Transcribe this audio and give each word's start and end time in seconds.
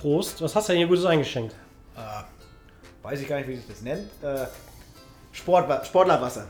Prost. 0.00 0.40
Was 0.40 0.56
hast 0.56 0.68
du 0.68 0.72
denn 0.72 0.78
hier 0.78 0.88
Gutes 0.88 1.04
eingeschenkt? 1.04 1.54
Weiß 3.02 3.20
ich 3.20 3.28
gar 3.28 3.36
nicht, 3.36 3.48
wie 3.48 3.56
sich 3.56 3.66
das 3.66 3.82
nennt. 3.82 4.08
Äh, 4.22 4.46
Sport, 5.32 5.86
Sportlerwasser. 5.86 6.46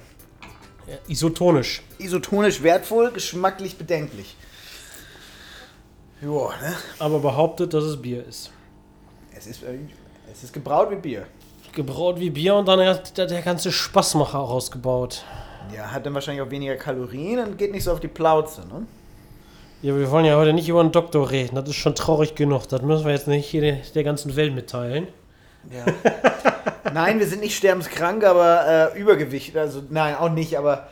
Ja, 0.87 0.97
isotonisch. 1.07 1.83
Isotonisch 1.99 2.63
wertvoll, 2.63 3.11
geschmacklich 3.13 3.77
bedenklich. 3.77 4.37
Joa, 6.21 6.55
ne? 6.61 6.75
Aber 6.99 7.21
behauptet, 7.21 7.73
dass 7.73 7.85
es 7.85 8.01
Bier 8.01 8.27
ist. 8.27 8.51
Es 9.37 9.47
ist, 9.47 9.63
äh, 9.63 9.79
es 10.33 10.45
ist 10.45 10.53
gebraut 10.53 10.91
wie 10.91 10.97
Bier. 10.97 11.27
Gebraut 11.73 12.19
wie 12.19 12.31
Bier 12.31 12.57
und 12.57 12.67
dann 12.67 12.81
hat 12.81 13.17
der, 13.17 13.27
der 13.27 13.43
ganze 13.43 13.71
Spaßmacher 13.71 14.39
auch 14.39 14.51
ausgebaut. 14.51 15.25
Ja, 15.75 15.91
hat 15.91 16.05
dann 16.05 16.15
wahrscheinlich 16.15 16.43
auch 16.43 16.51
weniger 16.51 16.77
Kalorien 16.77 17.39
und 17.41 17.59
geht 17.59 17.71
nicht 17.71 17.85
so 17.85 17.93
auf 17.93 18.01
die 18.01 18.09
Plauze, 18.09 18.63
ne? 18.67 18.87
Ja, 19.83 19.97
wir 19.97 20.11
wollen 20.11 20.27
ja 20.27 20.37
heute 20.37 20.53
nicht 20.53 20.69
über 20.69 20.81
einen 20.81 20.93
Doktor 20.93 21.31
reden. 21.31 21.55
Das 21.55 21.67
ist 21.67 21.77
schon 21.77 21.95
traurig 21.95 22.35
genug. 22.35 22.69
Das 22.69 22.83
müssen 22.83 23.07
wir 23.07 23.13
jetzt 23.13 23.29
nicht 23.29 23.47
hier 23.47 23.79
der, 23.95 24.05
ganzen 24.05 24.37
Welt 24.37 24.55
mitteilen. 24.55 25.09
Ja. 25.71 25.87
nein, 26.93 27.19
wir 27.19 27.27
sind 27.27 27.41
nicht 27.41 27.57
sterbenskrank, 27.57 28.23
aber 28.25 28.93
äh, 28.95 29.01
Übergewicht. 29.01 29.57
Also 29.57 29.83
nein, 29.89 30.17
auch 30.17 30.29
nicht, 30.29 30.59
aber 30.59 30.89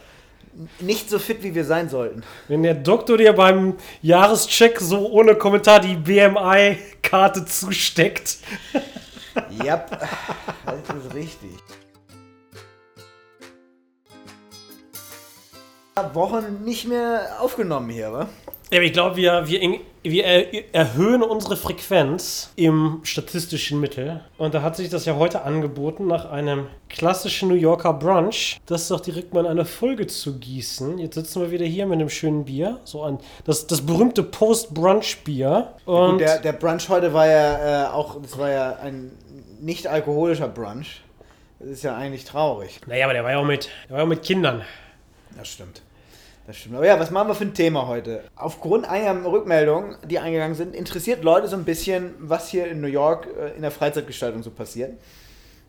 nicht 0.81 1.11
so 1.11 1.19
fit, 1.19 1.43
wie 1.43 1.55
wir 1.55 1.67
sein 1.67 1.91
sollten. 1.91 2.23
Wenn 2.49 2.63
der 2.63 2.75
Doktor 2.75 3.19
dir 3.19 3.35
beim 3.35 3.75
Jahrescheck 4.01 4.81
so 4.81 5.11
ohne 5.11 5.35
Kommentar 5.35 5.81
die 5.81 5.95
BMI-Karte 5.95 7.45
zusteckt. 7.45 8.39
Ja, 9.65 9.87
das 10.67 10.97
ist 11.07 11.15
richtig. 11.15 11.51
Wochen 16.13 16.65
nicht 16.65 16.89
mehr 16.89 17.37
aufgenommen 17.39 17.89
hier, 17.89 18.13
wa? 18.13 18.29
Ja, 18.71 18.79
aber 18.79 18.85
ich 18.85 18.93
glaube, 18.93 19.17
wir, 19.17 19.49
wir, 19.49 19.81
wir 20.03 20.25
er, 20.25 20.75
erhöhen 20.75 21.23
unsere 21.23 21.57
Frequenz 21.57 22.53
im 22.57 23.01
statistischen 23.03 23.81
Mittel. 23.81 24.21
Und 24.37 24.53
da 24.53 24.61
hat 24.61 24.77
sich 24.77 24.91
das 24.91 25.07
ja 25.07 25.17
heute 25.17 25.43
angeboten, 25.43 26.07
nach 26.07 26.31
einem 26.31 26.67
klassischen 26.91 27.49
New 27.49 27.55
Yorker 27.55 27.95
Brunch, 27.95 28.61
das 28.67 28.89
doch 28.89 29.01
direkt 29.01 29.33
mal 29.33 29.47
in 29.47 29.53
eine 29.53 29.65
Folge 29.65 30.07
zu 30.07 30.39
gießen. 30.39 30.99
Jetzt 30.99 31.15
sitzen 31.15 31.41
wir 31.41 31.51
wieder 31.51 31.65
hier 31.65 31.87
mit 31.87 31.95
einem 31.95 32.11
schönen 32.11 32.45
Bier. 32.45 32.79
So 32.85 33.03
ein, 33.05 33.19
das, 33.45 33.67
das 33.67 33.81
berühmte 33.81 34.23
Post-Brunch-Bier. 34.23 35.73
Und 35.87 36.11
Gut, 36.11 36.21
der, 36.21 36.39
der 36.39 36.53
Brunch 36.53 36.91
heute 36.91 37.15
war 37.15 37.27
ja 37.27 37.87
äh, 37.87 37.89
auch, 37.89 38.21
das 38.21 38.37
war 38.37 38.51
ja 38.51 38.77
ein 38.83 39.13
nicht 39.61 39.87
alkoholischer 39.87 40.49
Brunch. 40.49 41.01
Das 41.59 41.71
ist 41.71 41.85
ja 41.85 41.97
eigentlich 41.97 42.27
traurig. 42.27 42.81
Naja, 42.87 43.07
aber 43.07 43.15
der 43.15 43.25
war 43.25 43.31
ja 43.31 43.39
auch 43.39 43.47
mit, 43.47 43.71
der 43.85 43.93
war 43.93 43.99
ja 43.99 44.05
auch 44.05 44.09
mit 44.09 44.23
Kindern. 44.23 44.63
Das 45.37 45.49
stimmt. 45.49 45.81
Das 46.49 46.57
stimmt. 46.57 46.77
Aber 46.77 46.87
ja, 46.87 46.99
was 46.99 47.11
machen 47.11 47.29
wir 47.29 47.35
für 47.35 47.45
ein 47.45 47.53
Thema 47.53 47.89
heute? 47.89 48.25
Aufgrund 48.35 48.89
einer 48.89 49.23
Rückmeldung, 49.31 49.97
die 50.07 50.19
eingegangen 50.19 50.57
sind, 50.57 50.75
interessiert 50.75 51.23
Leute 51.23 51.47
so 51.47 51.57
ein 51.57 51.67
bisschen, 51.67 52.15
was 52.21 52.49
hier 52.49 52.69
in 52.69 52.81
New 52.81 52.87
York 52.87 53.29
äh, 53.39 53.55
in 53.55 53.61
der 53.61 53.71
Freizeitgestaltung 53.71 54.43
so 54.43 54.51
passiert. 54.51 54.99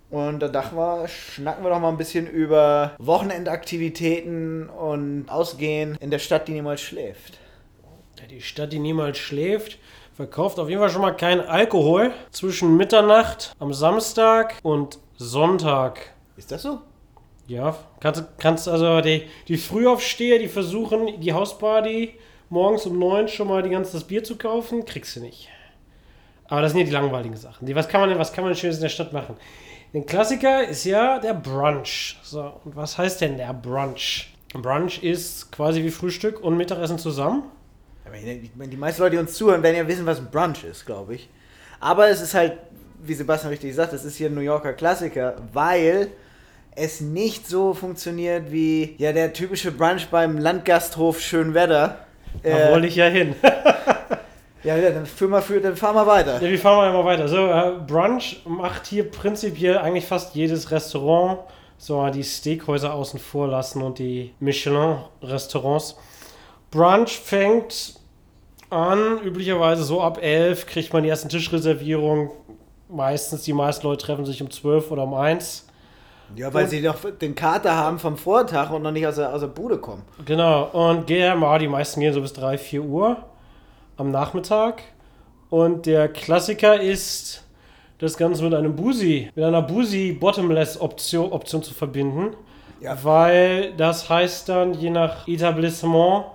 Und 0.09 0.39
da 0.39 0.47
dachten 0.47 0.77
wir, 0.77 1.09
schnacken 1.09 1.66
wir 1.66 1.69
doch 1.69 1.81
mal 1.81 1.89
ein 1.89 1.97
bisschen 1.97 2.27
über 2.27 2.94
Wochenendaktivitäten 2.97 4.69
und 4.69 5.27
Ausgehen 5.27 5.97
in 6.00 6.11
der 6.11 6.19
Stadt, 6.19 6.47
die 6.47 6.53
niemals 6.53 6.80
schläft. 6.80 7.38
Die 8.30 8.41
Stadt, 8.41 8.72
die 8.72 8.80
niemals 8.80 9.17
schläft, 9.17 9.80
verkauft 10.16 10.59
auf 10.59 10.69
jeden 10.69 10.80
Fall 10.80 10.89
schon 10.89 11.02
mal 11.02 11.11
keinen 11.11 11.41
Alkohol 11.41 12.13
zwischen 12.31 12.77
Mitternacht 12.77 13.52
am 13.59 13.73
Samstag 13.73 14.55
und 14.63 15.00
Sonntag. 15.17 16.13
Ist 16.38 16.53
das 16.53 16.61
so? 16.61 16.80
Ja, 17.50 17.75
kannst, 18.00 18.23
kannst 18.38 18.67
also 18.67 19.02
die, 19.02 19.23
die 19.47 19.58
Frühaufsteher, 19.58 20.38
die 20.38 20.47
versuchen, 20.47 21.19
die 21.19 21.33
Hausparty 21.33 22.14
morgens 22.50 22.86
um 22.86 23.00
neun 23.00 23.28
schon 23.28 23.47
mal 23.47 23.64
die 23.64 23.72
ganze 23.72 23.94
das 23.94 24.03
Bier 24.03 24.23
zu 24.23 24.38
kaufen, 24.38 24.86
kriegst 24.86 25.16
du 25.16 25.22
nicht. 25.22 25.50
Aber 26.47 26.61
das 26.61 26.73
sind 26.73 26.81
ja 26.81 26.86
die 26.86 26.91
langweiligen 26.91 27.36
Sachen. 27.36 27.66
Die, 27.66 27.73
was 27.73 27.88
kann 27.88 28.02
man 28.02 28.09
denn, 28.09 28.19
was 28.19 28.31
kann 28.33 28.44
man 28.44 28.56
Schönes 28.56 28.75
in 28.75 28.83
der 28.83 28.89
Stadt 28.89 29.14
machen? 29.14 29.36
Ein 29.95 30.06
Klassiker 30.06 30.67
ist 30.67 30.86
ja 30.86 31.17
der 31.17 31.33
Brunch. 31.33 32.19
So, 32.22 32.53
und 32.66 32.75
was 32.75 33.00
heißt 33.00 33.22
denn 33.22 33.38
der 33.38 33.52
Brunch? 33.53 34.31
Brunch 34.53 35.02
ist 35.02 35.52
quasi 35.52 35.84
wie 35.84 35.90
Frühstück 35.90 36.44
und 36.44 36.56
Mittagessen 36.56 37.00
zusammen. 37.00 37.46
Die 38.13 38.78
meisten 38.78 39.02
Leute, 39.02 39.16
die 39.16 39.22
uns 39.22 39.34
zuhören, 39.34 39.63
werden 39.63 39.75
ja 39.75 39.88
wissen, 39.88 40.06
was 40.06 40.19
ein 40.19 40.29
Brunch 40.29 40.63
ist, 40.63 40.85
glaube 40.85 41.16
ich. 41.16 41.28
Aber 41.79 42.09
es 42.09 42.22
ist 42.22 42.35
halt, 42.35 42.59
wie 43.02 43.16
Sebastian 43.16 43.50
richtig 43.50 43.73
sagt, 43.73 43.94
es 43.94 44.06
ist 44.06 44.18
hier 44.18 44.29
ein 44.29 44.35
New 44.35 44.41
Yorker 44.41 44.73
Klassiker, 44.73 45.35
weil 45.52 46.12
es 46.79 47.01
nicht 47.01 47.47
so 47.47 47.73
funktioniert 47.73 48.51
wie 48.51 48.95
ja 48.97 49.12
der 49.12 49.34
typische 49.34 49.72
Brunch 49.72 50.07
beim 50.09 50.38
Landgasthof 50.38 51.19
Schönwetter. 51.19 51.97
Da 52.41 52.50
äh, 52.50 52.72
wollte 52.72 52.88
ich 52.88 52.95
ja 52.95 53.07
hin. 53.07 53.35
ja, 54.63 54.78
ja, 54.78 54.91
dann, 54.91 55.06
führ 55.06 55.28
mal, 55.28 55.41
führ, 55.41 55.59
dann 55.59 55.75
fahren 55.75 55.95
wir 55.95 56.07
weiter. 56.07 56.41
Ja, 56.41 56.50
wir 56.50 56.59
fahren 56.59 56.78
mal 56.78 56.90
immer 56.90 57.06
weiter. 57.06 57.28
So, 57.28 57.47
äh, 57.47 57.73
Brunch 57.85 58.41
macht 58.45 58.88
hier 58.88 59.09
prinzipiell 59.09 59.78
eigentlich 59.78 60.06
fast 60.06 60.35
jedes 60.35 60.72
Restaurant. 60.72 61.40
So, 61.78 62.07
die 62.09 62.23
Steakhäuser 62.23 62.94
außen 62.94 63.19
vor 63.19 63.47
lassen 63.47 63.81
und 63.81 64.00
die 64.00 64.34
Michelin-Restaurants. 64.40 65.97
Brunch 66.72 67.19
fängt 67.19 67.96
an, 68.69 69.19
üblicherweise 69.23 69.84
so 69.84 70.01
ab 70.01 70.19
11 70.22 70.66
kriegt 70.67 70.94
man 70.94 71.03
die 71.03 71.09
ersten 71.09 71.29
Tischreservierungen. 71.29 72.29
Meistens, 72.90 73.44
die 73.44 73.53
meisten 73.53 73.88
Leute 73.88 74.06
treffen 74.06 74.25
sich 74.25 74.41
um 74.41 74.50
12 74.50 74.91
oder 74.91 75.03
um 75.03 75.13
1 75.13 75.69
ja, 76.35 76.53
weil 76.53 76.66
und, 76.66 76.69
sie 76.69 76.81
doch 76.81 76.97
den 77.19 77.35
Kater 77.35 77.75
haben 77.75 78.00
vom 78.00 78.17
Vortag 78.17 78.72
und 78.72 78.84
noch 78.84 78.91
nicht 78.91 79.06
aus 79.07 79.16
der, 79.16 79.34
aus 79.34 79.41
der 79.41 79.47
Bude 79.47 79.78
kommen. 79.78 80.03
Genau, 80.25 80.66
und 80.72 81.07
GMA, 81.07 81.57
die 81.57 81.67
meisten 81.67 82.00
gehen 82.00 82.13
so 82.13 82.22
bis 82.22 82.34
3, 82.34 82.57
4 82.57 82.84
Uhr 82.84 83.17
am 83.97 84.12
Nachmittag. 84.12 84.81
Und 85.50 85.85
der 85.85 86.09
Klassiker 86.09 86.79
ist, 86.79 87.44
das 88.00 88.17
Ganze 88.17 88.44
mit 88.44 88.53
einem 88.53 88.75
Busi, 88.75 89.29
mit 89.35 89.44
einer 89.44 89.62
Busi-Bottomless-Option 89.62 91.31
Option 91.31 91.62
zu 91.62 91.73
verbinden. 91.73 92.35
Ja. 92.81 92.97
Weil 93.03 93.73
das 93.75 94.09
heißt 94.09 94.47
dann, 94.50 94.73
je 94.73 94.90
nach 94.90 95.28
Etablissement, 95.28 96.25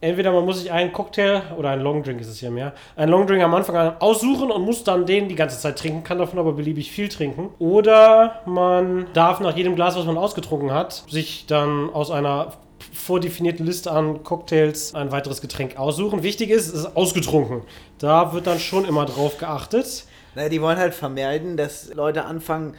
entweder 0.00 0.32
man 0.32 0.44
muss 0.44 0.60
sich 0.60 0.72
einen 0.72 0.92
Cocktail 0.92 1.42
oder 1.56 1.70
einen 1.70 1.82
Longdrink 1.82 2.20
ist 2.20 2.28
es 2.28 2.40
ja 2.40 2.50
mehr, 2.50 2.72
einen 2.96 3.10
Longdrink 3.10 3.42
am 3.42 3.54
Anfang 3.54 3.76
an 3.76 3.96
aussuchen 4.00 4.50
und 4.50 4.62
muss 4.62 4.84
dann 4.84 5.06
den 5.06 5.28
die 5.28 5.34
ganze 5.34 5.58
Zeit 5.58 5.78
trinken, 5.78 6.04
kann 6.04 6.18
davon 6.18 6.38
aber 6.38 6.52
beliebig 6.52 6.90
viel 6.90 7.08
trinken. 7.08 7.50
Oder 7.58 8.42
man 8.46 9.06
darf 9.12 9.40
nach 9.40 9.56
jedem 9.56 9.76
Glas, 9.76 9.96
was 9.96 10.04
man 10.04 10.16
ausgetrunken 10.16 10.72
hat, 10.72 11.04
sich 11.08 11.46
dann 11.46 11.90
aus 11.90 12.10
einer 12.10 12.52
vordefinierten 12.92 13.66
Liste 13.66 13.90
an 13.92 14.24
Cocktails 14.24 14.94
ein 14.94 15.12
weiteres 15.12 15.40
Getränk 15.40 15.78
aussuchen. 15.78 16.22
Wichtig 16.22 16.50
ist, 16.50 16.68
es 16.68 16.74
ist 16.74 16.96
ausgetrunken. 16.96 17.62
Da 17.98 18.32
wird 18.32 18.46
dann 18.46 18.58
schon 18.58 18.84
immer 18.84 19.04
drauf 19.06 19.38
geachtet. 19.38 20.04
Naja, 20.34 20.48
die 20.48 20.62
wollen 20.62 20.78
halt 20.78 20.94
vermeiden, 20.94 21.56
dass 21.56 21.92
Leute 21.94 22.24
anfangen, 22.24 22.74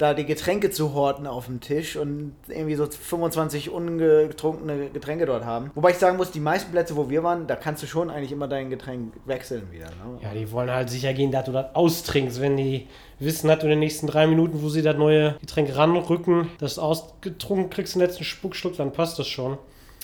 da 0.00 0.14
die 0.14 0.24
Getränke 0.24 0.70
zu 0.70 0.94
horten 0.94 1.26
auf 1.26 1.44
dem 1.44 1.60
Tisch 1.60 1.96
und 1.96 2.32
irgendwie 2.48 2.74
so 2.74 2.86
25 2.86 3.68
ungetrunkene 3.68 4.88
Getränke 4.88 5.26
dort 5.26 5.44
haben. 5.44 5.70
Wobei 5.74 5.90
ich 5.90 5.98
sagen 5.98 6.16
muss, 6.16 6.30
die 6.30 6.40
meisten 6.40 6.72
Plätze, 6.72 6.96
wo 6.96 7.10
wir 7.10 7.22
waren, 7.22 7.46
da 7.46 7.54
kannst 7.54 7.82
du 7.82 7.86
schon 7.86 8.08
eigentlich 8.08 8.32
immer 8.32 8.48
dein 8.48 8.70
Getränk 8.70 9.12
wechseln 9.26 9.70
wieder. 9.70 9.86
Ne? 9.86 10.18
Ja, 10.22 10.32
die 10.32 10.50
wollen 10.52 10.70
halt 10.70 10.88
sicher 10.88 11.12
gehen, 11.12 11.30
dass 11.30 11.44
du 11.44 11.52
das 11.52 11.74
austrinkst. 11.74 12.40
Wenn 12.40 12.56
die 12.56 12.86
wissen, 13.18 13.48
dass 13.48 13.58
du 13.58 13.66
in 13.66 13.70
den 13.70 13.80
nächsten 13.80 14.06
drei 14.06 14.26
Minuten, 14.26 14.62
wo 14.62 14.70
sie 14.70 14.80
das 14.80 14.96
neue 14.96 15.36
Getränk 15.40 15.76
ranrücken, 15.76 16.48
das 16.58 16.78
ausgetrunken 16.78 17.68
kriegst, 17.68 17.94
den 17.94 18.00
letzten 18.00 18.24
Spuckschluck, 18.24 18.76
dann 18.78 18.92
passt 18.92 19.18
das 19.18 19.28
schon. 19.28 19.58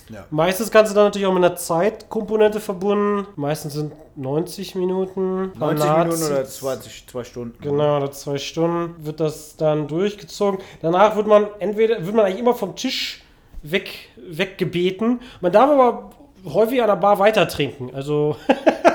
Ja. 0.09 0.25
Meistens 0.29 0.71
kannst 0.71 0.91
du 0.91 0.95
dann 0.95 1.05
natürlich 1.05 1.27
auch 1.27 1.33
mit 1.33 1.43
einer 1.43 1.55
Zeitkomponente 1.55 2.59
verbunden. 2.59 3.27
Meistens 3.35 3.73
sind 3.73 3.93
90 4.15 4.75
Minuten. 4.75 5.51
90 5.57 5.89
Minuten 5.89 6.23
oder 6.23 6.45
20, 6.45 7.07
zwei 7.07 7.23
Stunden. 7.23 7.57
Genau, 7.61 7.97
oder 7.97 8.11
zwei 8.11 8.37
Stunden 8.37 8.95
wird 9.05 9.19
das 9.19 9.57
dann 9.57 9.87
durchgezogen. 9.87 10.59
Danach 10.81 11.15
wird 11.15 11.27
man 11.27 11.47
entweder, 11.59 12.05
wird 12.05 12.15
man 12.15 12.25
eigentlich 12.25 12.39
immer 12.39 12.55
vom 12.55 12.75
Tisch 12.75 13.23
weg, 13.63 14.09
weggebeten. 14.15 15.21
Man 15.41 15.51
darf 15.51 15.69
aber 15.69 16.09
häufig 16.45 16.81
an 16.81 16.87
der 16.87 16.95
Bar 16.95 17.19
weiter 17.19 17.47
trinken. 17.47 17.91
Also 17.93 18.35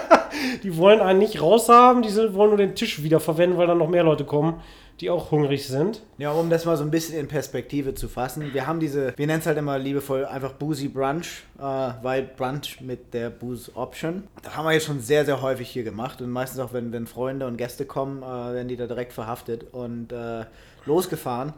die 0.62 0.76
wollen 0.76 1.00
einen 1.00 1.18
nicht 1.18 1.40
raushaben, 1.40 2.02
die 2.02 2.14
wollen 2.34 2.50
nur 2.50 2.58
den 2.58 2.74
Tisch 2.74 3.02
wieder 3.02 3.20
verwenden, 3.20 3.58
weil 3.58 3.66
dann 3.66 3.78
noch 3.78 3.88
mehr 3.88 4.04
Leute 4.04 4.24
kommen 4.24 4.60
die 5.02 5.10
auch 5.10 5.32
hungrig 5.32 5.66
sind. 5.66 6.02
Ja, 6.18 6.30
um 6.30 6.48
das 6.48 6.64
mal 6.64 6.76
so 6.76 6.84
ein 6.84 6.90
bisschen 6.90 7.18
in 7.18 7.26
Perspektive 7.26 7.94
zu 7.94 8.08
fassen. 8.08 8.54
Wir 8.54 8.68
haben 8.68 8.78
diese, 8.78 9.12
wir 9.16 9.26
nennen 9.26 9.40
es 9.40 9.46
halt 9.46 9.58
immer 9.58 9.76
liebevoll 9.78 10.24
einfach 10.24 10.52
Boozy 10.52 10.86
Brunch, 10.86 11.42
äh, 11.58 11.62
weil 11.62 12.22
Brunch 12.22 12.80
mit 12.80 13.12
der 13.12 13.30
Booze 13.30 13.74
Option. 13.74 14.24
Das 14.42 14.56
haben 14.56 14.64
wir 14.64 14.72
jetzt 14.72 14.86
schon 14.86 15.00
sehr, 15.00 15.24
sehr 15.24 15.42
häufig 15.42 15.68
hier 15.68 15.82
gemacht 15.82 16.20
und 16.20 16.30
meistens 16.30 16.60
auch, 16.60 16.72
wenn, 16.72 16.92
wenn 16.92 17.08
Freunde 17.08 17.48
und 17.48 17.56
Gäste 17.56 17.84
kommen, 17.84 18.22
äh, 18.22 18.26
werden 18.26 18.68
die 18.68 18.76
da 18.76 18.86
direkt 18.86 19.12
verhaftet 19.12 19.66
und 19.72 20.12
äh, 20.12 20.44
losgefahren. 20.84 21.52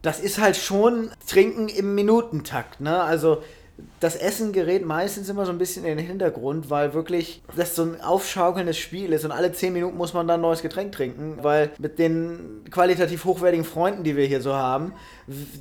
Das 0.00 0.20
ist 0.20 0.40
halt 0.40 0.56
schon 0.56 1.10
Trinken 1.26 1.68
im 1.68 1.94
Minutentakt, 1.94 2.80
ne? 2.80 3.02
Also 3.02 3.42
das 3.98 4.14
Essen 4.16 4.52
gerät 4.52 4.84
meistens 4.84 5.28
immer 5.28 5.46
so 5.46 5.52
ein 5.52 5.58
bisschen 5.58 5.84
in 5.84 5.96
den 5.96 6.06
Hintergrund, 6.06 6.70
weil 6.70 6.94
wirklich 6.94 7.42
das 7.56 7.74
so 7.74 7.82
ein 7.82 8.00
aufschaukelndes 8.00 8.78
Spiel 8.78 9.12
ist 9.12 9.24
und 9.24 9.32
alle 9.32 9.52
10 9.52 9.72
Minuten 9.72 9.96
muss 9.96 10.14
man 10.14 10.28
dann 10.28 10.38
ein 10.38 10.42
neues 10.42 10.62
Getränk 10.62 10.92
trinken, 10.92 11.38
weil 11.42 11.70
mit 11.78 11.98
den 11.98 12.62
qualitativ 12.70 13.24
hochwertigen 13.24 13.64
Freunden, 13.64 14.04
die 14.04 14.16
wir 14.16 14.26
hier 14.26 14.40
so 14.40 14.54
haben, 14.54 14.92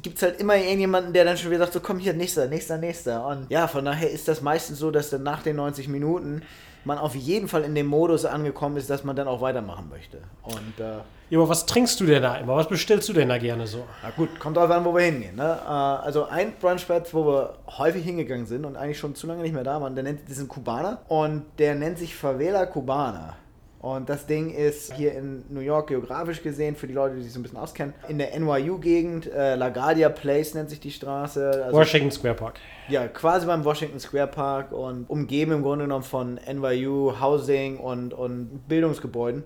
gibt 0.02 0.18
es 0.18 0.24
halt 0.24 0.40
immer 0.40 0.58
irgendjemanden, 0.58 1.14
der 1.14 1.26
dann 1.26 1.38
schon 1.38 1.50
wieder 1.50 1.62
sagt, 1.62 1.74
so 1.74 1.80
komm 1.80 1.98
hier, 1.98 2.14
nächster, 2.14 2.48
nächster, 2.48 2.78
nächster. 2.78 3.26
Und 3.26 3.50
ja, 3.50 3.68
von 3.68 3.86
daher 3.86 4.12
ist 4.12 4.28
das 4.28 4.42
meistens 4.42 4.78
so, 4.78 4.92
dass 4.92 5.10
dann 5.10 5.24
nach 5.24 5.42
den 5.42 5.56
90 5.56 5.88
Minuten 5.88 6.44
man 6.86 6.98
auf 6.98 7.16
jeden 7.16 7.48
Fall 7.48 7.64
in 7.64 7.76
dem 7.76 7.88
Modus 7.88 8.26
angekommen 8.26 8.78
ist, 8.78 8.90
dass 8.90 9.04
man 9.04 9.16
dann 9.16 9.28
auch 9.28 9.42
weitermachen 9.42 9.90
möchte. 9.90 10.20
Und 10.44 10.80
äh, 10.80 10.98
Ja, 11.30 11.40
aber 11.40 11.50
was 11.50 11.66
trinkst 11.66 12.00
du 12.00 12.06
denn 12.06 12.22
da 12.22 12.36
immer? 12.36 12.56
Was 12.56 12.68
bestellst 12.68 13.08
du 13.10 13.14
denn 13.14 13.30
da 13.30 13.38
gerne 13.38 13.68
so? 13.68 13.84
na 14.02 14.10
gut, 14.12 14.40
kommt 14.40 14.58
drauf 14.58 14.70
an, 14.70 14.84
wo 14.86 14.94
wir 14.94 15.04
hingehen. 15.04 15.36
Ne? 15.36 15.60
Äh, 15.66 15.70
also 15.70 16.26
ein 16.26 16.54
Brunchplatz, 16.60 17.14
wo 17.14 17.26
wir 17.26 17.54
häufig 17.78 18.04
hingegangen 18.04 18.46
sind 18.46 18.66
und 18.66 18.76
eigentlich 18.76 19.00
schon 19.00 19.16
zu 19.16 19.28
lange 19.28 19.42
nicht 19.42 19.54
mehr 19.54 19.64
da 19.64 19.82
waren, 19.82 19.96
der 19.96 20.04
nennt, 20.04 20.24
das 20.26 20.38
ist 20.38 20.44
ein 20.44 20.48
Kubaner 20.48 21.00
und 21.08 21.44
der 21.58 21.76
nennt 21.76 21.98
sich 21.98 22.16
Favela 22.16 22.66
Cubana. 22.66 23.38
Und 23.84 24.08
das 24.08 24.26
Ding 24.26 24.50
ist 24.50 24.94
hier 24.94 25.14
in 25.14 25.44
New 25.50 25.60
York 25.60 25.88
geografisch 25.88 26.42
gesehen, 26.42 26.78
für 26.78 26.88
die 26.88 26.94
Leute, 26.94 27.18
die 27.18 27.24
sich 27.24 27.34
so 27.34 27.40
ein 27.40 27.44
bisschen 27.44 27.58
auskennen, 27.58 27.94
in 28.08 28.18
der 28.18 28.34
NYU-Gegend, 28.40 29.30
äh, 29.30 29.56
LaGuardia 29.56 30.08
Place 30.08 30.54
nennt 30.54 30.70
sich 30.70 30.80
die 30.80 30.90
Straße. 30.90 31.66
Also 31.66 31.78
Washington 31.78 32.10
Square 32.10 32.36
Park. 32.36 32.60
ja, 32.88 33.10
quasi 33.10 33.46
beim 33.46 33.66
Washington 33.66 34.00
Square 34.00 34.28
Park 34.28 34.72
und 34.72 35.10
umgeben 35.10 35.52
im 35.52 35.64
Grunde 35.64 35.84
genommen 35.84 36.06
von 36.06 36.40
NYU, 36.50 37.20
Housing 37.20 37.78
und, 37.78 38.14
und 38.14 38.70
Bildungsgebäuden. 38.70 39.44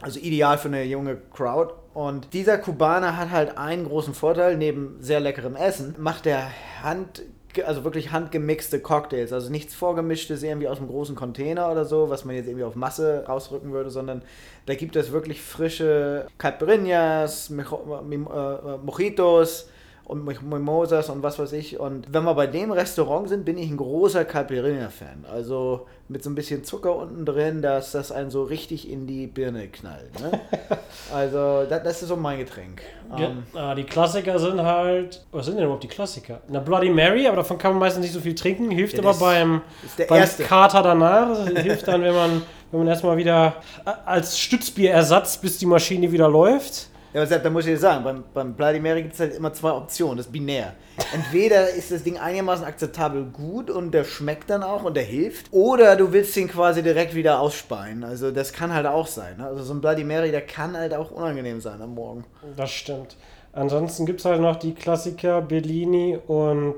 Also 0.00 0.20
ideal 0.20 0.58
für 0.58 0.68
eine 0.68 0.84
junge 0.84 1.16
Crowd. 1.34 1.74
Und 1.92 2.34
dieser 2.34 2.58
Kubaner 2.58 3.16
hat 3.16 3.32
halt 3.32 3.58
einen 3.58 3.84
großen 3.84 4.14
Vorteil, 4.14 4.56
neben 4.58 4.98
sehr 5.00 5.18
leckerem 5.18 5.56
Essen, 5.56 5.96
macht 5.98 6.26
er 6.26 6.52
Hand, 6.84 7.22
also 7.64 7.84
wirklich 7.84 8.12
handgemixte 8.12 8.80
Cocktails. 8.80 9.32
Also 9.32 9.50
nichts 9.50 9.74
vorgemischtes 9.74 10.42
irgendwie 10.42 10.68
aus 10.68 10.78
einem 10.78 10.88
großen 10.88 11.14
Container 11.14 11.70
oder 11.70 11.84
so, 11.84 12.10
was 12.10 12.24
man 12.24 12.36
jetzt 12.36 12.46
irgendwie 12.46 12.64
auf 12.64 12.74
Masse 12.74 13.24
rausrücken 13.26 13.72
würde, 13.72 13.90
sondern 13.90 14.22
da 14.66 14.74
gibt 14.74 14.96
es 14.96 15.12
wirklich 15.12 15.40
frische 15.40 16.26
Caipirinhas, 16.38 17.50
Mim- 17.50 18.28
äh, 18.32 18.54
äh, 18.54 18.78
Mojitos, 18.84 19.68
und 20.06 20.24
Mim- 20.24 20.48
Mimosas 20.48 21.10
und 21.10 21.22
was 21.22 21.38
weiß 21.38 21.52
ich. 21.52 21.78
Und 21.80 22.06
wenn 22.12 22.22
wir 22.24 22.34
bei 22.34 22.46
dem 22.46 22.70
Restaurant 22.70 23.28
sind, 23.28 23.44
bin 23.44 23.58
ich 23.58 23.68
ein 23.68 23.76
großer 23.76 24.24
Caipirinha-Fan. 24.24 25.24
Also 25.32 25.86
mit 26.08 26.22
so 26.22 26.30
ein 26.30 26.36
bisschen 26.36 26.62
Zucker 26.62 26.94
unten 26.94 27.26
drin, 27.26 27.60
dass 27.60 27.90
das 27.92 28.12
einen 28.12 28.30
so 28.30 28.44
richtig 28.44 28.88
in 28.88 29.08
die 29.08 29.26
Birne 29.26 29.66
knallt. 29.66 30.18
Ne? 30.20 30.40
also 31.12 31.64
das, 31.68 31.82
das 31.82 32.02
ist 32.02 32.08
so 32.08 32.16
mein 32.16 32.38
Getränk. 32.38 32.82
Ja, 33.18 33.26
Ähm, 33.26 33.42
ah, 33.54 33.74
die 33.74 33.82
Klassiker 33.84 34.38
sind 34.38 34.62
halt. 34.62 35.24
Was 35.32 35.46
sind 35.46 35.56
denn 35.56 35.64
überhaupt 35.64 35.82
die 35.82 35.88
Klassiker? 35.88 36.40
Eine 36.48 36.60
Bloody 36.60 36.90
Mary, 36.90 37.26
aber 37.26 37.36
davon 37.38 37.58
kann 37.58 37.72
man 37.72 37.80
meistens 37.80 38.02
nicht 38.04 38.14
so 38.14 38.20
viel 38.20 38.34
trinken. 38.36 38.70
Hilft 38.70 38.94
Ja, 38.94 39.00
aber 39.00 39.14
beim, 39.14 39.62
beim 40.08 40.18
erste. 40.20 40.44
Kater 40.44 40.82
danach. 40.82 41.46
Hilft 41.56 41.88
dann, 41.88 42.02
wenn 42.02 42.14
man, 42.14 42.42
wenn 42.70 42.78
man 42.80 42.88
erstmal 42.88 43.16
wieder 43.16 43.56
äh, 43.84 43.90
als 44.04 44.38
Stützbierersatz, 44.38 45.38
bis 45.38 45.58
die 45.58 45.66
Maschine 45.66 46.12
wieder 46.12 46.28
läuft. 46.28 46.90
Ja, 47.16 47.22
aber 47.22 47.38
da 47.38 47.48
muss 47.48 47.64
ich 47.64 47.72
dir 47.72 47.78
sagen, 47.78 48.04
beim, 48.04 48.24
beim 48.34 48.52
Bloody 48.52 48.78
Mary 48.78 49.00
gibt 49.00 49.14
es 49.14 49.20
halt 49.20 49.34
immer 49.34 49.50
zwei 49.50 49.70
Optionen, 49.70 50.18
das 50.18 50.26
ist 50.26 50.32
binär. 50.32 50.74
Entweder 51.14 51.70
ist 51.70 51.90
das 51.90 52.02
Ding 52.02 52.18
einigermaßen 52.18 52.62
akzeptabel 52.66 53.24
gut 53.24 53.70
und 53.70 53.92
der 53.92 54.04
schmeckt 54.04 54.50
dann 54.50 54.62
auch 54.62 54.82
und 54.82 54.98
der 54.98 55.04
hilft, 55.04 55.50
oder 55.50 55.96
du 55.96 56.12
willst 56.12 56.36
ihn 56.36 56.46
quasi 56.46 56.82
direkt 56.82 57.14
wieder 57.14 57.40
ausspeien. 57.40 58.04
Also 58.04 58.32
das 58.32 58.52
kann 58.52 58.74
halt 58.74 58.84
auch 58.84 59.06
sein. 59.06 59.38
Ne? 59.38 59.46
Also 59.46 59.62
so 59.62 59.72
ein 59.72 59.80
Bloody 59.80 60.04
Mary, 60.04 60.30
der 60.30 60.42
kann 60.42 60.76
halt 60.76 60.92
auch 60.92 61.10
unangenehm 61.10 61.58
sein 61.62 61.80
am 61.80 61.94
Morgen. 61.94 62.24
Das 62.54 62.70
stimmt. 62.70 63.16
Ansonsten 63.54 64.04
gibt 64.04 64.20
es 64.20 64.26
halt 64.26 64.42
noch 64.42 64.56
die 64.56 64.74
Klassiker 64.74 65.40
Bellini 65.40 66.18
und. 66.26 66.76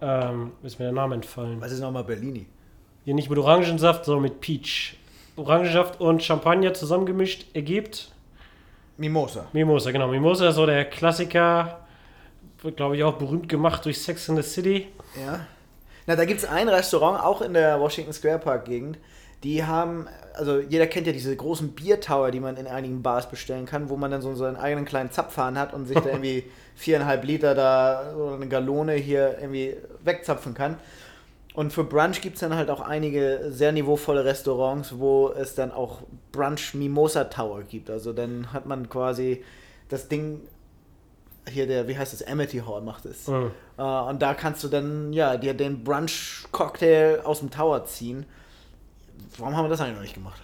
Ähm, 0.00 0.50
ist 0.64 0.80
mir 0.80 0.86
der 0.86 0.92
Name 0.92 1.14
entfallen. 1.14 1.60
Was 1.60 1.70
ist 1.70 1.78
nochmal 1.78 2.02
Bellini? 2.02 2.46
Hier 3.04 3.14
nicht 3.14 3.30
mit 3.30 3.38
Orangensaft, 3.38 4.06
sondern 4.06 4.24
mit 4.24 4.40
Peach. 4.40 4.98
Orangensaft 5.36 6.00
und 6.00 6.20
Champagner 6.20 6.74
zusammengemischt 6.74 7.54
ergibt 7.54 8.10
Mimosa. 8.96 9.46
Mimosa, 9.52 9.90
genau. 9.90 10.08
Mimosa 10.08 10.48
ist 10.48 10.54
so 10.56 10.66
der 10.66 10.84
Klassiker. 10.84 11.80
Wird, 12.62 12.76
glaube 12.76 12.96
ich, 12.96 13.04
auch 13.04 13.14
berühmt 13.14 13.48
gemacht 13.48 13.84
durch 13.84 14.00
Sex 14.00 14.28
in 14.28 14.36
the 14.36 14.42
City. 14.42 14.88
Ja. 15.20 15.46
Na, 16.06 16.16
da 16.16 16.24
gibt 16.24 16.40
es 16.40 16.48
ein 16.48 16.68
Restaurant, 16.68 17.22
auch 17.22 17.42
in 17.42 17.54
der 17.54 17.80
Washington 17.80 18.12
Square 18.12 18.38
Park 18.38 18.66
Gegend. 18.66 18.98
Die 19.42 19.64
haben, 19.64 20.08
also 20.34 20.60
jeder 20.60 20.86
kennt 20.86 21.06
ja 21.06 21.12
diese 21.12 21.34
großen 21.36 21.72
Biertower, 21.72 22.30
die 22.30 22.40
man 22.40 22.56
in 22.56 22.66
einigen 22.66 23.02
Bars 23.02 23.28
bestellen 23.28 23.66
kann, 23.66 23.90
wo 23.90 23.96
man 23.96 24.10
dann 24.10 24.22
so 24.22 24.34
seinen 24.34 24.56
eigenen 24.56 24.86
kleinen 24.86 25.10
Zapfhahn 25.10 25.58
hat 25.58 25.74
und 25.74 25.86
sich 25.86 25.98
da 25.98 26.06
irgendwie 26.10 26.44
viereinhalb 26.74 27.24
Liter 27.24 27.54
da 27.54 28.14
oder 28.16 28.36
eine 28.36 28.48
Gallone 28.48 28.94
hier 28.94 29.36
irgendwie 29.38 29.76
wegzapfen 30.02 30.54
kann. 30.54 30.76
Und 31.54 31.72
für 31.72 31.84
Brunch 31.84 32.20
gibt 32.20 32.34
es 32.34 32.40
dann 32.40 32.54
halt 32.54 32.68
auch 32.68 32.80
einige 32.80 33.46
sehr 33.48 33.70
niveauvolle 33.70 34.24
Restaurants, 34.24 34.98
wo 34.98 35.30
es 35.30 35.54
dann 35.54 35.70
auch 35.70 36.02
Brunch 36.32 36.74
Mimosa 36.74 37.24
Tower 37.24 37.62
gibt. 37.62 37.90
Also 37.90 38.12
dann 38.12 38.52
hat 38.52 38.66
man 38.66 38.88
quasi 38.88 39.44
das 39.88 40.08
Ding, 40.08 40.40
hier 41.48 41.68
der, 41.68 41.86
wie 41.86 41.96
heißt 41.96 42.12
das, 42.12 42.26
Amity 42.26 42.58
Hall 42.58 42.82
macht 42.82 43.06
es. 43.06 43.28
Mhm. 43.28 43.52
Äh, 43.78 43.82
und 43.82 44.20
da 44.20 44.34
kannst 44.34 44.64
du 44.64 44.68
dann, 44.68 45.12
ja, 45.12 45.36
dir 45.36 45.54
den 45.54 45.84
Brunch-Cocktail 45.84 47.20
aus 47.22 47.38
dem 47.38 47.52
Tower 47.52 47.84
ziehen. 47.84 48.26
Warum 49.38 49.56
haben 49.56 49.66
wir 49.66 49.68
das 49.68 49.80
eigentlich 49.80 49.94
noch 49.94 50.02
nicht 50.02 50.14
gemacht? 50.14 50.42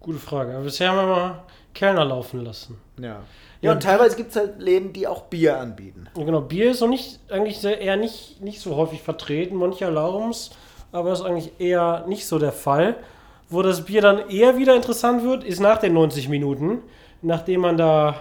Gute 0.00 0.18
Frage. 0.18 0.58
Bisher 0.64 0.90
haben 0.90 0.96
wir 0.96 1.14
mal 1.14 1.42
Kellner 1.74 2.04
laufen 2.04 2.44
lassen. 2.44 2.78
Ja. 2.98 3.20
Ja. 3.62 3.72
Und 3.72 3.82
teilweise 3.82 4.16
gibt 4.16 4.30
es 4.30 4.36
halt 4.36 4.60
Läden, 4.60 4.92
die 4.92 5.06
auch 5.06 5.22
Bier 5.22 5.58
anbieten. 5.58 6.08
Ja, 6.16 6.24
genau, 6.24 6.40
Bier 6.40 6.72
ist 6.72 6.80
noch 6.80 6.88
nicht, 6.88 7.20
eigentlich 7.30 7.58
sehr, 7.58 7.80
eher 7.80 7.96
nicht, 7.96 8.40
nicht 8.40 8.60
so 8.60 8.74
häufig 8.74 9.02
vertreten, 9.02 9.54
mancher 9.54 9.90
Laurums, 9.90 10.50
aber 10.90 11.12
ist 11.12 11.22
eigentlich 11.22 11.52
eher 11.60 12.04
nicht 12.08 12.26
so 12.26 12.40
der 12.40 12.50
Fall. 12.50 12.96
Wo 13.48 13.62
das 13.62 13.84
Bier 13.84 14.02
dann 14.02 14.28
eher 14.30 14.58
wieder 14.58 14.74
interessant 14.74 15.22
wird, 15.22 15.44
ist 15.44 15.60
nach 15.60 15.78
den 15.78 15.94
90 15.94 16.28
Minuten, 16.28 16.82
nachdem 17.22 17.60
man 17.60 17.76
da 17.76 18.16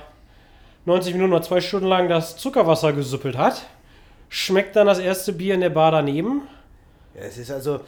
90 0.86 1.14
Minuten 1.16 1.34
oder 1.34 1.42
zwei 1.42 1.60
Stunden 1.60 1.88
lang 1.88 2.08
das 2.08 2.38
Zuckerwasser 2.38 2.94
gesüppelt 2.94 3.36
hat, 3.36 3.64
schmeckt 4.30 4.76
dann 4.76 4.88
das 4.88 5.00
erste 5.00 5.34
Bier 5.34 5.56
in 5.56 5.62
der 5.62 5.70
Bar 5.72 5.92
daneben. 5.92 6.44
Ja, 7.16 7.22
es 7.22 7.38
ist 7.38 7.50
also, 7.50 7.80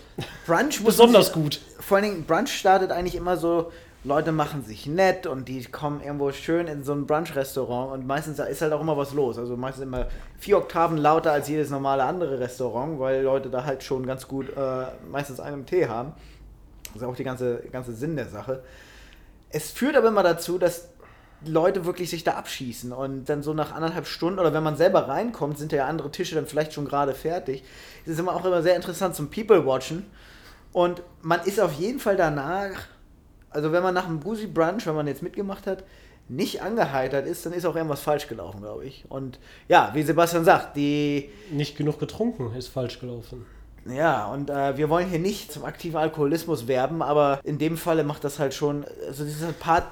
Brunch 0.47 0.83
Besonders 0.85 1.31
gut. 1.31 1.59
Vor 1.79 1.97
allen 1.97 2.05
Dingen, 2.05 2.25
Brunch 2.25 2.49
startet 2.49 2.91
eigentlich 2.91 3.15
immer 3.15 3.37
so, 3.37 3.71
Leute 4.05 4.33
machen 4.33 4.65
sich 4.65 4.85
nett 4.85 5.27
und 5.27 5.47
die 5.47 5.63
kommen 5.63 6.01
irgendwo 6.01 6.31
schön 6.33 6.67
in 6.67 6.83
so 6.83 6.91
ein 6.91 7.07
Brunch-Restaurant 7.07 7.93
und 7.93 8.05
meistens 8.05 8.37
ist 8.37 8.61
halt 8.61 8.73
auch 8.73 8.81
immer 8.81 8.97
was 8.97 9.13
los. 9.13 9.37
Also 9.37 9.55
meistens 9.55 9.83
immer 9.83 10.07
vier 10.37 10.57
Oktaven 10.57 10.97
lauter 10.97 11.31
als 11.31 11.47
jedes 11.47 11.69
normale 11.69 12.03
andere 12.03 12.39
Restaurant, 12.39 12.99
weil 12.99 13.23
Leute 13.23 13.49
da 13.49 13.63
halt 13.63 13.81
schon 13.81 14.05
ganz 14.05 14.27
gut 14.27 14.49
äh, 14.57 14.85
meistens 15.09 15.39
einen 15.39 15.65
Tee 15.65 15.87
haben. 15.87 16.11
Das 16.87 17.01
ist 17.01 17.07
auch 17.07 17.15
die 17.15 17.23
ganze, 17.23 17.63
ganze 17.71 17.93
Sinn 17.93 18.17
der 18.17 18.27
Sache. 18.27 18.61
Es 19.49 19.71
führt 19.71 19.95
aber 19.95 20.09
immer 20.09 20.23
dazu, 20.23 20.57
dass 20.57 20.89
Leute 21.45 21.85
wirklich 21.85 22.09
sich 22.09 22.23
da 22.23 22.33
abschießen 22.33 22.91
und 22.91 23.25
dann 23.25 23.41
so 23.41 23.53
nach 23.53 23.73
anderthalb 23.73 24.07
Stunden 24.07 24.39
oder 24.39 24.53
wenn 24.53 24.63
man 24.63 24.75
selber 24.75 25.07
reinkommt, 25.07 25.57
sind 25.57 25.71
ja 25.71 25.87
andere 25.87 26.11
Tische 26.11 26.35
dann 26.35 26.45
vielleicht 26.45 26.73
schon 26.73 26.85
gerade 26.85 27.13
fertig. 27.13 27.63
Es 28.05 28.13
ist 28.13 28.19
immer 28.19 28.35
auch 28.35 28.45
immer 28.45 28.61
sehr 28.61 28.75
interessant 28.75 29.15
zum 29.15 29.29
People-Watchen 29.29 30.05
und 30.73 31.01
man 31.21 31.41
ist 31.45 31.59
auf 31.59 31.73
jeden 31.73 31.99
Fall 31.99 32.15
danach, 32.15 32.87
also 33.53 33.71
wenn 33.71 33.83
man 33.83 33.93
nach 33.93 34.05
einem 34.05 34.19
Boozy 34.19 34.47
Brunch, 34.47 34.85
wenn 34.85 34.95
man 34.95 35.07
jetzt 35.07 35.23
mitgemacht 35.23 35.67
hat, 35.67 35.83
nicht 36.29 36.61
angeheitert 36.61 37.27
ist, 37.27 37.45
dann 37.45 37.53
ist 37.53 37.65
auch 37.65 37.75
irgendwas 37.75 38.01
falsch 38.01 38.27
gelaufen, 38.27 38.61
glaube 38.61 38.85
ich. 38.85 39.05
Und 39.09 39.39
ja, 39.67 39.91
wie 39.93 40.03
Sebastian 40.03 40.45
sagt, 40.45 40.75
die 40.77 41.29
Nicht 41.51 41.77
genug 41.77 41.99
getrunken 41.99 42.55
ist 42.55 42.69
falsch 42.69 42.99
gelaufen. 42.99 43.45
ja, 43.85 44.27
und 44.27 44.49
äh, 44.49 44.77
wir 44.77 44.89
wollen 44.89 45.09
hier 45.09 45.19
nicht 45.19 45.51
zum 45.51 45.65
aktiven 45.65 45.97
Alkoholismus 45.97 46.67
werben, 46.67 47.01
aber 47.01 47.39
in 47.43 47.57
dem 47.57 47.77
Falle 47.77 48.03
macht 48.03 48.23
das 48.23 48.39
halt 48.39 48.53
schon, 48.53 48.85
also 49.07 49.23
das 49.25 49.33
ist 49.33 49.43
halt 49.43 49.59
Part, 49.59 49.83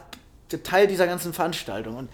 Teil 0.63 0.87
dieser 0.87 1.05
ganzen 1.05 1.33
Veranstaltung. 1.33 1.95
Und 1.95 2.09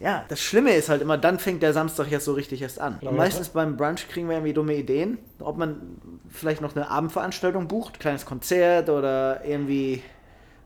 ja, 0.00 0.24
das 0.28 0.40
Schlimme 0.40 0.72
ist 0.72 0.88
halt 0.88 1.02
immer, 1.02 1.18
dann 1.18 1.38
fängt 1.38 1.62
der 1.62 1.72
Samstag 1.72 2.10
jetzt 2.10 2.24
so 2.24 2.32
richtig 2.32 2.62
erst 2.62 2.80
an. 2.80 2.98
Und 3.02 3.16
meistens 3.16 3.50
beim 3.50 3.76
Brunch 3.76 4.08
kriegen 4.08 4.28
wir 4.28 4.36
irgendwie 4.36 4.54
dumme 4.54 4.74
Ideen, 4.74 5.18
ob 5.40 5.58
man 5.58 5.98
vielleicht 6.28 6.62
noch 6.62 6.74
eine 6.74 6.88
Abendveranstaltung 6.88 7.68
bucht, 7.68 8.00
kleines 8.00 8.24
Konzert 8.24 8.88
oder 8.88 9.44
irgendwie 9.44 10.02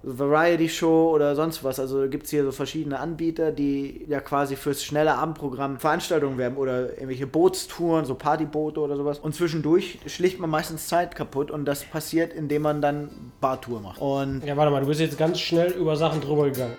Variety 0.07 0.69
Show 0.69 1.11
oder 1.15 1.35
sonst 1.35 1.65
was. 1.65 1.81
Also 1.81 2.09
gibt 2.09 2.25
es 2.25 2.31
hier 2.31 2.45
so 2.45 2.53
verschiedene 2.53 2.99
Anbieter, 2.99 3.53
die 3.53 4.05
ja 4.09 4.21
quasi 4.21 4.57
fürs 4.57 4.85
schnelle 4.85 5.15
Abendprogramm 5.15 5.79
Veranstaltungen 5.79 6.39
werben 6.39 6.57
oder 6.57 6.91
irgendwelche 6.91 7.27
Bootstouren, 7.27 8.05
so 8.05 8.15
Partyboote 8.15 8.81
oder 8.81 8.97
sowas. 8.97 9.19
Und 9.19 9.35
zwischendurch 9.35 9.99
schlicht 10.07 10.39
man 10.39 10.51
meistens 10.51 10.89
Zeit 10.89 11.15
kaputt 11.17 11.51
und 11.51 11.65
das 11.65 11.85
passiert, 11.85 12.33
indem 12.33 12.63
man 12.63 12.83
dann 12.83 13.09
Bartour 13.41 13.81
macht. 13.81 14.01
Und 14.01 14.45
Ja, 14.45 14.57
warte 14.57 14.71
mal, 14.71 14.81
du 14.81 14.87
bist 14.87 15.01
jetzt 15.01 15.19
ganz 15.19 15.41
schnell 15.41 15.73
über 15.73 15.97
Sachen 15.97 16.21
drüber 16.21 16.45
gegangen. 16.51 16.77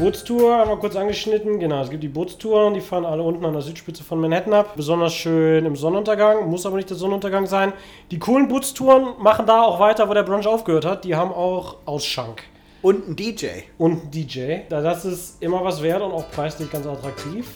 Bootstour 0.00 0.56
haben 0.56 0.70
wir 0.70 0.78
kurz 0.78 0.96
angeschnitten. 0.96 1.58
Genau, 1.60 1.82
es 1.82 1.90
gibt 1.90 2.02
die 2.02 2.08
Bootstouren, 2.08 2.72
die 2.72 2.80
fahren 2.80 3.04
alle 3.04 3.22
unten 3.22 3.44
an 3.44 3.52
der 3.52 3.60
Südspitze 3.60 4.02
von 4.02 4.18
Manhattan 4.18 4.54
ab. 4.54 4.72
Besonders 4.74 5.12
schön 5.12 5.66
im 5.66 5.76
Sonnenuntergang, 5.76 6.48
muss 6.48 6.64
aber 6.64 6.76
nicht 6.76 6.88
der 6.88 6.96
Sonnenuntergang 6.96 7.46
sein. 7.46 7.74
Die 8.10 8.18
coolen 8.18 8.48
Bootstouren 8.48 9.08
machen 9.18 9.44
da 9.44 9.60
auch 9.62 9.78
weiter, 9.78 10.08
wo 10.08 10.14
der 10.14 10.22
Brunch 10.22 10.46
aufgehört 10.46 10.86
hat. 10.86 11.04
Die 11.04 11.14
haben 11.14 11.30
auch 11.32 11.76
Ausschank 11.84 12.42
und 12.80 13.08
ein 13.10 13.16
DJ. 13.16 13.46
und 13.76 14.00
einen 14.00 14.10
DJ. 14.10 14.60
Da- 14.70 14.80
Das 14.80 15.04
ist 15.04 15.42
immer 15.42 15.62
was 15.62 15.82
wert 15.82 16.00
und 16.00 16.12
auch 16.12 16.30
preislich 16.30 16.70
ganz 16.72 16.86
attraktiv. 16.86 17.46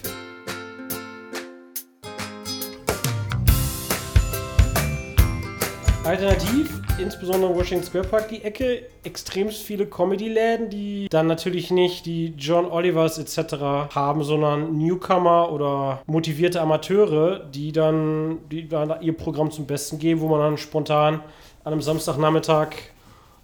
Alternativ 6.04 6.80
insbesondere 6.98 7.50
in 7.50 7.58
Washington 7.58 7.86
Square 7.86 8.04
Park 8.04 8.28
die 8.28 8.42
Ecke 8.42 8.82
extremst 9.02 9.62
viele 9.62 9.86
Comedy-Läden, 9.86 10.70
die 10.70 11.08
dann 11.10 11.26
natürlich 11.26 11.70
nicht 11.70 12.06
die 12.06 12.34
John 12.36 12.66
Olivers 12.66 13.18
etc. 13.18 13.94
haben, 13.94 14.22
sondern 14.24 14.76
Newcomer 14.76 15.50
oder 15.50 16.02
motivierte 16.06 16.60
Amateure, 16.60 17.40
die 17.40 17.72
dann, 17.72 18.38
die 18.50 18.68
dann 18.68 19.00
ihr 19.02 19.16
Programm 19.16 19.50
zum 19.50 19.66
Besten 19.66 19.98
geben, 19.98 20.20
wo 20.20 20.28
man 20.28 20.40
dann 20.40 20.58
spontan 20.58 21.20
an 21.64 21.72
einem 21.72 21.82
Samstagnachmittag 21.82 22.68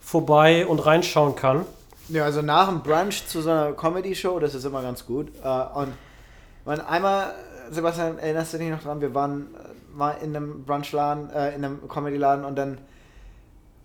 vorbei 0.01 0.67
und 0.67 0.79
reinschauen 0.85 1.37
kann. 1.37 1.65
Ja, 2.09 2.25
also 2.25 2.43
nach 2.43 2.69
dem 2.69 2.83
Brunch 2.83 3.27
zu 3.27 3.41
so 3.41 3.51
einer 3.51 3.73
Comedy-Show, 3.73 4.41
das 4.41 4.55
ist 4.55 4.65
immer 4.65 4.83
ganz 4.83 5.07
gut. 5.07 5.29
Äh, 5.45 5.79
und 5.79 5.93
man, 6.65 6.81
einmal, 6.81 7.35
Sebastian, 7.71 8.19
erinnerst 8.19 8.53
du 8.55 8.59
dich 8.59 8.71
noch 8.71 8.83
dran, 8.83 9.01
wir 9.01 9.15
waren 9.15 9.49
mal 9.95 10.17
in 10.23 10.35
einem 10.35 10.65
Brunchladen, 10.65 11.31
äh, 11.31 11.55
in 11.55 11.65
einem 11.65 11.89
Comedy-Laden 11.89 12.45
und 12.45 12.57
dann, 12.57 12.79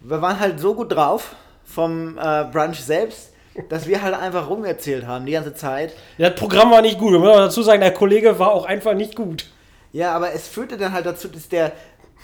wir 0.07 0.21
waren 0.21 0.39
halt 0.39 0.59
so 0.59 0.75
gut 0.75 0.91
drauf 0.91 1.35
vom 1.63 2.17
äh, 2.17 2.45
Brunch 2.51 2.83
selbst, 2.83 3.33
dass 3.69 3.87
wir 3.87 4.01
halt 4.01 4.13
einfach 4.13 4.49
rumerzählt 4.49 5.07
haben 5.07 5.25
die 5.25 5.31
ganze 5.31 5.53
Zeit. 5.53 5.93
Ja, 6.17 6.29
das 6.29 6.39
Programm 6.39 6.71
war 6.71 6.81
nicht 6.81 6.99
gut. 6.99 7.13
Ich 7.13 7.19
muss 7.19 7.35
dazu 7.35 7.63
sagen, 7.63 7.81
der 7.81 7.93
Kollege 7.93 8.37
war 8.37 8.51
auch 8.51 8.65
einfach 8.65 8.93
nicht 8.93 9.15
gut. 9.15 9.49
Ja, 9.91 10.13
aber 10.13 10.33
es 10.33 10.47
führte 10.47 10.77
dann 10.77 10.93
halt 10.93 11.05
dazu, 11.05 11.27
dass 11.27 11.47
der 11.47 11.71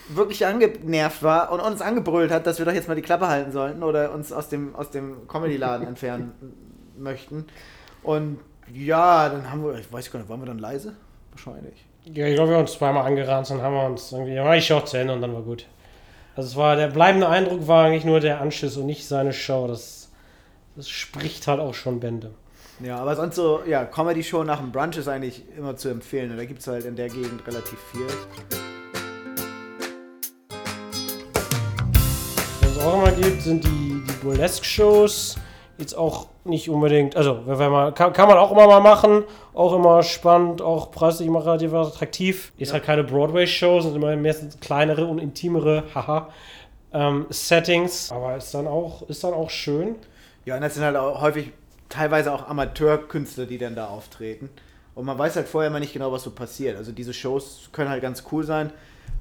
wirklich 0.10 0.46
angenervt 0.46 1.24
war 1.24 1.52
und 1.52 1.62
uns 1.62 1.82
angebrüllt 1.82 2.32
hat, 2.32 2.46
dass 2.46 2.60
wir 2.60 2.66
doch 2.66 2.74
jetzt 2.74 2.88
mal 2.88 2.96
die 2.96 3.02
Klappe 3.02 3.28
halten 3.28 3.52
sollten 3.52 3.82
oder 3.82 4.12
uns 4.14 4.34
aus 4.34 4.50
dem, 4.50 4.76
aus 4.76 4.90
dem 4.90 5.28
Comedy-Laden 5.28 5.88
entfernen 5.88 6.34
möchten. 6.98 7.48
Und 8.04 8.40
ja, 8.74 9.30
dann 9.30 9.50
haben 9.50 9.64
wir, 9.64 9.76
ich 9.76 9.92
weiß 9.92 10.12
gar 10.12 10.20
nicht, 10.20 10.30
waren 10.30 10.42
wir 10.42 10.48
dann 10.48 10.60
leise? 10.60 10.96
Wahrscheinlich. 11.32 11.86
Ja, 12.06 12.28
ich 12.28 12.36
glaube, 12.36 12.50
wir 12.50 12.56
haben 12.58 12.64
uns 12.64 12.74
zweimal 12.74 13.06
angerannt 13.06 13.50
und 13.52 13.62
haben 13.62 13.74
wir 13.74 13.86
uns 13.86 14.12
irgendwie, 14.12 14.34
ja, 14.34 14.54
ich 14.54 14.66
schaue 14.66 14.84
zu 14.84 14.98
Ende 14.98 15.14
und 15.14 15.22
dann 15.22 15.34
war 15.34 15.42
gut. 15.42 15.66
Also 16.36 16.50
es 16.50 16.56
war, 16.56 16.78
der 16.78 16.88
bleibende 16.88 17.28
Eindruck 17.28 17.68
war 17.68 17.86
eigentlich 17.86 18.06
nur 18.06 18.22
der 18.22 18.40
Anschiss 18.40 18.78
und 18.78 18.86
nicht 18.86 19.06
seine 19.06 19.34
Show. 19.34 19.68
Das, 19.68 20.10
das 20.78 20.88
spricht 20.88 21.48
halt 21.48 21.60
auch 21.60 21.74
schon 21.74 22.00
Bände. 22.00 22.32
Ja, 22.80 22.98
aber 22.98 23.16
sonst 23.16 23.36
so, 23.36 23.62
ja, 23.68 23.84
Comedy-Show 23.86 24.44
nach 24.44 24.60
dem 24.60 24.72
Brunch 24.72 24.98
ist 24.98 25.08
eigentlich 25.08 25.44
immer 25.58 25.76
zu 25.76 25.90
empfehlen. 25.90 26.36
Da 26.36 26.46
gibt 26.46 26.62
es 26.62 26.68
halt 26.68 26.86
in 26.86 26.96
der 26.96 27.10
Gegend 27.10 27.46
relativ 27.46 27.78
viel. 27.92 28.08
Was 32.62 32.72
es 32.72 32.80
auch 32.80 32.94
immer 32.96 33.12
gibt, 33.12 33.42
sind 33.42 33.64
die, 33.66 34.02
die 34.08 34.14
Burlesque-Shows 34.24 35.36
jetzt 35.78 35.96
auch 35.96 36.30
nicht 36.44 36.70
unbedingt, 36.70 37.16
also 37.16 37.42
wenn 37.46 37.72
man, 37.72 37.94
kann, 37.94 38.14
kann 38.14 38.28
man 38.28 38.38
auch 38.38 38.52
immer 38.52 38.68
mal 38.68 38.80
machen, 38.80 39.24
auch 39.54 39.74
immer 39.74 40.02
spannend, 40.04 40.62
auch 40.62 40.92
preislich 40.92 41.28
immer 41.28 41.46
relativ 41.46 41.74
attraktiv. 41.74 42.52
Ist 42.58 42.70
ja. 42.70 42.74
halt 42.74 42.84
keine 42.84 43.04
Broadway-Show, 43.04 43.82
sind 43.82 43.96
immer 43.96 44.16
meistens 44.16 44.60
kleinere 44.60 45.06
und 45.06 45.20
intimere, 45.20 45.84
haha, 45.94 46.30
ähm, 46.94 47.26
Settings, 47.30 48.12
aber 48.12 48.38
ist 48.38 48.54
dann 48.54 48.68
auch, 48.68 49.08
ist 49.10 49.24
dann 49.24 49.34
auch 49.34 49.50
schön. 49.50 49.96
Ja, 50.46 50.56
und 50.56 50.62
das 50.62 50.74
sind 50.74 50.84
halt 50.84 50.96
auch 50.96 51.22
häufig 51.22 51.52
teilweise 51.90 52.34
auch 52.34 52.48
Amateurkünstler, 52.48 53.46
die 53.46 53.58
dann 53.58 53.76
da 53.76 53.88
auftreten. 53.88 54.50
Und 54.96 55.06
man 55.06 55.18
weiß 55.18 55.36
halt 55.36 55.48
vorher 55.48 55.70
immer 55.70 55.80
nicht 55.80 55.94
genau, 55.94 56.12
was 56.12 56.24
so 56.24 56.32
passiert. 56.32 56.78
Also 56.78 56.92
diese 56.92 57.14
Shows 57.14 57.70
können 57.72 57.90
halt 57.90 58.02
ganz 58.02 58.24
cool 58.32 58.44
sein. 58.44 58.72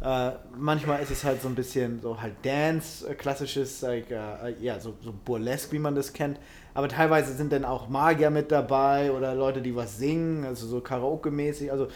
Äh, 0.03 0.31
manchmal 0.57 1.03
ist 1.03 1.11
es 1.11 1.25
halt 1.25 1.43
so 1.43 1.49
ein 1.49 1.55
bisschen 1.55 2.01
so 2.01 2.21
halt 2.21 2.35
Dance, 2.43 3.07
äh, 3.07 3.15
klassisches, 3.15 3.83
like, 3.83 4.11
äh, 4.11 4.55
ja, 4.61 4.81
so, 4.81 4.95
so 5.03 5.13
Burlesque, 5.25 5.73
wie 5.73 5.79
man 5.79 5.95
das 5.95 6.13
kennt. 6.13 6.39
Aber 6.75 6.89
teilweise 6.89 7.35
sind 7.35 7.53
dann 7.53 7.65
auch 7.65 7.89
Magier 7.89 8.31
mit 8.31 8.53
dabei 8.53 9.11
oder 9.13 9.35
Leute, 9.35 9.61
die 9.61 9.75
was 9.75 9.99
singen, 9.99 10.45
also 10.45 10.67
so 10.67 10.79
Karaoke-mäßig. 10.79 11.71
Also 11.71 11.89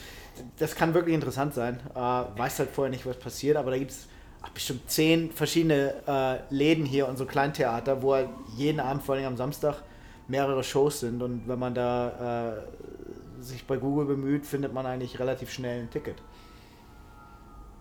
das 0.59 0.75
kann 0.75 0.95
wirklich 0.95 1.15
interessant 1.15 1.55
sein. 1.55 1.79
Äh, 1.95 1.99
weiß 1.99 2.59
halt 2.59 2.71
vorher 2.71 2.91
nicht, 2.91 3.07
was 3.07 3.17
passiert, 3.17 3.57
aber 3.57 3.71
da 3.71 3.79
gibt 3.79 3.93
es 3.93 4.09
bestimmt 4.53 4.91
zehn 4.91 5.31
verschiedene 5.31 5.95
äh, 6.07 6.55
Läden 6.55 6.85
hier 6.85 7.09
und 7.09 7.17
so 7.17 7.25
Kleintheater, 7.25 8.03
wo 8.03 8.15
halt 8.15 8.29
jeden 8.57 8.81
Abend, 8.81 9.03
vor 9.03 9.15
allem 9.15 9.27
am 9.27 9.37
Samstag, 9.37 9.83
mehrere 10.29 10.65
Shows 10.65 11.01
sind. 11.01 11.23
Und 11.23 11.49
wenn 11.49 11.59
man 11.59 11.75
da 11.75 12.57
äh, 12.59 13.43
sich 13.43 13.67
bei 13.67 13.77
Google 13.77 14.07
bemüht, 14.07 14.47
findet 14.47 14.73
man 14.73 14.87
eigentlich 14.87 15.19
relativ 15.19 15.51
schnell 15.51 15.83
ein 15.83 15.91
Ticket. 15.91 16.17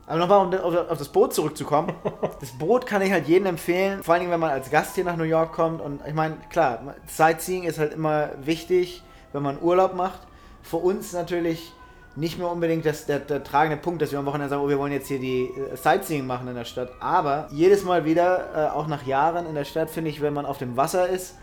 Aber 0.06 0.20
nochmal, 0.20 0.60
um 0.60 0.78
auf 0.90 0.98
das 0.98 1.10
Boot 1.10 1.34
zurückzukommen. 1.34 1.94
Das 2.40 2.52
Boot 2.52 2.86
kann 2.86 3.02
ich 3.02 3.12
halt 3.12 3.26
jedem 3.28 3.46
empfehlen, 3.46 4.04
vor 4.04 4.16
allem 4.16 4.30
wenn 4.30 4.40
man 4.40 4.50
als 4.50 4.70
Gast 4.70 4.96
hier 4.96 5.06
nach 5.06 5.16
New 5.16 5.24
York 5.24 5.54
kommt. 5.54 5.80
Und 5.80 6.02
ich 6.06 6.14
meine, 6.14 6.36
klar, 6.50 6.96
Sightseeing 7.08 7.64
ist 7.64 7.80
halt 7.80 7.94
immer 7.94 8.32
wichtig, 8.42 9.02
wenn 9.32 9.44
man 9.44 9.62
Urlaub 9.62 9.96
macht. 9.96 10.20
Für 10.62 10.78
uns 10.78 11.14
natürlich 11.14 11.72
nicht 12.16 12.38
mehr 12.38 12.50
unbedingt 12.50 12.86
das, 12.86 13.06
der, 13.06 13.20
der 13.20 13.44
tragende 13.44 13.78
Punkt, 13.78 14.02
dass 14.02 14.12
wir 14.12 14.20
am 14.20 14.26
Wochenende 14.26 14.50
sagen, 14.50 14.62
oh, 14.62 14.70
wir 14.70 14.78
wollen 14.78 14.92
jetzt 14.92 15.08
hier 15.08 15.20
die 15.20 15.46
äh, 15.46 15.76
Sightseeing 15.76 16.28
machen 16.28 16.48
in 16.48 16.56
der 16.56 16.66
Stadt. 16.66 16.92
Aber 17.00 17.48
jedes 17.52 17.84
Mal 17.84 18.06
wieder, 18.06 18.50
äh, 18.56 18.70
auch 18.72 18.88
nach 18.88 19.06
Jahren 19.06 19.46
in 19.46 19.56
der 19.56 19.66
Stadt, 19.66 19.90
finde 19.90 20.10
ich, 20.10 20.22
wenn 20.22 20.34
man 20.34 20.46
auf 20.46 20.58
dem 20.58 20.76
Wasser 20.76 21.08
ist, 21.08 21.36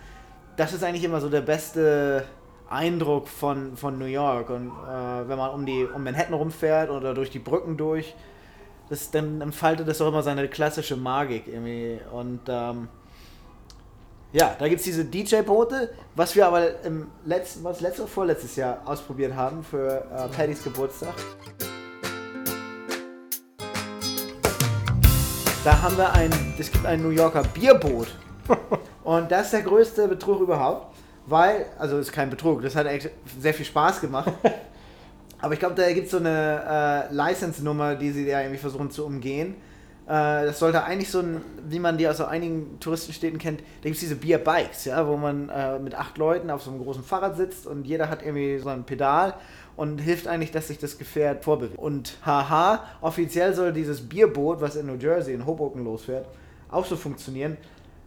das 0.57 0.73
ist 0.73 0.85
eigentlich 0.85 1.05
immer 1.05 1.21
so 1.21 1.29
der 1.29 1.41
beste 1.41 2.25
Eindruck 2.69 3.27
von, 3.27 3.77
von 3.77 3.99
New 3.99 4.05
York. 4.05 4.51
Und 4.51 4.69
äh, 4.69 5.29
wenn 5.29 5.39
man 5.39 5.51
um, 5.51 5.67
die, 5.67 5.85
um 5.85 6.05
Manhattan 6.05 6.35
rumfährt 6.35 6.91
oder 6.91 7.15
durch 7.15 7.31
die 7.31 7.39
Brücken 7.39 7.77
durch, 7.77 8.15
das, 8.91 9.11
dann 9.11 9.41
entfaltet 9.41 9.87
das 9.89 10.01
auch 10.01 10.09
immer 10.09 10.23
seine 10.23 10.49
klassische 10.49 10.97
Magik 10.97 11.47
irgendwie. 11.47 12.01
Und 12.13 12.41
ähm, 12.49 12.89
ja, 14.33 14.57
da 14.59 14.69
gibt 14.69 14.81
es 14.81 14.85
diese 14.85 15.05
DJ-Boote, 15.05 15.91
was 16.17 16.35
wir 16.35 16.47
aber 16.47 16.83
im 16.83 17.07
letzten, 17.25 17.63
was 17.63 17.81
letztes 17.81 18.01
oder 18.01 18.11
vorletztes 18.11 18.57
Jahr 18.57 18.83
ausprobiert 18.85 19.35
haben 19.35 19.63
für 19.63 20.05
äh, 20.13 20.29
Paddys 20.35 20.65
Geburtstag. 20.65 21.15
Da 25.63 25.83
haben 25.83 25.97
wir 25.97 26.13
ein, 26.13 26.31
es 26.59 26.73
gibt 26.73 26.85
ein 26.85 27.01
New 27.01 27.11
Yorker 27.11 27.45
Bierboot. 27.45 28.09
Und 29.05 29.31
das 29.31 29.47
ist 29.47 29.53
der 29.53 29.63
größte 29.63 30.09
Betrug 30.09 30.41
überhaupt, 30.41 30.97
weil, 31.27 31.67
also 31.79 31.99
ist 31.99 32.11
kein 32.11 32.29
Betrug, 32.29 32.63
das 32.63 32.75
hat 32.75 32.87
echt 32.87 33.11
sehr 33.39 33.55
viel 33.55 33.67
Spaß 33.67 34.01
gemacht. 34.01 34.33
Aber 35.43 35.55
ich 35.55 35.61
glaube, 35.61 35.75
da 35.75 35.91
gibt 35.93 36.07
es 36.07 36.13
so 36.13 36.19
eine 36.19 37.09
äh, 37.11 37.15
License-Nummer, 37.15 37.95
die 37.95 38.11
sie 38.11 38.27
ja 38.27 38.41
irgendwie 38.41 38.59
versuchen 38.59 38.91
zu 38.91 39.07
umgehen. 39.07 39.55
Äh, 40.07 40.47
das 40.47 40.59
sollte 40.59 40.83
eigentlich 40.85 41.11
so 41.11 41.21
ein, 41.21 41.41
wie 41.69 41.79
man 41.79 41.97
die 41.97 42.09
aus 42.09 42.19
so 42.19 42.25
einigen 42.25 42.79
Touristenstädten 42.81 43.39
kennt, 43.39 43.61
da 43.61 43.85
gibt 43.85 43.95
es 43.95 44.01
diese 44.01 44.17
Beer-Bikes, 44.17 44.87
ja, 44.87 45.07
wo 45.07 45.17
man 45.17 45.49
äh, 45.49 45.79
mit 45.79 45.95
acht 45.95 46.19
Leuten 46.19 46.51
auf 46.51 46.63
so 46.63 46.71
einem 46.71 46.83
großen 46.83 47.05
Fahrrad 47.05 47.37
sitzt 47.37 47.67
und 47.67 47.87
jeder 47.87 48.11
hat 48.11 48.23
irgendwie 48.23 48.59
so 48.59 48.69
ein 48.69 48.85
Pedal 48.85 49.35
und 49.77 49.99
hilft 49.99 50.27
eigentlich, 50.27 50.51
dass 50.51 50.69
sich 50.69 50.79
das 50.79 50.99
Gefährt 50.99 51.45
vorbewegt. 51.45 51.79
Und 51.79 52.17
haha, 52.27 52.85
offiziell 53.01 53.55
soll 53.55 53.73
dieses 53.73 54.01
Bierboot, 54.01 54.61
was 54.61 54.77
in 54.77 54.87
New 54.87 54.97
Jersey, 54.97 55.33
in 55.33 55.47
Hoboken 55.47 55.85
losfährt, 55.85 56.27
auch 56.71 56.85
so 56.85 56.97
funktionieren. 56.97 57.57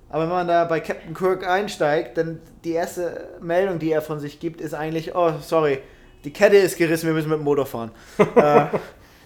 Aber 0.09 0.23
wenn 0.23 0.33
man 0.33 0.47
da 0.47 0.65
bei 0.65 0.79
Captain 0.79 1.15
Kirk 1.15 1.47
einsteigt, 1.47 2.17
dann 2.17 2.39
die 2.63 2.73
erste 2.73 3.29
Meldung, 3.41 3.79
die 3.79 3.91
er 3.91 4.01
von 4.03 4.19
sich 4.19 4.39
gibt, 4.39 4.61
ist 4.61 4.75
eigentlich, 4.75 5.15
oh, 5.15 5.33
sorry, 5.41 5.79
die 6.23 6.31
Kette 6.31 6.57
ist 6.57 6.77
gerissen, 6.77 7.07
wir 7.07 7.13
müssen 7.13 7.29
mit 7.29 7.39
dem 7.39 7.43
Motor 7.43 7.65
fahren. 7.65 7.91
äh, 8.35 8.65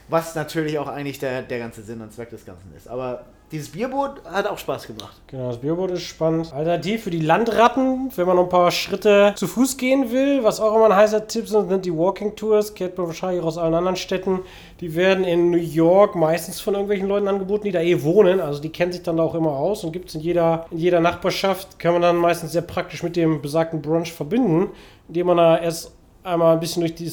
was 0.10 0.36
natürlich 0.36 0.80
auch 0.80 0.88
eigentlich 0.88 1.20
der, 1.20 1.42
der 1.42 1.60
ganze 1.60 1.82
Sinn 1.82 2.02
und 2.02 2.14
Zweck 2.14 2.30
des 2.30 2.46
Ganzen 2.46 2.74
ist. 2.76 2.88
Aber 2.88 3.26
dieses 3.52 3.70
Bierboot 3.70 4.24
hat 4.26 4.46
auch 4.46 4.58
Spaß 4.58 4.88
gemacht. 4.88 5.22
Genau, 5.28 5.48
das 5.48 5.60
Bierboot 5.60 5.92
ist 5.92 6.04
spannend. 6.04 6.52
Alternativ 6.54 7.04
für 7.04 7.12
die 7.12 7.22
Landratten, 7.22 8.12
wenn 8.16 8.28
man 8.28 8.36
noch 8.36 8.44
ein 8.44 8.50
paar 8.50 8.72
Schritte 8.72 9.34
zu 9.38 9.48
Fuß 9.48 9.78
gehen 9.78 10.12
will, 10.12 10.44
was 10.44 10.60
auch 10.60 10.76
immer 10.76 10.88
ein 10.88 10.96
heißer 10.96 11.28
Tipp 11.28 11.48
sind, 11.48 11.70
sind 11.70 11.86
die 11.86 11.94
Walking 11.96 12.36
Tours. 12.36 12.74
Kennt 12.74 12.98
man 12.98 13.08
wahrscheinlich 13.08 13.42
auch 13.42 13.48
aus 13.48 13.58
allen 13.58 13.74
anderen 13.74 13.96
Städten. 13.96 14.42
Die 14.82 14.96
werden 14.96 15.24
in 15.24 15.50
New 15.50 15.58
York 15.58 16.16
meistens 16.16 16.60
von 16.60 16.74
irgendwelchen 16.74 17.08
Leuten 17.08 17.30
angeboten, 17.30 17.64
die 17.64 17.72
da 17.72 17.80
eh 17.80 18.04
wohnen. 18.04 18.42
Also 18.42 18.62
die 18.62 18.70
kennen 18.70 18.92
sich 18.92 19.04
dann 19.04 19.20
auch 19.20 19.34
immer 19.34 19.52
aus 19.52 19.84
und 19.86 19.94
gibt 19.94 20.10
es 20.10 20.16
in 20.16 20.22
jeder, 20.22 20.66
in 20.72 20.78
jeder 20.78 21.00
Nachbarschaft. 21.00 21.80
Kann 21.80 21.94
man 21.94 22.02
dann 22.02 22.18
meistens 22.18 22.52
sehr 22.52 22.64
praktisch 22.64 23.02
mit 23.02 23.16
dem 23.16 23.42
besagten 23.42 23.82
Brunch 23.82 24.12
verbinden, 24.12 24.72
indem 25.08 25.28
man 25.28 25.38
da 25.38 25.58
erst 25.58 25.97
einmal 26.28 26.54
ein 26.54 26.60
bisschen 26.60 26.82
durch 26.82 26.96
die 26.96 27.12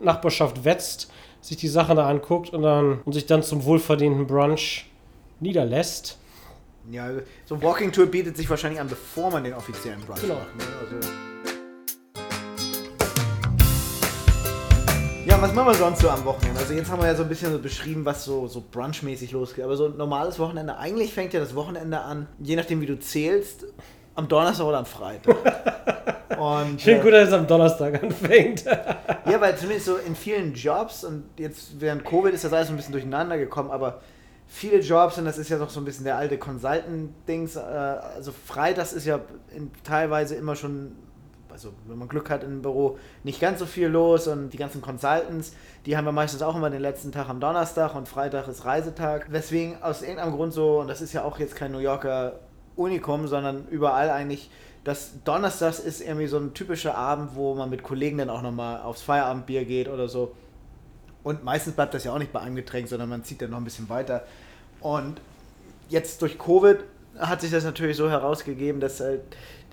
Nachbarschaft 0.00 0.64
wetzt, 0.64 1.10
sich 1.40 1.56
die 1.56 1.68
Sachen 1.68 1.96
da 1.96 2.08
anguckt 2.08 2.50
und, 2.50 2.62
dann, 2.62 3.00
und 3.04 3.12
sich 3.12 3.26
dann 3.26 3.42
zum 3.42 3.64
wohlverdienten 3.64 4.26
Brunch 4.26 4.86
niederlässt. 5.40 6.18
Ja, 6.90 7.08
so 7.44 7.56
ein 7.56 7.62
Walking 7.62 7.90
Tour 7.90 8.06
bietet 8.06 8.36
sich 8.36 8.48
wahrscheinlich 8.48 8.80
an, 8.80 8.88
bevor 8.88 9.30
man 9.30 9.42
den 9.42 9.54
offiziellen 9.54 10.00
Brunch 10.00 10.20
genau. 10.20 10.34
macht. 10.34 10.56
Ne? 10.56 10.64
Also 10.80 11.08
ja, 15.26 15.42
was 15.42 15.52
machen 15.52 15.66
wir 15.66 15.74
sonst 15.74 16.00
so 16.00 16.08
am 16.08 16.24
Wochenende? 16.24 16.60
Also 16.60 16.72
jetzt 16.72 16.88
haben 16.88 17.02
wir 17.02 17.08
ja 17.08 17.16
so 17.16 17.24
ein 17.24 17.28
bisschen 17.28 17.50
so 17.50 17.58
beschrieben, 17.58 18.04
was 18.04 18.24
so, 18.24 18.46
so 18.46 18.62
brunchmäßig 18.70 19.32
losgeht. 19.32 19.64
Aber 19.64 19.76
so 19.76 19.86
ein 19.86 19.96
normales 19.96 20.38
Wochenende, 20.38 20.78
eigentlich 20.78 21.12
fängt 21.12 21.32
ja 21.32 21.40
das 21.40 21.56
Wochenende 21.56 22.00
an, 22.00 22.28
je 22.38 22.54
nachdem 22.54 22.80
wie 22.80 22.86
du 22.86 22.98
zählst, 22.98 23.66
am 24.16 24.26
Donnerstag 24.28 24.66
oder 24.66 24.78
am 24.78 24.86
Freitag. 24.86 25.36
Und, 26.38 26.80
Schön 26.80 26.98
äh, 26.98 27.02
gut, 27.02 27.12
dass 27.12 27.28
es 27.28 27.34
am 27.34 27.46
Donnerstag 27.46 28.02
anfängt. 28.02 28.64
ja, 28.64 29.40
weil 29.40 29.56
zumindest 29.56 29.86
so 29.86 29.96
in 29.96 30.16
vielen 30.16 30.54
Jobs 30.54 31.04
und 31.04 31.24
jetzt 31.38 31.80
während 31.80 32.04
Covid 32.04 32.34
ist 32.34 32.44
das 32.44 32.52
alles 32.52 32.68
ein 32.68 32.76
bisschen 32.76 32.92
durcheinander 32.92 33.38
gekommen, 33.38 33.70
aber 33.70 34.00
viele 34.46 34.80
Jobs 34.80 35.18
und 35.18 35.24
das 35.24 35.38
ist 35.38 35.48
ja 35.48 35.58
doch 35.58 35.70
so 35.70 35.80
ein 35.80 35.84
bisschen 35.84 36.04
der 36.04 36.16
alte 36.16 36.36
Consultant-Dings. 36.36 37.56
Äh, 37.56 37.60
also 37.60 38.32
Freitags 38.32 38.92
ist 38.92 39.06
ja 39.06 39.20
in, 39.54 39.70
teilweise 39.84 40.34
immer 40.34 40.56
schon 40.56 40.96
Also 41.52 41.72
wenn 41.86 41.96
man 41.96 42.08
Glück 42.08 42.28
hat 42.28 42.42
im 42.42 42.60
Büro, 42.60 42.98
nicht 43.22 43.40
ganz 43.40 43.60
so 43.60 43.66
viel 43.66 43.86
los 43.86 44.26
und 44.26 44.50
die 44.50 44.58
ganzen 44.58 44.82
Consultants, 44.82 45.54
die 45.86 45.96
haben 45.96 46.04
wir 46.04 46.12
meistens 46.12 46.42
auch 46.42 46.56
immer 46.56 46.70
den 46.70 46.82
letzten 46.82 47.12
Tag 47.12 47.28
am 47.28 47.40
Donnerstag 47.40 47.94
und 47.94 48.08
Freitag 48.08 48.48
ist 48.48 48.64
Reisetag. 48.64 49.32
Weswegen 49.32 49.82
aus 49.82 50.02
irgendeinem 50.02 50.32
Grund 50.32 50.52
so, 50.52 50.80
und 50.80 50.88
das 50.88 51.00
ist 51.00 51.12
ja 51.12 51.22
auch 51.22 51.38
jetzt 51.38 51.56
kein 51.56 51.72
New 51.72 51.78
Yorker 51.78 52.40
Unikum, 52.76 53.26
sondern 53.26 53.66
überall 53.68 54.10
eigentlich, 54.10 54.50
dass 54.84 55.12
Donnerstags 55.24 55.80
ist 55.80 56.00
irgendwie 56.00 56.26
so 56.26 56.38
ein 56.38 56.54
typischer 56.54 56.96
Abend, 56.96 57.34
wo 57.34 57.54
man 57.54 57.70
mit 57.70 57.82
Kollegen 57.82 58.18
dann 58.18 58.30
auch 58.30 58.42
nochmal 58.42 58.82
aufs 58.82 59.02
Feierabendbier 59.02 59.64
geht 59.64 59.88
oder 59.88 60.08
so. 60.08 60.32
Und 61.24 61.42
meistens 61.42 61.74
bleibt 61.74 61.92
das 61.92 62.04
ja 62.04 62.12
auch 62.12 62.18
nicht 62.18 62.32
bei 62.32 62.40
einem 62.40 62.54
Getränk, 62.54 62.86
sondern 62.86 63.08
man 63.08 63.24
zieht 63.24 63.42
dann 63.42 63.50
noch 63.50 63.58
ein 63.58 63.64
bisschen 63.64 63.88
weiter. 63.88 64.24
Und 64.80 65.20
jetzt 65.88 66.22
durch 66.22 66.38
Covid 66.38 66.78
hat 67.18 67.40
sich 67.40 67.50
das 67.50 67.64
natürlich 67.64 67.96
so 67.96 68.08
herausgegeben, 68.08 68.80
dass 68.80 69.00
halt 69.00 69.22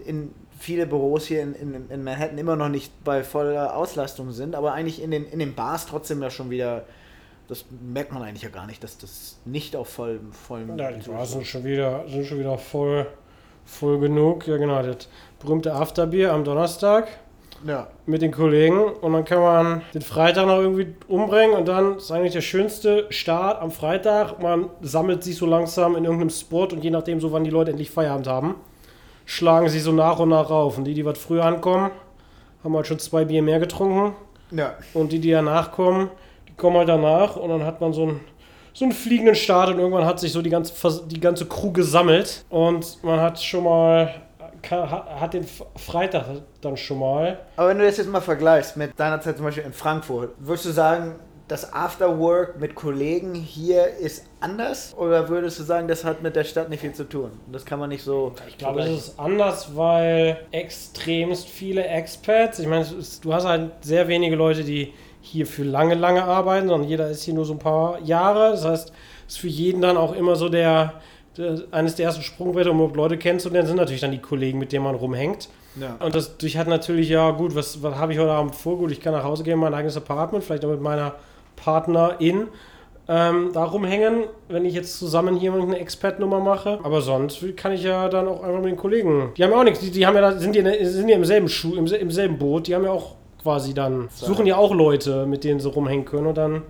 in 0.03 0.33
viele 0.57 0.87
Büros 0.87 1.25
hier 1.25 1.43
in, 1.43 1.53
in, 1.55 1.89
in 1.89 2.03
Manhattan 2.03 2.37
immer 2.37 2.55
noch 2.55 2.69
nicht 2.69 3.03
bei 3.03 3.23
voller 3.23 3.75
Auslastung 3.75 4.31
sind, 4.31 4.55
aber 4.55 4.73
eigentlich 4.73 5.01
in 5.01 5.11
den, 5.11 5.25
in 5.25 5.39
den 5.39 5.55
Bars 5.55 5.85
trotzdem 5.85 6.21
ja 6.21 6.29
schon 6.29 6.49
wieder, 6.49 6.85
das 7.47 7.65
merkt 7.81 8.11
man 8.11 8.23
eigentlich 8.23 8.43
ja 8.43 8.49
gar 8.49 8.65
nicht, 8.65 8.83
dass 8.83 8.97
das 8.97 9.37
nicht 9.45 9.75
auf 9.75 9.89
voll, 9.89 10.19
vollem. 10.31 10.77
Ja, 10.77 10.91
die 10.91 11.09
Bars 11.09 11.31
sind 11.31 11.45
schon 11.45 11.63
wieder, 11.63 12.05
sind 12.07 12.25
schon 12.25 12.39
wieder 12.39 12.57
voll, 12.57 13.07
voll 13.65 13.99
genug. 13.99 14.47
Ja, 14.47 14.57
genau, 14.57 14.81
das 14.81 15.07
berühmte 15.39 15.73
Afterbier 15.73 16.33
am 16.33 16.43
Donnerstag. 16.43 17.07
Ja. 17.65 17.87
Mit 18.05 18.21
den 18.21 18.31
Kollegen 18.31 18.77
und 18.77 19.13
dann 19.13 19.23
kann 19.23 19.39
man 19.39 19.81
den 19.93 20.01
Freitag 20.01 20.47
noch 20.47 20.59
irgendwie 20.59 20.95
umbringen 21.07 21.55
und 21.55 21.65
dann 21.65 21.95
ist 21.97 22.11
eigentlich 22.11 22.33
der 22.33 22.41
schönste 22.41 23.07
Start 23.09 23.61
am 23.61 23.71
Freitag. 23.71 24.41
Man 24.41 24.69
sammelt 24.81 25.23
sich 25.23 25.37
so 25.37 25.45
langsam 25.45 25.95
in 25.95 26.03
irgendeinem 26.03 26.29
Spot 26.29 26.65
und 26.65 26.83
je 26.83 26.89
nachdem, 26.89 27.21
so 27.21 27.31
wann 27.31 27.45
die 27.45 27.49
Leute 27.49 27.71
endlich 27.71 27.89
Feierabend 27.89 28.27
haben, 28.27 28.55
schlagen 29.25 29.69
sie 29.69 29.79
so 29.79 29.93
nach 29.93 30.19
und 30.19 30.29
nach 30.29 30.49
auf. 30.49 30.77
Und 30.77 30.83
die, 30.83 30.93
die 30.93 31.05
was 31.05 31.17
früher 31.17 31.45
ankommen, 31.45 31.91
haben 32.63 32.75
halt 32.75 32.87
schon 32.87 32.99
zwei 32.99 33.23
Bier 33.23 33.41
mehr 33.41 33.59
getrunken. 33.59 34.13
Ja. 34.51 34.75
Und 34.93 35.13
die, 35.13 35.19
die 35.19 35.31
danach 35.31 35.71
kommen, 35.71 36.09
kommen 36.57 36.77
halt 36.77 36.89
danach 36.89 37.35
und 37.35 37.49
dann 37.49 37.65
hat 37.65 37.81
man 37.81 37.93
so 37.93 38.03
einen, 38.03 38.19
so 38.73 38.85
einen 38.85 38.93
fliegenden 38.93 39.35
Start 39.35 39.69
und 39.69 39.79
irgendwann 39.79 40.05
hat 40.05 40.19
sich 40.19 40.31
so 40.31 40.41
die 40.41 40.49
ganze, 40.49 40.73
die 41.07 41.19
ganze 41.19 41.45
Crew 41.45 41.71
gesammelt 41.71 42.45
und 42.49 43.03
man 43.03 43.19
hat 43.19 43.41
schon 43.41 43.63
mal, 43.63 44.13
hat 44.69 45.33
den 45.33 45.45
Freitag 45.75 46.25
dann 46.61 46.77
schon 46.77 46.99
mal. 46.99 47.39
Aber 47.55 47.69
wenn 47.69 47.77
du 47.77 47.85
das 47.85 47.97
jetzt 47.97 48.09
mal 48.09 48.21
vergleichst 48.21 48.77
mit 48.77 48.97
deiner 48.99 49.19
Zeit 49.21 49.37
zum 49.37 49.45
Beispiel 49.45 49.63
in 49.63 49.73
Frankfurt, 49.73 50.31
würdest 50.39 50.65
du 50.65 50.71
sagen, 50.71 51.15
das 51.47 51.73
Afterwork 51.73 52.59
mit 52.59 52.73
Kollegen 52.73 53.35
hier 53.35 53.87
ist 53.87 54.25
anders? 54.39 54.93
Oder 54.97 55.27
würdest 55.29 55.59
du 55.59 55.63
sagen, 55.63 55.87
das 55.87 56.03
hat 56.03 56.23
mit 56.23 56.35
der 56.35 56.45
Stadt 56.45 56.69
nicht 56.69 56.79
viel 56.79 56.93
zu 56.93 57.03
tun? 57.03 57.31
Das 57.51 57.65
kann 57.65 57.79
man 57.79 57.89
nicht 57.89 58.03
so. 58.03 58.33
Ich 58.47 58.57
glaube, 58.57 58.81
es 58.81 59.09
ist 59.09 59.19
anders, 59.19 59.75
weil 59.75 60.45
extremst 60.51 61.47
viele 61.47 61.85
Expats, 61.85 62.59
ich 62.59 62.67
meine, 62.67 62.85
du 63.21 63.33
hast 63.33 63.45
halt 63.45 63.71
sehr 63.81 64.07
wenige 64.07 64.35
Leute, 64.35 64.63
die 64.63 64.93
hier 65.23 65.47
für 65.47 65.63
lange, 65.63 65.95
lange 65.95 66.23
arbeiten, 66.23 66.67
sondern 66.67 66.87
jeder 66.87 67.09
ist 67.09 67.23
hier 67.23 67.33
nur 67.33 67.45
so 67.45 67.53
ein 67.53 67.59
paar 67.59 67.99
Jahre. 68.01 68.51
Das 68.51 68.65
heißt, 68.65 68.93
es 69.25 69.33
ist 69.33 69.39
für 69.39 69.47
jeden 69.47 69.81
dann 69.81 69.95
auch 69.95 70.13
immer 70.13 70.35
so 70.35 70.49
der, 70.49 70.95
der 71.37 71.63
eines 71.71 71.95
der 71.95 72.07
ersten 72.07 72.21
Sprungwerte, 72.21 72.69
um 72.69 72.77
überhaupt 72.77 72.97
Leute 72.97 73.17
kennenzulernen, 73.17 73.67
sind 73.67 73.77
natürlich 73.77 74.01
dann 74.01 74.11
die 74.11 74.19
Kollegen, 74.19 74.59
mit 74.59 74.73
denen 74.73 74.83
man 74.83 74.95
rumhängt. 74.95 75.47
Ja. 75.79 75.95
Und 76.05 76.13
das 76.13 76.37
durch 76.37 76.57
hat 76.57 76.67
natürlich, 76.67 77.09
ja 77.09 77.31
gut, 77.31 77.55
was, 77.55 77.81
was 77.81 77.95
habe 77.95 78.11
ich 78.11 78.19
heute 78.19 78.31
Abend 78.31 78.53
vor? 78.53 78.77
Gut, 78.77 78.91
ich 78.91 78.99
kann 78.99 79.13
nach 79.13 79.23
Hause 79.23 79.43
gehen, 79.43 79.57
mein 79.57 79.73
eigenes 79.73 79.95
Apartment, 79.95 80.43
vielleicht 80.43 80.65
auch 80.65 80.69
mit 80.69 80.81
meiner 80.81 81.15
Partnerin 81.55 82.49
ähm, 83.07 83.51
da 83.53 83.63
rumhängen, 83.63 84.25
wenn 84.49 84.65
ich 84.65 84.73
jetzt 84.73 84.99
zusammen 84.99 85.37
hier 85.37 85.53
eine 85.53 85.79
Expert-Nummer 85.79 86.41
mache. 86.41 86.79
Aber 86.83 87.01
sonst 87.01 87.41
kann 87.55 87.71
ich 87.71 87.83
ja 87.83 88.09
dann 88.09 88.27
auch 88.27 88.43
einfach 88.43 88.59
mit 88.59 88.71
den 88.71 88.77
Kollegen. 88.77 89.31
Die 89.37 89.43
haben 89.43 89.51
ja 89.51 89.57
auch 89.57 89.63
nichts, 89.63 89.79
die, 89.79 89.91
die 89.91 90.05
haben 90.05 90.15
ja 90.15 90.33
sind, 90.33 90.53
die, 90.53 90.85
sind 90.85 91.07
ja 91.07 91.15
im 91.15 91.25
selben 91.25 91.47
Schuh, 91.47 91.75
im, 91.75 91.85
im 91.87 92.11
selben 92.11 92.37
Boot, 92.37 92.67
die 92.67 92.75
haben 92.75 92.83
ja 92.83 92.91
auch 92.91 93.15
quasi 93.43 93.73
dann, 93.73 94.09
suchen 94.15 94.45
ja 94.45 94.57
auch 94.57 94.73
Leute, 94.73 95.25
mit 95.25 95.43
denen 95.43 95.59
sie 95.59 95.69
rumhängen 95.69 96.05
können. 96.05 96.27
Und 96.27 96.37
dann 96.37 96.63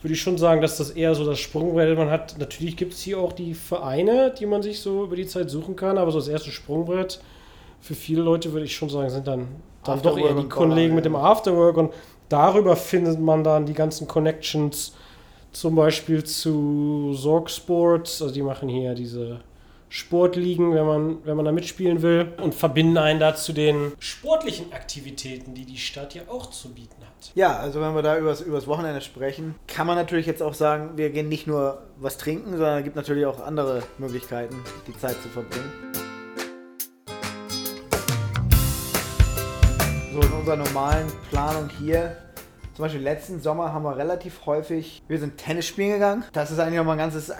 würde 0.00 0.14
ich 0.14 0.20
schon 0.20 0.38
sagen, 0.38 0.62
dass 0.62 0.78
das 0.78 0.90
eher 0.90 1.14
so 1.14 1.24
das 1.24 1.38
Sprungbrett 1.38 1.96
man 1.96 2.10
hat. 2.10 2.36
Natürlich 2.38 2.76
gibt 2.76 2.94
es 2.94 3.00
hier 3.00 3.18
auch 3.18 3.32
die 3.32 3.54
Vereine, 3.54 4.32
die 4.36 4.46
man 4.46 4.62
sich 4.62 4.80
so 4.80 5.04
über 5.04 5.16
die 5.16 5.26
Zeit 5.26 5.50
suchen 5.50 5.76
kann, 5.76 5.98
aber 5.98 6.10
so 6.10 6.18
das 6.18 6.28
erste 6.28 6.50
Sprungbrett 6.50 7.20
für 7.80 7.94
viele 7.94 8.22
Leute 8.22 8.52
würde 8.52 8.66
ich 8.66 8.74
schon 8.74 8.88
sagen, 8.88 9.10
sind 9.10 9.26
dann, 9.26 9.48
dann 9.84 10.02
doch 10.02 10.18
eher 10.18 10.34
die 10.34 10.48
Kollegen 10.48 10.94
mit 10.94 11.04
dem 11.04 11.16
Afterwork. 11.16 11.76
Und 11.76 11.92
darüber 12.28 12.74
findet 12.76 13.20
man 13.20 13.44
dann 13.44 13.66
die 13.66 13.74
ganzen 13.74 14.08
Connections 14.08 14.94
zum 15.52 15.74
Beispiel 15.74 16.24
zu 16.24 17.14
Sorg 17.14 17.50
Sports, 17.50 18.20
also 18.22 18.34
die 18.34 18.42
machen 18.42 18.68
hier 18.68 18.94
diese 18.94 19.40
Sportligen, 19.90 20.74
wenn 20.74 20.86
man, 20.86 21.24
wenn 21.24 21.36
man 21.36 21.44
da 21.46 21.52
mitspielen 21.52 22.02
will 22.02 22.32
und 22.42 22.54
verbinden 22.54 22.98
einen 22.98 23.20
da 23.20 23.34
zu 23.34 23.52
den 23.52 23.92
sportlichen 23.98 24.72
Aktivitäten, 24.72 25.54
die 25.54 25.64
die 25.64 25.78
Stadt 25.78 26.14
ja 26.14 26.22
auch 26.28 26.50
zu 26.50 26.74
bieten 26.74 27.00
hat. 27.00 27.32
Ja, 27.34 27.56
also 27.56 27.80
wenn 27.80 27.94
wir 27.94 28.02
da 28.02 28.18
übers, 28.18 28.42
übers 28.42 28.66
Wochenende 28.66 29.00
sprechen, 29.00 29.54
kann 29.66 29.86
man 29.86 29.96
natürlich 29.96 30.26
jetzt 30.26 30.42
auch 30.42 30.54
sagen, 30.54 30.90
wir 30.96 31.10
gehen 31.10 31.28
nicht 31.28 31.46
nur 31.46 31.82
was 31.96 32.18
trinken, 32.18 32.50
sondern 32.50 32.78
es 32.78 32.84
gibt 32.84 32.96
natürlich 32.96 33.26
auch 33.26 33.40
andere 33.40 33.82
Möglichkeiten, 33.98 34.56
die 34.86 34.96
Zeit 34.98 35.16
zu 35.22 35.28
verbringen. 35.28 35.72
So 40.12 40.20
in 40.20 40.32
unserer 40.32 40.56
normalen 40.56 41.06
Planung 41.30 41.70
hier 41.78 42.16
zum 42.78 42.84
Beispiel 42.84 43.02
letzten 43.02 43.40
Sommer 43.40 43.72
haben 43.72 43.82
wir 43.82 43.96
relativ 43.96 44.46
häufig, 44.46 45.02
wir 45.08 45.18
sind 45.18 45.36
Tennis 45.36 45.66
spielen 45.66 45.94
gegangen. 45.94 46.22
Das 46.32 46.52
ist 46.52 46.60
eigentlich 46.60 46.76
nochmal 46.76 46.94
ein 46.94 47.10
ganzes 47.10 47.32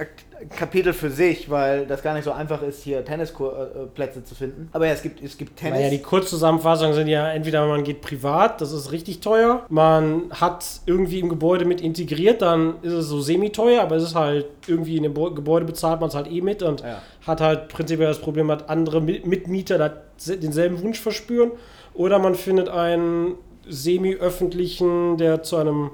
Kapitel 0.56 0.92
für 0.92 1.10
sich, 1.10 1.48
weil 1.48 1.86
das 1.86 2.02
gar 2.02 2.14
nicht 2.14 2.24
so 2.24 2.32
einfach 2.32 2.60
ist, 2.60 2.82
hier 2.82 3.04
Tennisplätze 3.04 4.24
zu 4.24 4.34
finden. 4.34 4.68
Aber 4.72 4.88
ja, 4.88 4.94
es 4.94 5.02
gibt, 5.02 5.22
es 5.22 5.38
gibt 5.38 5.56
Tennis. 5.56 5.78
Naja, 5.78 5.90
die 5.90 6.02
Kurzzusammenfassungen 6.02 6.92
sind 6.92 7.06
ja 7.06 7.30
entweder 7.30 7.64
man 7.68 7.84
geht 7.84 8.00
privat, 8.00 8.60
das 8.60 8.72
ist 8.72 8.90
richtig 8.90 9.20
teuer. 9.20 9.64
Man 9.68 10.24
hat 10.32 10.80
irgendwie 10.86 11.20
im 11.20 11.28
Gebäude 11.28 11.66
mit 11.66 11.80
integriert, 11.82 12.42
dann 12.42 12.82
ist 12.82 12.94
es 12.94 13.06
so 13.06 13.20
semi-teuer, 13.20 13.80
aber 13.80 13.94
es 13.94 14.02
ist 14.02 14.16
halt 14.16 14.46
irgendwie 14.66 14.96
in 14.96 15.04
dem 15.04 15.14
Gebäude 15.14 15.66
bezahlt 15.66 16.00
man 16.00 16.08
es 16.08 16.16
halt 16.16 16.28
eh 16.28 16.40
mit 16.40 16.64
und 16.64 16.80
ja. 16.80 17.00
hat 17.24 17.40
halt 17.40 17.68
prinzipiell 17.68 18.08
das 18.08 18.18
Problem, 18.18 18.50
hat 18.50 18.68
andere 18.68 19.00
Mitmieter 19.00 20.02
denselben 20.26 20.82
Wunsch 20.82 20.98
verspüren. 20.98 21.52
Oder 21.94 22.18
man 22.18 22.36
findet 22.36 22.68
einen 22.68 23.34
semi-öffentlichen, 23.68 25.16
der 25.16 25.42
zu 25.42 25.56
einem 25.56 25.90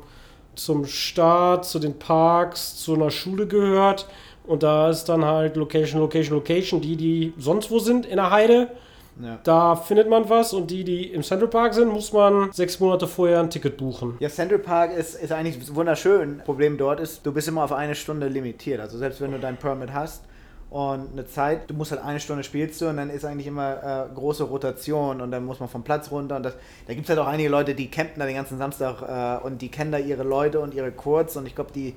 zum 0.54 0.86
Staat, 0.86 1.64
zu 1.64 1.78
den 1.78 1.98
Parks, 1.98 2.76
zu 2.76 2.94
einer 2.94 3.10
Schule 3.10 3.46
gehört. 3.46 4.06
Und 4.46 4.62
da 4.62 4.90
ist 4.90 5.06
dann 5.06 5.24
halt 5.24 5.56
Location, 5.56 6.00
Location, 6.00 6.36
Location, 6.36 6.80
die, 6.80 6.96
die 6.96 7.32
sonst 7.38 7.70
wo 7.70 7.78
sind 7.78 8.06
in 8.06 8.16
der 8.16 8.30
Heide. 8.30 8.68
Ja. 9.22 9.38
Da 9.44 9.76
findet 9.76 10.08
man 10.08 10.28
was 10.28 10.52
und 10.52 10.70
die, 10.70 10.82
die 10.82 11.04
im 11.12 11.22
Central 11.22 11.48
Park 11.48 11.72
sind, 11.74 11.88
muss 11.88 12.12
man 12.12 12.52
sechs 12.52 12.80
Monate 12.80 13.06
vorher 13.06 13.40
ein 13.40 13.48
Ticket 13.48 13.76
buchen. 13.76 14.16
Ja, 14.18 14.28
Central 14.28 14.58
Park 14.58 14.92
ist, 14.92 15.14
ist 15.14 15.32
eigentlich 15.32 15.74
wunderschön. 15.74 16.38
Problem 16.44 16.76
dort 16.76 16.98
ist, 17.00 17.24
du 17.24 17.32
bist 17.32 17.46
immer 17.46 17.62
auf 17.62 17.72
eine 17.72 17.94
Stunde 17.94 18.26
limitiert. 18.26 18.80
Also 18.80 18.98
selbst 18.98 19.20
wenn 19.20 19.30
du 19.30 19.38
dein 19.38 19.56
Permit 19.56 19.92
hast, 19.92 20.24
und 20.74 21.12
eine 21.12 21.24
Zeit, 21.24 21.70
du 21.70 21.74
musst 21.74 21.92
halt 21.92 22.02
eine 22.02 22.18
Stunde 22.18 22.42
spielst 22.42 22.80
du 22.80 22.88
und 22.88 22.96
dann 22.96 23.08
ist 23.08 23.24
eigentlich 23.24 23.46
immer 23.46 24.08
äh, 24.10 24.12
große 24.12 24.42
Rotation 24.42 25.20
und 25.20 25.30
dann 25.30 25.44
muss 25.44 25.60
man 25.60 25.68
vom 25.68 25.84
Platz 25.84 26.10
runter 26.10 26.34
und 26.34 26.42
das, 26.42 26.54
da 26.88 26.94
gibt 26.94 27.04
es 27.04 27.10
halt 27.10 27.20
auch 27.20 27.28
einige 27.28 27.48
Leute, 27.48 27.76
die 27.76 27.88
campen 27.88 28.18
da 28.18 28.26
den 28.26 28.34
ganzen 28.34 28.58
Samstag 28.58 29.40
äh, 29.40 29.46
und 29.46 29.62
die 29.62 29.68
kennen 29.68 29.92
da 29.92 29.98
ihre 29.98 30.24
Leute 30.24 30.58
und 30.58 30.74
ihre 30.74 30.90
Kurz 30.90 31.36
und 31.36 31.46
ich 31.46 31.54
glaube, 31.54 31.70
die 31.72 31.94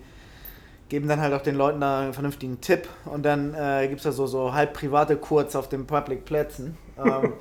geben 0.89 1.07
dann 1.07 1.21
halt 1.21 1.33
auch 1.33 1.41
den 1.41 1.55
Leuten 1.55 1.81
da 1.81 2.01
einen 2.01 2.13
vernünftigen 2.13 2.61
Tipp 2.61 2.87
und 3.05 3.25
dann 3.25 3.55
äh, 3.55 3.87
gibt 3.87 3.97
es 3.97 4.03
da 4.03 4.11
so, 4.11 4.27
so 4.27 4.53
halb 4.53 4.73
private 4.73 5.17
Kurz 5.17 5.55
auf 5.55 5.69
den 5.69 5.87
Public 5.87 6.23
Plätzen. 6.23 6.77
Ähm, 7.03 7.33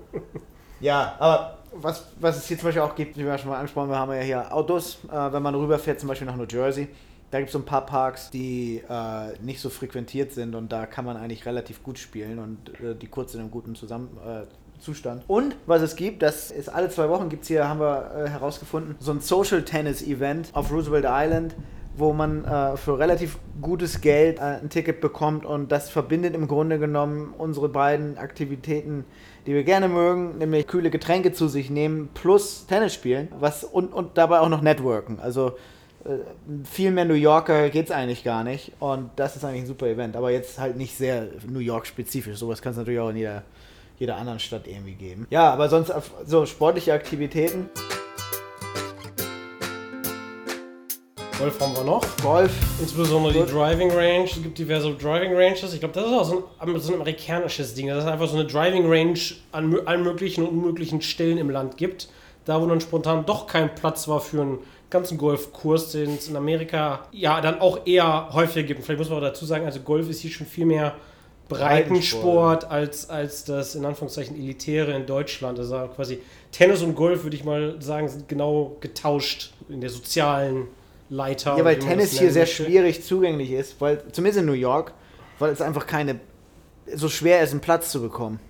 ja, 0.80 1.14
aber 1.18 1.56
was, 1.72 2.08
was 2.20 2.36
es 2.36 2.46
hier 2.46 2.58
zum 2.58 2.66
Beispiel 2.66 2.82
auch 2.82 2.94
gibt, 2.94 3.16
wie 3.16 3.24
wir 3.24 3.38
schon 3.38 3.48
mal 3.48 3.56
angesprochen 3.56 3.88
haben, 3.88 4.10
wir 4.10 4.16
haben 4.16 4.20
ja 4.20 4.20
hier 4.20 4.54
Autos, 4.54 4.98
äh, 5.10 5.32
wenn 5.32 5.42
man 5.42 5.54
rüberfährt, 5.54 5.98
zum 5.98 6.10
Beispiel 6.10 6.26
nach 6.26 6.36
New 6.36 6.44
Jersey 6.46 6.88
da 7.30 7.38
gibt 7.38 7.48
es 7.48 7.52
so 7.52 7.58
ein 7.58 7.64
paar 7.64 7.84
Parks, 7.84 8.30
die 8.30 8.82
äh, 8.88 9.38
nicht 9.42 9.60
so 9.60 9.68
frequentiert 9.68 10.32
sind 10.32 10.54
und 10.54 10.72
da 10.72 10.86
kann 10.86 11.04
man 11.04 11.16
eigentlich 11.16 11.44
relativ 11.46 11.82
gut 11.82 11.98
spielen 11.98 12.38
und 12.38 12.80
äh, 12.80 12.94
die 12.94 13.06
kurz 13.06 13.34
in 13.34 13.40
einem 13.40 13.50
guten 13.50 13.74
Zusammen 13.74 14.16
äh, 14.26 14.46
Zustand. 14.80 15.24
Und 15.26 15.56
was 15.66 15.82
es 15.82 15.96
gibt, 15.96 16.22
das 16.22 16.50
ist 16.50 16.68
alle 16.68 16.88
zwei 16.88 17.08
Wochen 17.08 17.28
gibt 17.28 17.42
es 17.42 17.48
hier, 17.48 17.68
haben 17.68 17.80
wir 17.80 18.12
äh, 18.14 18.28
herausgefunden, 18.28 18.96
so 19.00 19.10
ein 19.10 19.20
Social 19.20 19.62
Tennis 19.62 20.02
Event 20.02 20.50
auf 20.52 20.70
Roosevelt 20.70 21.04
Island, 21.08 21.54
wo 21.96 22.12
man 22.12 22.44
äh, 22.44 22.76
für 22.76 22.98
relativ 22.98 23.38
gutes 23.60 24.00
Geld 24.00 24.38
äh, 24.38 24.60
ein 24.62 24.70
Ticket 24.70 25.00
bekommt 25.00 25.44
und 25.44 25.72
das 25.72 25.90
verbindet 25.90 26.34
im 26.34 26.46
Grunde 26.46 26.78
genommen 26.78 27.34
unsere 27.36 27.68
beiden 27.68 28.18
Aktivitäten, 28.18 29.04
die 29.46 29.54
wir 29.54 29.64
gerne 29.64 29.88
mögen, 29.88 30.38
nämlich 30.38 30.66
kühle 30.66 30.90
Getränke 30.90 31.32
zu 31.32 31.48
sich 31.48 31.70
nehmen 31.70 32.08
plus 32.14 32.66
Tennis 32.66 32.94
spielen, 32.94 33.28
was 33.40 33.64
und, 33.64 33.92
und 33.92 34.16
dabei 34.16 34.40
auch 34.40 34.48
noch 34.48 34.62
networken. 34.62 35.18
Also 35.20 35.56
viel 36.64 36.90
mehr 36.90 37.04
New 37.04 37.14
Yorker 37.14 37.70
geht 37.70 37.86
es 37.86 37.90
eigentlich 37.90 38.24
gar 38.24 38.44
nicht. 38.44 38.72
Und 38.80 39.10
das 39.16 39.36
ist 39.36 39.44
eigentlich 39.44 39.62
ein 39.62 39.66
super 39.66 39.86
Event. 39.86 40.16
Aber 40.16 40.30
jetzt 40.30 40.58
halt 40.58 40.76
nicht 40.76 40.96
sehr 40.96 41.28
New 41.46 41.58
York-spezifisch. 41.58 42.36
Sowas 42.38 42.62
kann 42.62 42.72
es 42.72 42.78
natürlich 42.78 43.00
auch 43.00 43.10
in 43.10 43.16
jeder, 43.16 43.42
jeder 43.98 44.16
anderen 44.16 44.38
Stadt 44.38 44.66
irgendwie 44.66 44.94
geben. 44.94 45.26
Ja, 45.30 45.50
aber 45.52 45.68
sonst 45.68 45.92
so 46.24 46.46
sportliche 46.46 46.92
Aktivitäten. 46.92 47.68
Golf 51.38 51.60
haben 51.60 51.76
wir 51.76 51.84
noch. 51.84 52.02
Golf. 52.20 52.50
Insbesondere 52.80 53.32
Gut. 53.32 53.48
die 53.48 53.52
Driving 53.52 53.92
Range. 53.92 54.24
Es 54.24 54.42
gibt 54.42 54.58
diverse 54.58 54.92
Driving 54.94 55.34
Ranges. 55.34 55.72
Ich 55.72 55.78
glaube, 55.78 55.94
das 55.94 56.04
ist 56.04 56.12
auch 56.12 56.24
so 56.24 56.48
ein, 56.58 56.80
so 56.80 56.88
ein 56.88 56.94
amerikanisches 56.94 57.74
Ding. 57.74 57.86
Das 57.86 57.98
ist 57.98 58.10
einfach 58.10 58.26
so 58.26 58.36
eine 58.36 58.44
Driving 58.44 58.90
Range 58.90 59.18
an 59.52 59.86
allen 59.86 60.02
möglichen 60.02 60.44
und 60.44 60.50
unmöglichen 60.50 61.00
Stellen 61.00 61.38
im 61.38 61.50
Land 61.50 61.76
gibt. 61.76 62.08
Da, 62.44 62.60
wo 62.60 62.66
dann 62.66 62.80
spontan 62.80 63.24
doch 63.24 63.46
kein 63.46 63.72
Platz 63.72 64.08
war 64.08 64.20
für 64.20 64.40
einen 64.40 64.58
ganzen 64.90 65.18
Golfkurs, 65.18 65.92
den 65.92 66.14
es 66.14 66.28
in 66.28 66.36
Amerika 66.36 67.06
ja 67.12 67.40
dann 67.40 67.60
auch 67.60 67.86
eher 67.86 68.30
häufiger 68.32 68.66
gibt. 68.66 68.80
Und 68.80 68.86
Vielleicht 68.86 68.98
muss 68.98 69.10
man 69.10 69.18
auch 69.18 69.22
dazu 69.22 69.44
sagen, 69.44 69.64
also 69.66 69.80
Golf 69.80 70.08
ist 70.08 70.20
hier 70.20 70.30
schon 70.30 70.46
viel 70.46 70.66
mehr 70.66 70.94
Breitensport 71.48 72.70
als, 72.70 73.08
als 73.08 73.44
das 73.44 73.74
in 73.74 73.84
Anführungszeichen 73.84 74.36
Elitäre 74.36 74.92
in 74.92 75.06
Deutschland. 75.06 75.58
Also 75.58 75.88
quasi 75.94 76.20
Tennis 76.52 76.82
und 76.82 76.94
Golf, 76.94 77.24
würde 77.24 77.36
ich 77.36 77.44
mal 77.44 77.80
sagen, 77.80 78.08
sind 78.08 78.28
genau 78.28 78.76
getauscht 78.80 79.52
in 79.68 79.80
der 79.80 79.90
sozialen 79.90 80.68
Leiter. 81.10 81.56
Ja, 81.56 81.64
weil 81.64 81.78
Tennis 81.78 82.18
hier 82.18 82.30
sehr 82.32 82.42
möchte. 82.42 82.64
schwierig 82.64 83.04
zugänglich 83.04 83.50
ist, 83.52 83.80
weil 83.80 84.02
zumindest 84.12 84.40
in 84.40 84.46
New 84.46 84.52
York, 84.52 84.92
weil 85.38 85.50
es 85.50 85.60
einfach 85.62 85.86
keine 85.86 86.20
so 86.94 87.08
schwer 87.08 87.42
ist, 87.42 87.52
einen 87.52 87.60
Platz 87.60 87.90
zu 87.90 88.00
bekommen. 88.00 88.40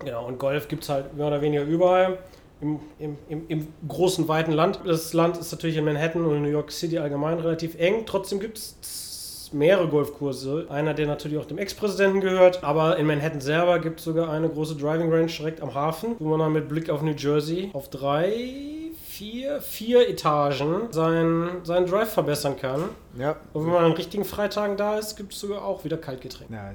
Genau, 0.00 0.26
und 0.26 0.38
Golf 0.38 0.68
gibt 0.68 0.82
es 0.82 0.88
halt 0.88 1.14
mehr 1.16 1.26
oder 1.26 1.40
weniger 1.40 1.62
überall. 1.62 2.18
Im, 2.60 2.78
im, 2.98 3.16
im, 3.48 3.68
großen, 3.88 4.28
weiten 4.28 4.52
Land. 4.52 4.80
Das 4.84 5.14
Land 5.14 5.38
ist 5.38 5.50
natürlich 5.50 5.78
in 5.78 5.84
Manhattan 5.84 6.24
und 6.24 6.36
in 6.36 6.42
New 6.42 6.50
York 6.50 6.70
City 6.70 6.98
allgemein 6.98 7.38
relativ 7.38 7.78
eng. 7.78 8.04
Trotzdem 8.04 8.38
gibt 8.38 8.58
es 8.58 9.50
mehrere 9.52 9.88
Golfkurse. 9.88 10.66
Einer, 10.68 10.94
der 10.94 11.06
natürlich 11.06 11.38
auch 11.38 11.46
dem 11.46 11.58
Ex-Präsidenten 11.58 12.20
gehört. 12.20 12.62
Aber 12.62 12.98
in 12.98 13.06
Manhattan 13.06 13.40
selber 13.40 13.78
gibt 13.78 14.00
es 14.00 14.04
sogar 14.04 14.30
eine 14.30 14.48
große 14.48 14.76
Driving 14.76 15.10
Range 15.10 15.26
direkt 15.26 15.60
am 15.60 15.74
Hafen, 15.74 16.16
wo 16.18 16.28
man 16.28 16.40
dann 16.40 16.52
mit 16.52 16.68
Blick 16.68 16.90
auf 16.90 17.02
New 17.02 17.14
Jersey 17.16 17.70
auf 17.72 17.88
drei, 17.88 18.79
vier, 19.20 19.60
vier 19.60 20.08
Etagen 20.08 20.90
seinen, 20.92 21.62
seinen 21.62 21.84
Drive 21.84 22.10
verbessern 22.10 22.56
kann. 22.56 22.84
Ja. 23.18 23.36
Und 23.52 23.66
wenn 23.66 23.72
man 23.74 23.84
an 23.84 23.92
richtigen 23.92 24.24
Freitagen 24.24 24.78
da 24.78 24.96
ist, 24.96 25.14
gibt 25.14 25.34
es 25.34 25.40
sogar 25.40 25.62
auch 25.62 25.84
wieder 25.84 25.98
Kaltgetränke. 25.98 26.54
ja. 26.54 26.72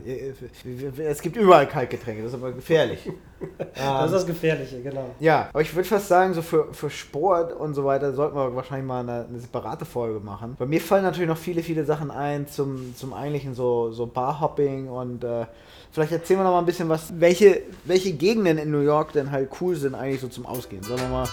Es 1.04 1.24
gibt 1.24 1.38
überall 1.38 1.68
Kaltgetränke, 1.68 2.22
das 2.22 2.34
ist 2.34 2.38
aber 2.38 2.52
gefährlich. 2.52 3.00
Das 3.60 4.06
ist 4.06 4.08
ähm, 4.08 4.12
das 4.12 4.26
Gefährliche, 4.26 4.82
genau. 4.82 5.12
ja, 5.20 5.50
aber 5.50 5.62
ich 5.62 5.76
würde 5.76 5.88
fast 5.88 6.08
sagen, 6.08 6.34
so 6.34 6.42
für, 6.42 6.74
für 6.74 6.90
Sport 6.90 7.54
und 7.54 7.76
so 7.76 7.84
weiter 7.86 8.14
sollten 8.14 8.36
wir 8.36 8.56
wahrscheinlich 8.56 8.88
mal 8.88 9.02
eine, 9.02 9.26
eine 9.28 9.40
separate 9.40 9.86
Folge 9.86 10.20
machen. 10.20 10.56
Bei 10.58 10.66
mir 10.66 10.82
fallen 10.82 11.04
natürlich 11.04 11.28
noch 11.28 11.38
viele, 11.38 11.62
viele 11.62 11.84
Sachen 11.84 12.10
ein 12.10 12.48
zum, 12.48 12.96
zum 12.96 13.14
eigentlichen 13.14 13.54
so, 13.54 13.92
so 13.92 14.08
Barhopping 14.08 14.88
und 14.88 15.24
äh, 15.26 15.46
vielleicht 15.92 16.14
erzählen 16.14 16.40
wir 16.40 16.44
noch 16.46 16.54
mal 16.54 16.60
ein 16.60 16.66
bisschen 16.66 16.90
was, 16.90 17.20
welche, 17.20 17.62
welche 17.84 18.14
Gegenden 18.14 18.58
in 18.58 18.72
New 18.72 18.82
York 18.82 19.12
denn 19.12 19.32
halt 19.32 19.50
cool 19.62 19.76
sind 19.76 19.94
eigentlich 19.94 20.22
so 20.22 20.30
zum 20.30 20.46
Ausgehen. 20.46 20.82
Sagen 20.82 21.02
wir 21.02 21.10
mal 21.10 21.28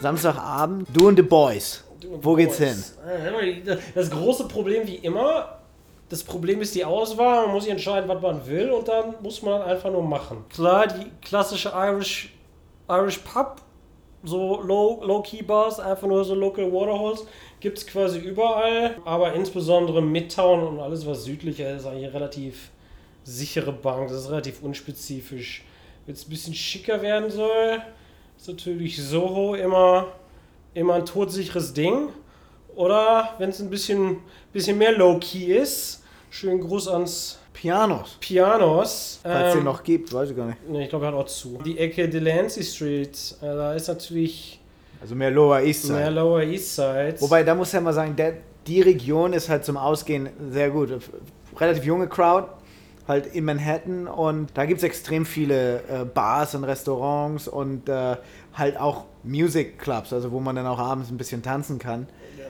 Samstagabend, 0.00 0.88
du 0.92 1.08
und 1.08 1.16
the 1.16 1.22
Boys. 1.22 1.84
Wo 2.20 2.34
geht's 2.34 2.58
hin? 2.58 2.76
Das 3.94 4.10
große 4.10 4.46
Problem 4.48 4.86
wie 4.86 4.96
immer, 4.96 5.58
das 6.08 6.22
Problem 6.22 6.60
ist 6.60 6.74
die 6.74 6.84
Auswahl, 6.84 7.46
man 7.46 7.54
muss 7.54 7.64
sich 7.64 7.72
entscheiden, 7.72 8.08
was 8.08 8.20
man 8.22 8.46
will 8.46 8.70
und 8.70 8.86
dann 8.86 9.14
muss 9.22 9.42
man 9.42 9.62
einfach 9.62 9.90
nur 9.90 10.02
machen. 10.02 10.44
Klar, 10.50 10.86
die 10.86 11.10
klassische 11.22 11.72
Irish, 11.74 12.32
Irish 12.88 13.18
Pub, 13.18 13.56
so 14.22 14.60
Low- 14.60 15.02
Low-Key-Bars, 15.04 15.80
einfach 15.80 16.06
nur 16.06 16.24
so 16.24 16.34
Local 16.34 16.70
Waterholes, 16.72 17.26
gibt 17.60 17.78
es 17.78 17.86
quasi 17.86 18.18
überall, 18.18 18.96
aber 19.04 19.32
insbesondere 19.32 20.02
Midtown 20.02 20.62
und 20.66 20.80
alles, 20.80 21.06
was 21.06 21.24
südlicher 21.24 21.74
ist, 21.74 21.86
eigentlich 21.86 22.04
eine 22.04 22.14
relativ 22.14 22.70
sichere 23.24 23.72
Bank, 23.72 24.08
das 24.08 24.18
ist 24.22 24.30
relativ 24.30 24.62
unspezifisch. 24.62 25.64
Wenn 26.04 26.14
es 26.14 26.26
ein 26.26 26.30
bisschen 26.30 26.54
schicker 26.54 27.02
werden 27.02 27.30
soll, 27.30 27.82
ist 28.36 28.48
natürlich 28.48 29.02
Soho 29.02 29.54
immer, 29.54 30.08
immer 30.74 30.94
ein 30.94 31.06
todsicheres 31.06 31.72
Ding. 31.72 32.08
Oder 32.74 33.30
wenn 33.38 33.50
es 33.50 33.60
ein 33.60 33.70
bisschen, 33.70 34.18
bisschen 34.52 34.76
mehr 34.78 34.92
low-key 34.92 35.54
ist, 35.56 36.02
schönen 36.30 36.60
Gruß 36.60 36.88
ans 36.88 37.38
Pianos. 37.54 38.18
Pianos. 38.20 39.20
Falls 39.22 39.48
es 39.48 39.54
Ähm, 39.54 39.60
den 39.60 39.64
noch 39.64 39.82
gibt, 39.82 40.12
weiß 40.12 40.30
ich 40.30 40.36
gar 40.36 40.46
nicht. 40.46 40.68
Ne, 40.68 40.84
ich 40.84 40.90
glaube, 40.90 41.06
er 41.06 41.12
hat 41.12 41.14
auch 41.18 41.24
zu. 41.26 41.58
Die 41.64 41.78
Ecke 41.78 42.06
Delancey 42.08 42.62
Street, 42.62 43.16
äh, 43.40 43.46
da 43.46 43.72
ist 43.72 43.88
natürlich 43.88 44.60
Also 45.00 45.14
mehr 45.14 45.30
Lower 45.30 45.60
East 45.60 45.84
Side. 45.84 45.94
mehr 45.94 46.10
Lower 46.10 46.42
East 46.42 46.74
Side. 46.76 47.16
Wobei, 47.20 47.42
da 47.42 47.54
muss 47.54 47.72
ja 47.72 47.80
mal 47.80 47.94
sagen, 47.94 48.14
der, 48.14 48.34
die 48.66 48.82
Region 48.82 49.32
ist 49.32 49.48
halt 49.48 49.64
zum 49.64 49.78
Ausgehen 49.78 50.28
sehr 50.50 50.68
gut. 50.68 50.90
Relativ 51.58 51.84
junge 51.84 52.06
Crowd, 52.08 52.48
halt 53.08 53.26
in 53.26 53.44
Manhattan 53.44 54.08
und 54.08 54.50
da 54.54 54.66
gibt 54.66 54.78
es 54.78 54.84
extrem 54.84 55.26
viele 55.26 55.78
äh, 55.88 56.04
Bars 56.04 56.54
und 56.54 56.64
Restaurants 56.64 57.48
und 57.48 57.88
äh, 57.88 58.16
halt 58.54 58.78
auch 58.78 59.04
Music 59.22 59.78
Clubs, 59.78 60.12
also 60.12 60.32
wo 60.32 60.40
man 60.40 60.56
dann 60.56 60.66
auch 60.66 60.78
abends 60.78 61.10
ein 61.10 61.16
bisschen 61.16 61.42
tanzen 61.42 61.78
kann. 61.78 62.06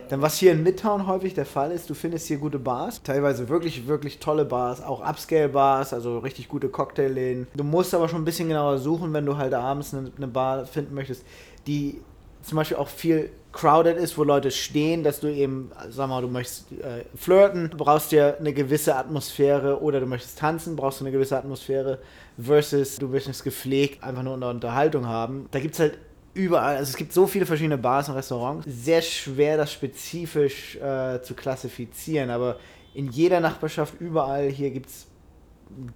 Dann 0.09 0.23
was 0.23 0.39
hier 0.39 0.53
in 0.53 0.63
Midtown 0.63 1.09
häufig 1.09 1.35
der 1.35 1.47
Fall 1.47 1.73
ist, 1.73 1.91
du 1.91 1.95
findest 1.95 2.29
hier 2.29 2.39
gute 2.39 2.61
Bars, 2.61 3.03
teilweise 3.03 3.49
wirklich, 3.49 3.89
wirklich 3.89 4.19
tolle 4.21 4.45
Bars, 4.45 4.81
auch 4.81 5.01
Upscale-Bars, 5.01 5.93
also 5.93 6.19
richtig 6.19 6.49
gute 6.49 6.69
Cocktailläden. 6.69 7.49
Du 7.55 7.65
musst 7.65 7.93
aber 7.93 8.09
schon 8.09 8.23
ein 8.23 8.25
bisschen 8.25 8.49
genauer 8.49 8.79
suchen, 8.79 9.13
wenn 9.13 9.27
du 9.27 9.37
halt 9.37 9.53
abends 9.53 9.93
eine, 9.95 10.13
eine 10.17 10.29
Bar 10.29 10.67
finden 10.67 10.95
möchtest, 10.95 11.25
die 11.67 12.01
zum 12.43 12.57
Beispiel 12.57 12.77
auch 12.77 12.89
viel 12.89 13.31
crowded 13.57 13.97
ist, 13.97 14.19
wo 14.19 14.23
Leute 14.23 14.51
stehen, 14.51 15.03
dass 15.03 15.21
du 15.21 15.29
eben, 15.29 15.71
sag 15.89 16.11
mal, 16.11 16.21
du 16.21 16.29
möchtest 16.29 16.73
äh, 16.73 17.05
flirten, 17.15 17.71
brauchst 17.75 18.13
dir 18.13 18.37
eine 18.39 18.53
gewisse 18.53 18.95
Atmosphäre 18.95 19.81
oder 19.81 19.99
du 19.99 20.07
möchtest 20.07 20.39
tanzen, 20.39 20.77
brauchst 20.77 21.01
du 21.01 21.05
eine 21.05 21.13
gewisse 21.13 21.39
Atmosphäre 21.39 21.99
versus 22.39 22.97
du 22.97 23.09
möchtest 23.09 23.45
gepflegt 23.45 24.05
einfach 24.05 24.23
nur 24.23 24.35
eine 24.35 24.51
Unterhaltung 24.51 25.07
haben. 25.07 25.49
Da 25.53 25.61
gibt 25.61 25.73
es 25.73 25.81
halt 25.81 25.99
überall, 26.35 26.77
also 26.77 26.91
es 26.91 26.97
gibt 26.99 27.15
so 27.15 27.27
viele 27.27 27.47
verschiedene 27.47 27.79
Bars 27.79 28.11
und 28.11 28.17
Restaurants, 28.17 28.67
sehr 28.69 29.01
schwer 29.01 29.57
das 29.57 29.73
spezifisch 29.73 30.77
äh, 30.77 31.23
zu 31.23 31.33
klassifizieren, 31.33 32.29
aber 32.29 32.59
in 32.93 33.11
jeder 33.11 33.41
Nachbarschaft, 33.41 33.95
überall 34.01 34.49
hier 34.51 34.71
gibt 34.71 34.91
es 34.91 35.07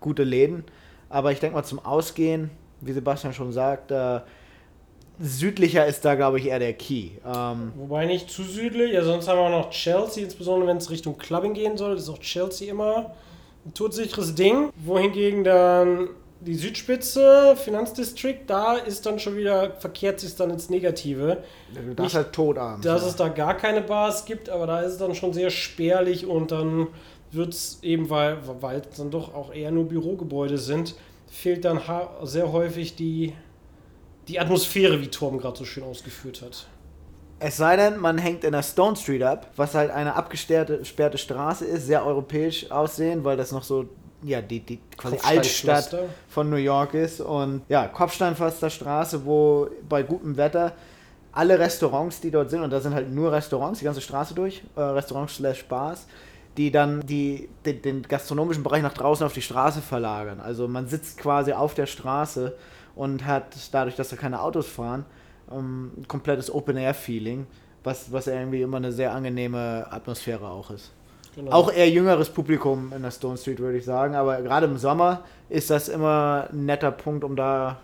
gute 0.01 0.25
Läden, 0.25 0.65
aber 1.11 1.31
ich 1.33 1.41
denke 1.41 1.57
mal 1.57 1.65
zum 1.65 1.79
Ausgehen, 1.79 2.51
wie 2.81 2.93
Sebastian 2.93 3.35
schon 3.35 3.53
sagt, 3.53 3.91
äh, 3.91 4.21
südlicher 5.21 5.87
ist 5.87 6.05
da, 6.05 6.15
glaube 6.15 6.39
ich, 6.39 6.47
eher 6.47 6.59
der 6.59 6.73
Key. 6.73 7.11
Ähm, 7.27 7.73
Wobei 7.77 8.07
nicht 8.07 8.31
zu 8.31 8.43
südlich, 8.43 8.93
ja, 8.93 9.05
sonst 9.05 9.29
haben 9.29 9.39
wir 9.39 9.51
noch 9.51 9.71
Chelsea, 9.71 10.25
insbesondere 10.25 10.69
wenn 10.69 10.79
es 10.79 10.91
Richtung 10.91 11.19
Clubbing 11.19 11.55
gehen 11.55 11.77
soll, 11.77 11.97
ist 11.97 12.09
auch 12.09 12.19
Chelsea 12.19 12.71
immer 12.71 13.15
ein 13.67 13.75
todsicheres 13.75 14.35
Ding. 14.35 14.71
Wohingegen 14.77 15.45
dann 15.45 16.09
die 16.41 16.55
Südspitze, 16.55 17.55
Finanzdistrikt, 17.57 18.49
da 18.49 18.77
ist 18.77 19.05
dann 19.05 19.19
schon 19.19 19.37
wieder, 19.37 19.73
verkehrt 19.73 20.21
sich 20.21 20.35
dann 20.37 20.51
ins 20.51 20.71
Negative. 20.71 21.43
darfst 21.75 21.99
Nicht, 21.99 22.15
halt 22.15 22.59
abends. 22.59 22.87
Dass 22.87 23.03
ja. 23.03 23.09
es 23.09 23.17
da 23.17 23.29
gar 23.29 23.57
keine 23.57 23.83
Bars 23.83 24.25
gibt, 24.25 24.49
aber 24.49 24.67
da 24.67 24.81
ist 24.81 24.93
es 24.93 24.99
dann 24.99 25.15
schon 25.15 25.35
sehr 25.35 25.51
spärlich 25.51 26.27
und 26.27 26.51
dann 26.51 26.89
wird 27.31 27.53
es 27.53 27.79
eben, 27.83 28.09
weil, 28.09 28.39
weil 28.61 28.83
es 28.91 28.97
dann 28.97 29.11
doch 29.11 29.35
auch 29.35 29.53
eher 29.53 29.71
nur 29.71 29.85
Bürogebäude 29.85 30.57
sind, 30.57 30.95
fehlt 31.29 31.65
dann 31.65 31.81
sehr 32.23 32.53
häufig 32.53 32.97
die, 32.97 33.35
die 34.29 34.39
Atmosphäre, 34.39 35.01
wie 35.01 35.09
Torben 35.09 35.39
gerade 35.39 35.59
so 35.59 35.65
schön 35.65 35.83
ausgeführt 35.83 36.43
hat. 36.43 36.67
Es 37.43 37.57
sei 37.57 37.77
denn, 37.77 37.99
man 37.99 38.19
hängt 38.19 38.45
in 38.45 38.53
der 38.53 38.63
Stone 38.63 38.97
Street 38.97 39.23
ab, 39.23 39.51
was 39.57 39.75
halt 39.75 39.91
eine 39.91 40.15
abgesperrte 40.15 40.79
gesperrte 40.79 41.17
Straße 41.17 41.65
ist, 41.65 41.87
sehr 41.87 42.05
europäisch 42.05 42.71
aussehen, 42.71 43.25
weil 43.25 43.39
das 43.39 43.51
noch 43.51 43.63
so, 43.63 43.87
ja, 44.23 44.43
die, 44.43 44.61
die 44.61 44.79
quasi 44.97 45.17
Altstadt 45.23 45.97
von 46.29 46.51
New 46.51 46.57
York 46.57 46.93
ist. 46.93 47.23
Und 47.23 47.63
ja, 47.69 47.89
Kopfsteinpflaster-Straße, 47.89 49.25
wo 49.25 49.69
bei 49.89 50.03
gutem 50.03 50.37
Wetter 50.37 50.75
alle 51.33 51.59
Restaurants, 51.59 52.21
die 52.21 52.31
dort 52.31 52.51
sind, 52.51 52.61
und 52.61 52.71
da 52.71 52.81
sind 52.81 52.93
halt 52.93 53.11
nur 53.11 53.33
Restaurants, 53.33 53.79
die 53.79 53.87
ganze 53.87 54.03
Straße 54.03 54.35
durch, 54.35 54.63
äh, 54.77 54.81
Restaurants 54.81 55.37
slash 55.37 55.65
Bars, 55.65 56.07
die 56.59 56.71
dann 56.71 57.01
die, 57.07 57.49
den, 57.65 57.81
den 57.81 58.03
gastronomischen 58.03 58.63
Bereich 58.63 58.83
nach 58.83 58.93
draußen 58.93 59.25
auf 59.25 59.33
die 59.33 59.41
Straße 59.41 59.81
verlagern. 59.81 60.41
Also 60.41 60.69
man 60.69 60.89
sitzt 60.89 61.17
quasi 61.17 61.53
auf 61.53 61.73
der 61.73 61.87
Straße 61.87 62.55
und 62.95 63.27
hat 63.27 63.57
dadurch, 63.73 63.97
dass 63.97 64.09
da 64.11 64.17
keine 64.17 64.41
Autos 64.41 64.67
fahren, 64.67 65.05
ähm, 65.51 65.93
ein 65.97 66.09
komplettes 66.09 66.53
Open-Air-Feeling, 66.53 67.47
was, 67.83 68.13
was 68.13 68.27
irgendwie 68.27 68.63
immer 68.63 68.77
eine 68.77 68.93
sehr 68.93 69.13
angenehme 69.13 69.87
Atmosphäre 69.91 70.49
auch 70.49 70.71
ist. 70.71 70.93
Genau. 71.37 71.53
Auch 71.53 71.73
eher 71.73 71.89
jüngeres 71.89 72.29
Publikum 72.29 72.93
in 72.95 73.03
der 73.03 73.11
Stone 73.11 73.37
Street, 73.37 73.61
würde 73.61 73.79
ich 73.79 73.85
sagen. 73.85 74.15
Aber 74.15 74.43
gerade 74.43 74.67
im 74.67 74.77
Sommer 74.79 75.25
ist 75.49 75.71
das 75.71 75.89
immer 75.89 76.49
ein 76.53 76.67
netter 76.67 76.91
Punkt, 76.91 77.25
um 77.25 77.37
da. 77.37 77.81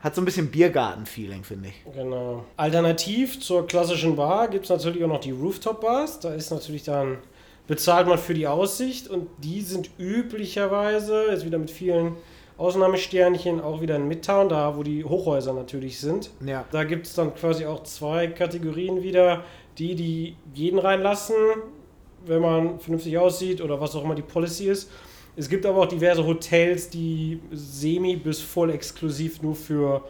Hat 0.00 0.14
so 0.14 0.22
ein 0.22 0.24
bisschen 0.24 0.48
Biergarten-Feeling, 0.48 1.42
finde 1.42 1.70
ich. 1.70 1.92
Genau. 1.92 2.44
Alternativ 2.56 3.40
zur 3.40 3.66
klassischen 3.66 4.14
Bar 4.14 4.46
gibt 4.46 4.64
es 4.64 4.70
natürlich 4.70 5.02
auch 5.02 5.08
noch 5.08 5.20
die 5.20 5.32
Rooftop-Bars. 5.32 6.20
Da 6.20 6.32
ist 6.34 6.52
natürlich 6.52 6.84
dann, 6.84 7.18
bezahlt 7.66 8.06
man 8.06 8.16
für 8.16 8.32
die 8.32 8.46
Aussicht 8.46 9.08
und 9.08 9.26
die 9.38 9.60
sind 9.60 9.90
üblicherweise, 9.98 11.26
jetzt 11.30 11.44
wieder 11.44 11.58
mit 11.58 11.72
vielen 11.72 12.14
Ausnahmesternchen, 12.58 13.60
auch 13.60 13.80
wieder 13.80 13.96
in 13.96 14.08
Midtown, 14.08 14.48
da 14.48 14.76
wo 14.76 14.82
die 14.82 15.04
Hochhäuser 15.04 15.52
natürlich 15.54 15.98
sind. 16.00 16.30
Ja. 16.44 16.64
Da 16.70 16.84
gibt 16.84 17.06
es 17.06 17.14
dann 17.14 17.34
quasi 17.34 17.64
auch 17.64 17.84
zwei 17.84 18.26
Kategorien 18.26 19.02
wieder. 19.02 19.44
Die, 19.78 19.94
die 19.94 20.36
jeden 20.54 20.80
reinlassen, 20.80 21.36
wenn 22.26 22.42
man 22.42 22.80
vernünftig 22.80 23.16
aussieht 23.16 23.60
oder 23.60 23.80
was 23.80 23.94
auch 23.94 24.04
immer 24.04 24.16
die 24.16 24.22
Policy 24.22 24.66
ist. 24.66 24.90
Es 25.36 25.48
gibt 25.48 25.64
aber 25.64 25.82
auch 25.82 25.86
diverse 25.86 26.26
Hotels, 26.26 26.90
die 26.90 27.40
semi- 27.52 28.16
bis 28.16 28.40
voll 28.40 28.70
exklusiv 28.70 29.40
nur 29.40 29.54
für 29.54 30.02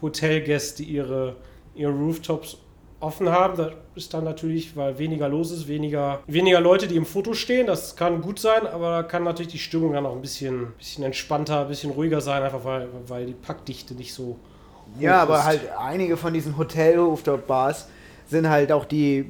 Hotelgäste 0.00 0.84
ihre, 0.84 1.34
ihre 1.74 1.90
Rooftops 1.90 2.58
offen 3.00 3.28
haben. 3.28 3.56
Das 3.56 3.72
ist 3.94 4.14
dann 4.14 4.24
natürlich, 4.24 4.76
weil 4.76 4.98
weniger 4.98 5.28
los 5.28 5.50
ist, 5.50 5.68
weniger, 5.68 6.20
weniger 6.26 6.60
Leute, 6.60 6.88
die 6.88 6.96
im 6.96 7.06
Foto 7.06 7.34
stehen. 7.34 7.66
Das 7.66 7.96
kann 7.96 8.22
gut 8.22 8.38
sein, 8.38 8.66
aber 8.66 8.90
da 8.90 9.02
kann 9.02 9.24
natürlich 9.24 9.52
die 9.52 9.58
Stimmung 9.58 9.92
dann 9.92 10.06
auch 10.06 10.14
ein 10.14 10.22
bisschen, 10.22 10.72
bisschen 10.78 11.04
entspannter, 11.04 11.62
ein 11.62 11.68
bisschen 11.68 11.90
ruhiger 11.90 12.20
sein, 12.20 12.42
einfach 12.42 12.64
weil, 12.64 12.88
weil 13.06 13.26
die 13.26 13.34
Packdichte 13.34 13.94
nicht 13.94 14.14
so. 14.14 14.38
Ja, 14.98 15.22
aber 15.22 15.38
ist. 15.38 15.44
halt 15.44 15.60
einige 15.78 16.16
von 16.16 16.32
diesen 16.32 16.56
Hotel-Rooftop-Bars 16.56 17.88
sind 18.26 18.48
halt 18.48 18.72
auch 18.72 18.84
die 18.84 19.26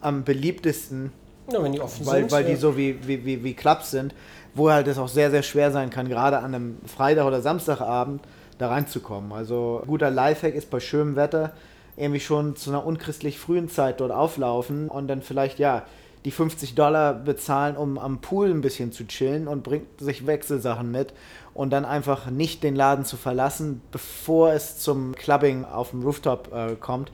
am 0.00 0.24
beliebtesten. 0.24 1.12
Ja, 1.50 1.62
wenn 1.62 1.72
die 1.72 1.80
offen 1.80 2.06
weil, 2.06 2.20
sind. 2.20 2.32
Weil 2.32 2.44
ja. 2.44 2.50
die 2.50 2.56
so 2.56 2.76
wie, 2.76 3.06
wie, 3.06 3.24
wie, 3.24 3.42
wie 3.42 3.54
Clubs 3.54 3.90
sind, 3.90 4.14
wo 4.54 4.70
halt 4.70 4.86
es 4.86 4.98
auch 4.98 5.08
sehr, 5.08 5.30
sehr 5.30 5.42
schwer 5.42 5.70
sein 5.70 5.90
kann, 5.90 6.08
gerade 6.08 6.38
an 6.38 6.54
einem 6.54 6.76
Freitag 6.86 7.26
oder 7.26 7.40
Samstagabend 7.40 8.22
da 8.58 8.68
reinzukommen. 8.68 9.32
Also 9.32 9.82
guter 9.86 10.10
Lifehack 10.10 10.54
ist 10.54 10.70
bei 10.70 10.78
schönem 10.78 11.16
Wetter 11.16 11.52
irgendwie 11.96 12.20
schon 12.20 12.56
zu 12.56 12.70
einer 12.70 12.84
unchristlich 12.84 13.38
frühen 13.38 13.68
Zeit 13.68 14.00
dort 14.00 14.12
auflaufen 14.12 14.88
und 14.88 15.08
dann 15.08 15.22
vielleicht, 15.22 15.58
ja, 15.58 15.84
die 16.24 16.30
50 16.30 16.74
Dollar 16.74 17.14
bezahlen, 17.14 17.76
um 17.76 17.98
am 17.98 18.20
Pool 18.20 18.50
ein 18.50 18.60
bisschen 18.60 18.92
zu 18.92 19.06
chillen 19.06 19.48
und 19.48 19.62
bringt 19.62 19.98
sich 19.98 20.26
Wechselsachen 20.26 20.90
mit 20.90 21.12
und 21.52 21.70
dann 21.70 21.84
einfach 21.84 22.30
nicht 22.30 22.62
den 22.62 22.76
Laden 22.76 23.04
zu 23.04 23.16
verlassen, 23.16 23.82
bevor 23.90 24.52
es 24.52 24.78
zum 24.78 25.14
Clubbing 25.14 25.64
auf 25.64 25.90
dem 25.90 26.02
Rooftop 26.02 26.52
äh, 26.52 26.76
kommt, 26.76 27.10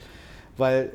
weil 0.57 0.93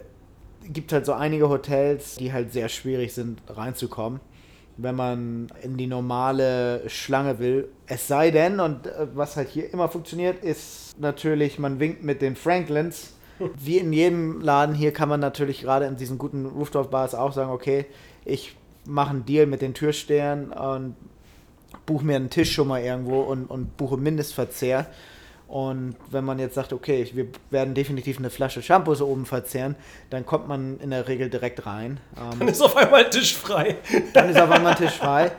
es 0.64 0.74
gibt 0.74 0.94
halt 0.94 1.06
so 1.06 1.14
einige 1.14 1.50
Hotels, 1.50 2.16
die 2.16 2.32
halt 2.32 2.54
sehr 2.54 2.70
schwierig 2.70 3.14
sind 3.14 3.42
reinzukommen, 3.50 4.20
wenn 4.78 4.96
man 4.96 5.48
in 5.62 5.76
die 5.78 5.88
normale 5.88 6.88
Schlange 6.90 7.40
will. 7.40 7.68
Es 7.88 8.08
sei 8.08 8.32
denn, 8.32 8.60
und 8.60 8.88
äh, 8.88 9.08
was 9.16 9.36
halt 9.36 9.50
hier 9.50 9.74
immer 9.74 9.90
funktioniert, 9.90 10.44
ist 10.44 10.98
natürlich, 11.00 11.58
man 11.58 11.80
winkt 11.80 12.04
mit 12.04 12.22
den 12.22 12.36
Franklins 12.36 13.14
wie 13.40 13.78
in 13.78 13.94
jedem 13.94 14.42
Laden 14.42 14.76
hier 14.76 14.94
kann 14.94 15.10
man 15.10 15.20
natürlich 15.20 15.62
gerade 15.62 15.86
in 15.86 15.96
diesen 15.96 16.18
guten 16.18 16.46
Rooftop-Bars 16.46 17.16
auch 17.16 17.34
sagen, 17.34 17.52
okay, 17.52 17.86
ich 18.26 18.56
mache 18.86 19.12
einen 19.12 19.26
Deal 19.26 19.46
mit 19.46 19.62
den 19.62 19.74
Türstehern 19.74 20.52
und 20.52 20.96
buche 21.86 22.06
mir 22.06 22.16
einen 22.16 22.30
Tisch 22.30 22.54
schon 22.54 22.68
mal 22.68 22.82
irgendwo 22.82 23.22
und, 23.22 23.46
und 23.46 23.78
buche 23.78 23.98
Mindestverzehr. 23.98 24.88
Und 25.48 25.96
wenn 26.10 26.26
man 26.26 26.40
jetzt 26.40 26.56
sagt, 26.56 26.74
okay, 26.74 27.08
wir 27.14 27.28
werden 27.52 27.76
definitiv 27.76 28.18
eine 28.18 28.30
Flasche 28.30 28.64
Shampoo 28.64 28.96
so 28.96 29.08
oben 29.08 29.26
verzehren, 29.26 29.76
dann 30.10 30.26
kommt 30.26 30.48
man 30.48 30.80
in 30.80 30.90
der 30.90 31.08
Regel 31.08 31.30
direkt 31.30 31.66
rein. 31.66 32.00
Ähm, 32.18 32.40
dann 32.40 32.48
ist 32.48 32.62
auf 32.62 32.76
einmal 32.76 33.06
ein 33.06 33.12
Tisch 33.12 33.36
frei. 33.36 33.78
Dann 34.14 34.30
ist 34.30 34.40
auf 34.40 34.50
einmal 34.50 34.72
ein 34.72 34.78
Tisch 34.78 34.98
frei. 34.98 35.32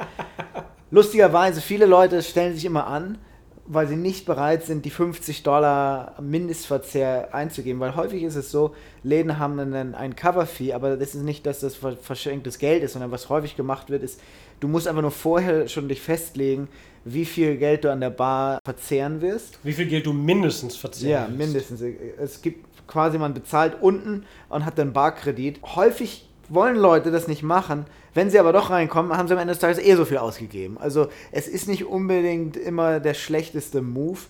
Lustigerweise, 0.91 1.61
viele 1.61 1.87
Leute 1.87 2.23
stellen 2.23 2.55
sich 2.55 2.65
immer 2.65 2.87
an, 2.87 3.19
weil 3.66 3.88
sie 3.88 3.96
nicht 3.96 4.27
bereit 4.27 4.64
sind, 4.64 4.85
die 4.85 4.90
50 4.90 5.42
Dollar 5.42 6.14
Mindestverzehr 6.20 7.35
einzugeben. 7.35 7.81
Weil 7.81 7.96
häufig 7.96 8.22
ist 8.22 8.37
es 8.37 8.50
so, 8.50 8.74
Läden 9.03 9.38
haben 9.38 9.57
dann 9.57 9.94
ein 9.94 10.14
Cover-Fee, 10.16 10.72
aber 10.74 10.96
das 10.96 11.14
ist 11.14 11.22
nicht, 11.22 11.46
dass 11.46 11.61
das 11.61 11.77
verschenktes 12.03 12.59
Geld 12.59 12.83
ist, 12.83 12.92
sondern 12.92 13.11
was 13.11 13.29
häufig 13.29 13.57
gemacht 13.57 13.90
wird, 13.90 14.03
ist, 14.03 14.20
du 14.61 14.68
musst 14.68 14.87
einfach 14.87 15.03
nur 15.03 15.11
vorher 15.11 15.68
schon 15.68 15.88
dich 15.88 16.00
festlegen, 16.00 16.68
wie 17.07 17.24
viel 17.24 17.57
Geld 17.57 17.85
du 17.85 17.90
an 17.92 18.00
der 18.00 18.11
Bar 18.11 18.61
verzehren 18.64 19.20
wirst. 19.20 19.59
Wie 19.62 19.72
viel 19.72 19.87
Geld 19.87 20.07
du 20.07 20.12
mindestens 20.12 20.77
verzehren 20.77 21.11
Ja, 21.11 21.27
willst. 21.29 21.38
mindestens. 21.38 21.83
Es 22.18 22.40
gibt 22.42 22.66
quasi, 22.87 23.18
man 23.18 23.35
bezahlt 23.35 23.77
unten 23.81 24.24
und 24.48 24.64
hat 24.64 24.79
dann 24.79 24.92
Barkredit. 24.92 25.61
Häufig 25.62 26.29
wollen 26.48 26.77
Leute 26.77 27.11
das 27.11 27.29
nicht 27.29 27.42
machen. 27.42 27.87
Wenn 28.14 28.31
sie 28.31 28.38
aber 28.38 28.53
doch 28.53 28.70
reinkommen, 28.70 29.16
haben 29.16 29.27
sie 29.29 29.35
am 29.35 29.40
Ende 29.40 29.53
des 29.53 29.61
Tages 29.61 29.79
eh 29.79 29.94
so 29.96 30.05
viel 30.05 30.18
ausgegeben. 30.18 30.79
Also 30.79 31.09
es 31.33 31.48
ist 31.48 31.68
nicht 31.68 31.85
unbedingt 31.85 32.57
immer 32.57 33.00
der 33.00 33.14
schlechteste 33.14 33.83
Move. 33.83 34.20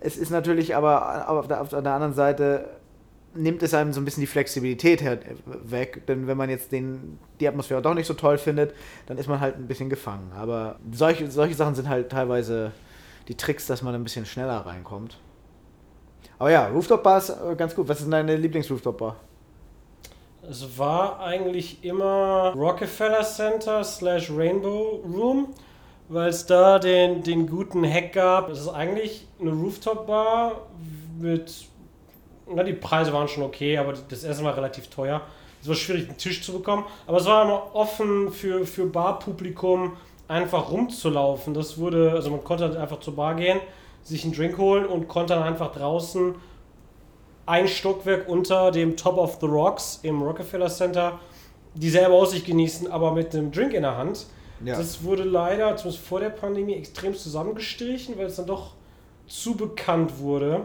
Es 0.00 0.16
ist 0.16 0.30
natürlich 0.30 0.76
aber 0.76 1.28
auf 1.28 1.48
der, 1.48 1.60
auf 1.60 1.68
der 1.68 1.78
anderen 1.78 2.14
Seite 2.14 2.68
nimmt 3.34 3.62
es 3.64 3.74
einem 3.74 3.92
so 3.92 4.00
ein 4.00 4.04
bisschen 4.04 4.20
die 4.20 4.28
Flexibilität 4.28 5.02
weg. 5.64 6.06
Denn 6.06 6.26
wenn 6.26 6.36
man 6.36 6.48
jetzt 6.48 6.70
den, 6.72 7.18
die 7.40 7.48
Atmosphäre 7.48 7.82
doch 7.82 7.94
nicht 7.94 8.06
so 8.06 8.14
toll 8.14 8.38
findet, 8.38 8.74
dann 9.06 9.18
ist 9.18 9.28
man 9.28 9.40
halt 9.40 9.56
ein 9.56 9.66
bisschen 9.66 9.90
gefangen. 9.90 10.30
Aber 10.36 10.76
solche, 10.92 11.30
solche 11.30 11.54
Sachen 11.54 11.74
sind 11.74 11.88
halt 11.88 12.10
teilweise 12.10 12.72
die 13.28 13.36
Tricks, 13.36 13.66
dass 13.66 13.82
man 13.82 13.94
ein 13.94 14.04
bisschen 14.04 14.26
schneller 14.26 14.58
reinkommt. 14.58 15.18
Aber 16.38 16.50
ja, 16.50 16.68
Rooftop-Bar 16.68 17.18
ist 17.18 17.30
äh, 17.30 17.54
ganz 17.56 17.74
gut. 17.74 17.88
Was 17.88 18.00
ist 18.00 18.12
deine 18.12 18.36
Lieblings-Rooftop-Bar? 18.36 19.16
Es 20.50 20.78
war 20.78 21.20
eigentlich 21.20 21.82
immer 21.82 22.52
Rockefeller 22.54 23.22
Center 23.22 23.82
slash 23.82 24.30
Rainbow 24.30 25.02
Room, 25.04 25.54
weil 26.08 26.28
es 26.28 26.44
da 26.44 26.78
den, 26.78 27.22
den 27.22 27.46
guten 27.46 27.84
Hack 27.84 28.12
gab. 28.12 28.50
Es 28.50 28.60
ist 28.60 28.68
eigentlich 28.68 29.26
eine 29.40 29.52
Rooftop-Bar 29.52 30.52
mit. 31.18 31.66
Na, 32.46 32.62
die 32.62 32.74
Preise 32.74 33.12
waren 33.12 33.26
schon 33.26 33.42
okay, 33.42 33.78
aber 33.78 33.94
das 34.08 34.24
Essen 34.24 34.44
war 34.44 34.54
relativ 34.54 34.88
teuer. 34.88 35.22
Es 35.62 35.68
war 35.68 35.74
schwierig, 35.76 36.08
einen 36.08 36.18
Tisch 36.18 36.42
zu 36.42 36.52
bekommen, 36.52 36.84
aber 37.06 37.16
es 37.16 37.24
war 37.24 37.44
immer 37.44 37.74
offen 37.74 38.30
für, 38.30 38.66
für 38.66 38.84
Barpublikum, 38.84 39.96
einfach 40.28 40.70
rumzulaufen. 40.70 41.54
Das 41.54 41.78
wurde, 41.78 42.10
also 42.12 42.30
man 42.30 42.44
konnte 42.44 42.78
einfach 42.78 43.00
zur 43.00 43.16
Bar 43.16 43.34
gehen, 43.36 43.60
sich 44.02 44.24
einen 44.24 44.34
Drink 44.34 44.58
holen 44.58 44.84
und 44.84 45.08
konnte 45.08 45.32
dann 45.32 45.42
einfach 45.42 45.72
draußen 45.72 46.34
ein 47.46 47.68
Stockwerk 47.68 48.28
unter 48.28 48.70
dem 48.70 48.96
Top 48.96 49.18
of 49.18 49.38
the 49.40 49.46
Rocks 49.46 50.00
im 50.02 50.22
Rockefeller 50.22 50.68
Center 50.68 51.18
dieselbe 51.74 52.14
Aussicht 52.14 52.46
genießen, 52.46 52.90
aber 52.90 53.12
mit 53.12 53.34
einem 53.34 53.50
Drink 53.50 53.74
in 53.74 53.82
der 53.82 53.96
Hand. 53.96 54.26
Ja. 54.64 54.76
Das 54.76 55.02
wurde 55.02 55.24
leider, 55.24 55.76
zumindest 55.76 56.06
vor 56.06 56.20
der 56.20 56.30
Pandemie, 56.30 56.74
extrem 56.74 57.14
zusammengestrichen, 57.14 58.16
weil 58.16 58.26
es 58.26 58.36
dann 58.36 58.46
doch 58.46 58.74
zu 59.26 59.56
bekannt 59.56 60.18
wurde. 60.18 60.62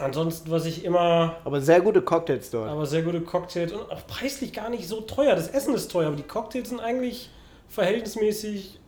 Ansonsten, 0.00 0.50
was 0.50 0.66
ich 0.66 0.84
immer. 0.84 1.36
Aber 1.44 1.60
sehr 1.60 1.80
gute 1.80 2.02
Cocktails 2.02 2.50
dort. 2.50 2.68
Aber 2.68 2.86
sehr 2.86 3.02
gute 3.02 3.20
Cocktails 3.20 3.72
und 3.72 3.90
auch 3.90 4.06
preislich 4.06 4.52
gar 4.52 4.70
nicht 4.70 4.86
so 4.86 5.00
teuer. 5.00 5.34
Das 5.34 5.48
Essen 5.48 5.74
ist 5.74 5.90
teuer, 5.90 6.08
aber 6.08 6.16
die 6.16 6.22
Cocktails 6.22 6.68
sind 6.68 6.80
eigentlich 6.80 7.30
verhältnismäßig 7.68 8.78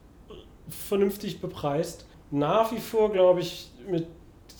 vernünftig 0.68 1.40
bepreist. 1.40 2.06
Nach 2.30 2.70
wie 2.72 2.78
vor, 2.78 3.10
glaube 3.10 3.40
ich, 3.40 3.70
mit 3.88 4.06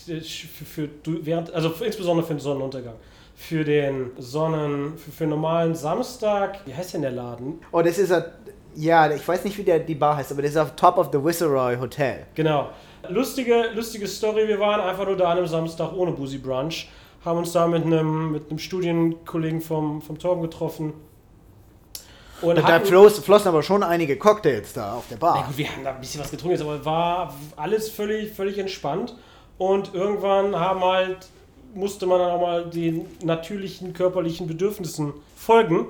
für, 0.04 0.64
für, 0.64 0.88
während, 1.04 1.52
also 1.52 1.72
insbesondere 1.84 2.26
für 2.26 2.34
den 2.34 2.40
Sonnenuntergang. 2.40 2.94
Für 3.34 3.64
den 3.64 4.10
Sonnen, 4.18 4.98
für, 4.98 5.10
für 5.10 5.26
normalen 5.26 5.74
Samstag, 5.74 6.60
wie 6.66 6.74
heißt 6.74 6.94
denn 6.94 7.02
der 7.02 7.12
Laden? 7.12 7.58
Oh, 7.72 7.80
das 7.80 7.98
ist, 7.98 8.12
ja, 8.74 9.10
ich 9.10 9.26
weiß 9.26 9.44
nicht, 9.44 9.56
wie 9.58 9.62
der, 9.62 9.80
die 9.80 9.94
Bar 9.94 10.16
heißt, 10.16 10.32
aber 10.32 10.42
das 10.42 10.52
ist 10.52 10.56
auf 10.56 10.76
Top 10.76 10.98
of 10.98 11.08
the 11.12 11.24
Viceroy 11.24 11.76
Hotel. 11.76 12.26
Genau. 12.34 12.70
Lustige, 13.08 13.70
lustige 13.74 14.06
Story, 14.06 14.46
wir 14.46 14.60
waren 14.60 14.80
einfach 14.80 15.06
nur 15.06 15.16
da 15.16 15.30
an 15.30 15.38
einem 15.38 15.46
Samstag 15.46 15.92
ohne 15.94 16.12
Boozy 16.12 16.38
Brunch, 16.38 16.88
haben 17.24 17.38
uns 17.38 17.52
da 17.52 17.66
mit 17.66 17.84
einem, 17.84 18.32
mit 18.32 18.50
einem 18.50 18.58
Studienkollegen 18.58 19.60
vom, 19.60 20.02
vom 20.02 20.18
Torben 20.18 20.42
getroffen. 20.42 20.92
Und 22.42 22.56
da 22.56 22.80
floss, 22.80 23.18
flossen 23.18 23.48
aber 23.48 23.62
schon 23.62 23.82
einige 23.82 24.16
Cocktails 24.16 24.72
da 24.72 24.94
auf 24.94 25.08
der 25.08 25.16
Bar. 25.16 25.44
Gut, 25.46 25.58
wir 25.58 25.70
haben 25.70 25.84
da 25.84 25.90
ein 25.90 26.00
bisschen 26.00 26.22
was 26.22 26.30
getrunken, 26.30 26.60
aber 26.62 26.84
war 26.84 27.34
alles 27.56 27.90
völlig, 27.90 28.32
völlig 28.32 28.58
entspannt. 28.58 29.14
Und 29.60 29.92
irgendwann 29.92 30.58
haben 30.58 30.82
halt, 30.82 31.28
musste 31.74 32.06
man 32.06 32.18
dann 32.18 32.30
auch 32.30 32.40
mal 32.40 32.64
den 32.64 33.04
natürlichen 33.22 33.92
körperlichen 33.92 34.46
Bedürfnissen 34.46 35.12
folgen, 35.36 35.86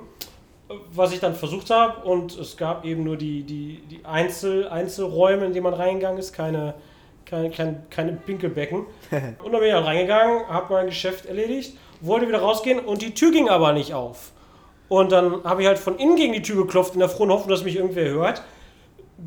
was 0.93 1.13
ich 1.13 1.21
dann 1.21 1.35
versucht 1.35 1.69
habe. 1.69 2.03
Und 2.03 2.37
es 2.37 2.57
gab 2.57 2.83
eben 2.83 3.05
nur 3.05 3.15
die, 3.15 3.43
die, 3.43 3.81
die 3.89 4.03
Einzel, 4.03 4.67
Einzelräume, 4.67 5.45
in 5.45 5.53
die 5.53 5.61
man 5.61 5.73
reingegangen 5.73 6.19
ist, 6.19 6.33
keine, 6.33 6.73
keine, 7.25 7.49
keine, 7.49 7.83
keine 7.89 8.11
Pinkelbecken. 8.11 8.79
und 9.41 9.53
dann 9.53 9.61
bin 9.61 9.69
ich 9.69 9.73
halt 9.73 9.85
reingegangen, 9.85 10.49
habe 10.49 10.73
mein 10.73 10.87
Geschäft 10.87 11.25
erledigt, 11.27 11.77
wollte 12.01 12.27
wieder 12.27 12.41
rausgehen 12.41 12.77
und 12.77 13.01
die 13.01 13.13
Tür 13.13 13.31
ging 13.31 13.47
aber 13.47 13.71
nicht 13.71 13.93
auf. 13.93 14.33
Und 14.89 15.13
dann 15.13 15.45
habe 15.45 15.61
ich 15.61 15.67
halt 15.69 15.79
von 15.79 15.97
innen 15.97 16.17
gegen 16.17 16.33
die 16.33 16.41
Tür 16.41 16.65
geklopft, 16.65 16.95
in 16.95 16.99
der 16.99 17.07
frohen 17.07 17.31
Hoffnung, 17.31 17.51
dass 17.51 17.63
mich 17.63 17.77
irgendwer 17.77 18.09
hört 18.09 18.43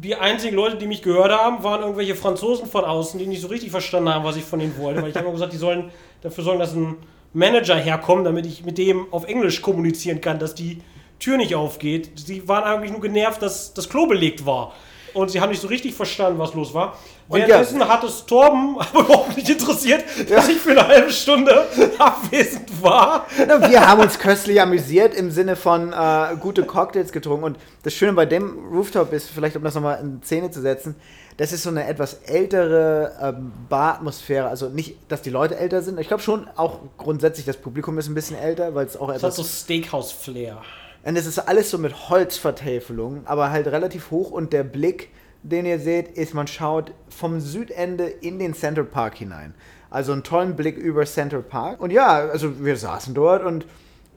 die 0.02 0.14
einzigen 0.14 0.56
Leute, 0.56 0.76
die 0.76 0.86
mich 0.86 1.02
gehört 1.02 1.32
haben, 1.32 1.62
waren 1.62 1.82
irgendwelche 1.82 2.14
Franzosen 2.14 2.66
von 2.66 2.84
außen, 2.84 3.18
die 3.18 3.26
nicht 3.26 3.40
so 3.40 3.48
richtig 3.48 3.70
verstanden 3.70 4.08
haben, 4.08 4.24
was 4.24 4.36
ich 4.36 4.44
von 4.44 4.60
ihnen 4.60 4.76
wollte. 4.78 5.02
Weil 5.02 5.10
ich 5.10 5.16
habe 5.16 5.30
gesagt, 5.30 5.52
die 5.52 5.58
sollen 5.58 5.90
dafür 6.20 6.44
sorgen, 6.44 6.58
dass 6.58 6.74
ein 6.74 6.96
Manager 7.32 7.76
herkommt, 7.76 8.26
damit 8.26 8.46
ich 8.46 8.64
mit 8.64 8.78
dem 8.78 9.12
auf 9.12 9.24
Englisch 9.24 9.62
kommunizieren 9.62 10.20
kann, 10.20 10.38
dass 10.38 10.54
die 10.54 10.80
Tür 11.18 11.36
nicht 11.36 11.54
aufgeht. 11.54 12.10
Sie 12.16 12.46
waren 12.48 12.64
eigentlich 12.64 12.92
nur 12.92 13.00
genervt, 13.00 13.42
dass 13.42 13.72
das 13.74 13.88
Klo 13.88 14.06
belegt 14.06 14.44
war 14.44 14.72
und 15.14 15.30
sie 15.30 15.40
haben 15.40 15.50
nicht 15.50 15.62
so 15.62 15.68
richtig 15.68 15.94
verstanden, 15.94 16.38
was 16.38 16.54
los 16.54 16.74
war. 16.74 16.98
Währenddessen 17.28 17.80
ja. 17.80 17.88
hat 17.88 18.04
es 18.04 18.26
Torben 18.26 18.76
aber 18.78 19.00
überhaupt 19.00 19.36
nicht 19.36 19.48
interessiert, 19.48 20.04
ja. 20.28 20.36
dass 20.36 20.48
ich 20.48 20.58
für 20.58 20.72
eine 20.72 20.86
halbe 20.86 21.10
Stunde 21.10 21.66
abwesend 21.98 22.82
war. 22.82 23.26
Wir 23.68 23.88
haben 23.88 24.00
uns 24.00 24.18
köstlich 24.18 24.60
amüsiert 24.60 25.14
im 25.14 25.30
Sinne 25.30 25.56
von 25.56 25.92
äh, 25.92 26.36
gute 26.38 26.64
Cocktails 26.64 27.12
getrunken. 27.12 27.44
Und 27.44 27.58
das 27.82 27.94
Schöne 27.94 28.12
bei 28.12 28.26
dem 28.26 28.68
Rooftop 28.72 29.12
ist, 29.12 29.30
vielleicht 29.30 29.56
um 29.56 29.64
das 29.64 29.74
nochmal 29.74 30.00
in 30.00 30.22
Szene 30.22 30.50
zu 30.50 30.60
setzen, 30.60 30.96
das 31.36 31.52
ist 31.52 31.64
so 31.64 31.70
eine 31.70 31.86
etwas 31.86 32.14
ältere 32.24 33.12
ähm, 33.20 33.52
Baratmosphäre. 33.68 34.48
Also 34.48 34.68
nicht, 34.68 34.96
dass 35.08 35.22
die 35.22 35.30
Leute 35.30 35.56
älter 35.56 35.82
sind. 35.82 35.98
Ich 35.98 36.08
glaube 36.08 36.22
schon 36.22 36.46
auch 36.56 36.80
grundsätzlich, 36.96 37.44
das 37.46 37.56
Publikum 37.56 37.98
ist 37.98 38.08
ein 38.08 38.14
bisschen 38.14 38.38
älter, 38.38 38.74
weil 38.74 38.86
es 38.86 38.96
auch 38.96 39.08
etwas. 39.08 39.22
Das 39.22 39.38
hat 39.38 39.44
so 39.44 39.44
Steakhouse-Flair. 39.44 40.62
Und 41.04 41.16
es 41.16 41.26
ist 41.26 41.38
alles 41.38 41.70
so 41.70 41.78
mit 41.78 42.08
Holzvertäfelung, 42.08 43.26
aber 43.26 43.50
halt 43.50 43.66
relativ 43.66 44.10
hoch 44.10 44.30
und 44.30 44.52
der 44.52 44.64
Blick, 44.64 45.10
den 45.44 45.66
ihr 45.66 45.78
seht, 45.78 46.08
ist, 46.16 46.34
man 46.34 46.46
schaut 46.46 46.92
vom 47.08 47.38
Südende 47.38 48.06
in 48.06 48.38
den 48.38 48.54
Center 48.54 48.82
Park 48.82 49.16
hinein. 49.16 49.54
Also 49.90 50.12
einen 50.12 50.22
tollen 50.22 50.56
Blick 50.56 50.76
über 50.76 51.04
Center 51.04 51.42
Park. 51.42 51.80
Und 51.80 51.92
ja, 51.92 52.16
also 52.16 52.64
wir 52.64 52.76
saßen 52.76 53.14
dort 53.14 53.44
und 53.44 53.66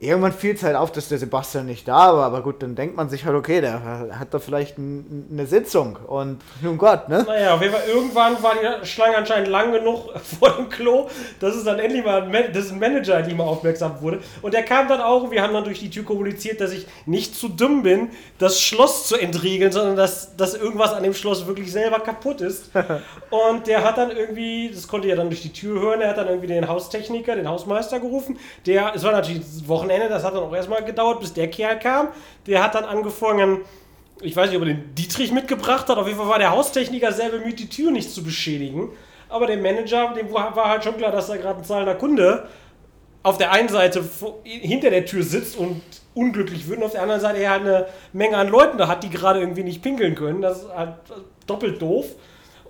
irgendwann 0.00 0.32
fiel 0.32 0.54
es 0.54 0.62
halt 0.62 0.76
auf, 0.76 0.92
dass 0.92 1.08
der 1.08 1.18
Sebastian 1.18 1.66
nicht 1.66 1.88
da 1.88 2.14
war. 2.14 2.26
Aber 2.26 2.42
gut, 2.42 2.62
dann 2.62 2.74
denkt 2.74 2.96
man 2.96 3.08
sich 3.08 3.24
halt, 3.24 3.36
okay, 3.36 3.60
der 3.60 4.10
hat 4.18 4.32
da 4.32 4.38
vielleicht 4.38 4.78
ein, 4.78 5.26
eine 5.30 5.46
Sitzung. 5.46 5.96
Und 6.06 6.40
nun 6.62 6.78
Gott, 6.78 7.08
ne? 7.08 7.24
Naja, 7.26 7.54
auf 7.54 7.62
jeden 7.62 7.74
Fall, 7.74 7.88
irgendwann 7.88 8.42
war 8.42 8.52
die 8.54 8.86
Schlange 8.86 9.16
anscheinend 9.16 9.48
lang 9.48 9.72
genug 9.72 10.18
vor 10.38 10.50
dem 10.50 10.68
Klo, 10.68 11.08
dass 11.40 11.56
es 11.56 11.64
dann 11.64 11.78
endlich 11.78 12.04
mal 12.04 12.22
ein, 12.22 12.52
dass 12.52 12.70
ein 12.70 12.78
Manager 12.78 13.22
die 13.22 13.34
mal 13.34 13.44
aufmerksam 13.44 14.00
wurde. 14.00 14.20
Und 14.42 14.54
der 14.54 14.62
kam 14.62 14.88
dann 14.88 15.00
auch, 15.00 15.30
wir 15.30 15.42
haben 15.42 15.52
dann 15.52 15.64
durch 15.64 15.80
die 15.80 15.90
Tür 15.90 16.04
kommuniziert, 16.04 16.60
dass 16.60 16.72
ich 16.72 16.86
nicht 17.06 17.34
zu 17.34 17.48
dumm 17.48 17.82
bin, 17.82 18.10
das 18.38 18.60
Schloss 18.60 19.08
zu 19.08 19.16
entriegeln, 19.16 19.72
sondern 19.72 19.96
dass, 19.96 20.36
dass 20.36 20.54
irgendwas 20.54 20.92
an 20.92 21.02
dem 21.02 21.14
Schloss 21.14 21.46
wirklich 21.46 21.72
selber 21.72 21.98
kaputt 22.00 22.40
ist. 22.40 22.70
Und 23.30 23.66
der 23.66 23.82
hat 23.82 23.98
dann 23.98 24.10
irgendwie, 24.10 24.70
das 24.72 24.86
konnte 24.86 25.08
ja 25.08 25.16
dann 25.16 25.28
durch 25.28 25.42
die 25.42 25.52
Tür 25.52 25.80
hören, 25.80 26.00
er 26.00 26.10
hat 26.10 26.18
dann 26.18 26.28
irgendwie 26.28 26.46
den 26.46 26.68
Haustechniker, 26.68 27.34
den 27.34 27.48
Hausmeister 27.48 27.98
gerufen. 27.98 28.38
Der, 28.66 28.92
es 28.94 29.02
war 29.02 29.12
natürlich 29.12 29.42
Wochen 29.66 29.87
Wochenende, 29.88 30.08
das 30.08 30.24
hat 30.24 30.34
dann 30.34 30.42
auch 30.42 30.54
erstmal 30.54 30.84
gedauert, 30.84 31.20
bis 31.20 31.32
der 31.32 31.48
Kerl 31.48 31.78
kam. 31.78 32.08
Der 32.46 32.62
hat 32.62 32.74
dann 32.74 32.84
angefangen, 32.84 33.62
ich 34.20 34.36
weiß 34.36 34.50
nicht, 34.50 34.56
ob 34.56 34.66
er 34.66 34.74
den 34.74 34.94
Dietrich 34.94 35.32
mitgebracht 35.32 35.88
hat, 35.88 35.96
auf 35.96 36.06
jeden 36.06 36.18
Fall 36.18 36.28
war 36.28 36.38
der 36.38 36.50
Haustechniker 36.50 37.12
sehr 37.12 37.30
bemüht, 37.30 37.58
die 37.58 37.68
Tür 37.68 37.90
nicht 37.90 38.10
zu 38.10 38.22
beschädigen. 38.22 38.90
Aber 39.28 39.46
der 39.46 39.56
Manager, 39.58 40.14
dem 40.14 40.32
war 40.32 40.54
halt 40.54 40.84
schon 40.84 40.96
klar, 40.96 41.12
dass 41.12 41.28
da 41.28 41.36
gerade 41.36 41.60
ein 41.60 41.64
zahlender 41.64 41.94
Kunde 41.94 42.48
auf 43.22 43.36
der 43.36 43.52
einen 43.52 43.68
Seite 43.68 44.02
hinter 44.44 44.90
der 44.90 45.04
Tür 45.04 45.22
sitzt 45.22 45.56
und 45.56 45.82
unglücklich 46.14 46.68
wird 46.68 46.78
und 46.78 46.84
auf 46.84 46.92
der 46.92 47.02
anderen 47.02 47.20
Seite 47.20 47.38
er 47.38 47.50
halt 47.50 47.62
eine 47.62 47.86
Menge 48.12 48.36
an 48.36 48.48
Leuten 48.48 48.78
da 48.78 48.88
hat, 48.88 49.04
die 49.04 49.10
gerade 49.10 49.40
irgendwie 49.40 49.64
nicht 49.64 49.82
pinkeln 49.82 50.14
können. 50.14 50.40
Das 50.40 50.62
ist 50.62 50.74
halt 50.74 50.94
doppelt 51.46 51.80
doof. 51.82 52.06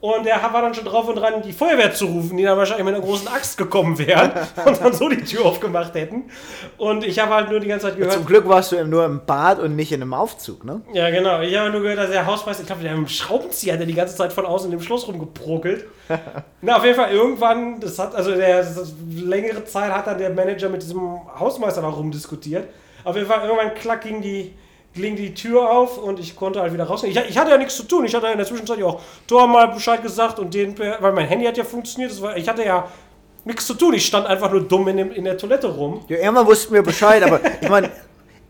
Und 0.01 0.27
er 0.27 0.41
war 0.53 0.63
dann 0.63 0.75
schon 0.75 0.85
drauf 0.85 1.09
und 1.09 1.17
dran, 1.17 1.43
die 1.43 1.53
Feuerwehr 1.53 1.93
zu 1.93 2.07
rufen, 2.07 2.37
die 2.37 2.45
dann 2.45 2.57
wahrscheinlich 2.57 2.85
mit 2.85 2.95
einer 2.95 3.05
großen 3.05 3.27
Axt 3.27 3.59
gekommen 3.59 3.99
wären 3.99 4.31
und 4.65 4.81
dann 4.81 4.93
so 4.93 5.09
die 5.09 5.25
Tür 5.25 5.45
aufgemacht 5.45 5.95
hätten. 5.95 6.31
Und 6.77 7.05
ich 7.05 7.19
habe 7.19 7.35
halt 7.35 7.51
nur 7.51 7.59
die 7.59 7.67
ganze 7.67 7.87
Zeit 7.87 7.97
gehört. 7.97 8.13
Zum 8.13 8.25
Glück 8.25 8.49
warst 8.49 8.71
du 8.71 8.85
nur 8.85 9.05
im 9.05 9.27
Bad 9.27 9.59
und 9.59 9.75
nicht 9.75 9.91
in 9.91 10.01
einem 10.01 10.15
Aufzug, 10.15 10.65
ne? 10.65 10.83
Ja, 10.93 11.11
genau. 11.11 11.41
Ich 11.41 11.57
habe 11.57 11.71
nur 11.71 11.81
gehört, 11.81 11.99
dass 11.99 12.11
der 12.11 12.27
Hausmeister, 12.27 12.63
ich 12.63 12.69
glaube, 12.69 12.83
der 12.83 12.93
mit 12.93 13.09
dem 13.09 13.09
Schraubenzieher 13.09 13.73
hat 13.73 13.81
der 13.81 13.87
die 13.87 13.95
ganze 13.95 14.15
Zeit 14.15 14.33
von 14.33 14.47
außen 14.47 14.71
in 14.71 14.79
dem 14.79 14.85
Schloss 14.85 15.09
rumgeprokelt. 15.09 15.87
Na, 16.61 16.77
auf 16.77 16.85
jeden 16.85 16.97
Fall 16.97 17.11
irgendwann, 17.11 17.81
das 17.81 17.99
hat, 17.99 18.15
also 18.15 18.35
der, 18.35 18.59
das, 18.59 18.95
längere 19.13 19.65
Zeit 19.65 19.91
hat 19.93 20.07
dann 20.07 20.19
der 20.19 20.31
Manager 20.31 20.69
mit 20.69 20.83
diesem 20.83 21.01
Hausmeister 21.39 21.83
noch 21.83 21.97
rumdiskutiert. 21.97 22.69
Auf 23.03 23.17
jeden 23.17 23.27
Fall 23.27 23.45
irgendwann 23.45 23.75
klack 23.75 24.03
ging 24.03 24.23
die 24.23 24.55
ging 24.95 25.17
die 25.17 25.35
Tür 25.35 25.71
auf 25.71 25.99
und 25.99 26.19
ich 26.19 26.37
konnte 26.37 26.61
halt 26.61 26.73
wieder 26.73 26.85
rausgehen. 26.85 27.17
Ich, 27.17 27.31
ich, 27.31 27.39
hatte 27.39 27.51
ja 27.51 27.59
nichts 27.59 27.77
zu 27.77 27.85
tun. 27.85 28.05
Ich 28.05 28.15
hatte 28.15 28.27
in 28.29 28.39
der 28.39 28.47
Zwischenzeit 28.47 28.79
ja 28.79 28.87
auch 28.87 29.01
Tor 29.27 29.47
mal 29.47 29.69
Bescheid 29.69 30.03
gesagt 30.03 30.39
und 30.39 30.53
den, 30.55 30.79
weil 30.79 31.13
mein 31.13 31.27
Handy 31.27 31.47
hat 31.47 31.57
ja 31.57 31.65
funktioniert. 31.65 32.21
War, 32.21 32.37
ich 32.37 32.49
hatte 32.49 32.65
ja 32.65 32.89
nichts 33.45 33.67
zu 33.67 33.75
tun. 33.75 33.95
Ich 33.95 34.07
stand 34.07 34.27
einfach 34.27 34.51
nur 34.51 34.63
dumm 34.63 34.89
in, 34.89 34.97
dem, 34.97 35.13
in 35.13 35.25
der 35.25 35.37
Toilette 35.37 35.69
rum. 35.69 36.05
Ja, 36.09 36.19
irgendwann 36.19 36.47
wussten 36.47 36.75
wir 36.75 36.83
Bescheid, 36.83 37.23
aber 37.23 37.41
ich 37.61 37.69
meine, 37.69 37.91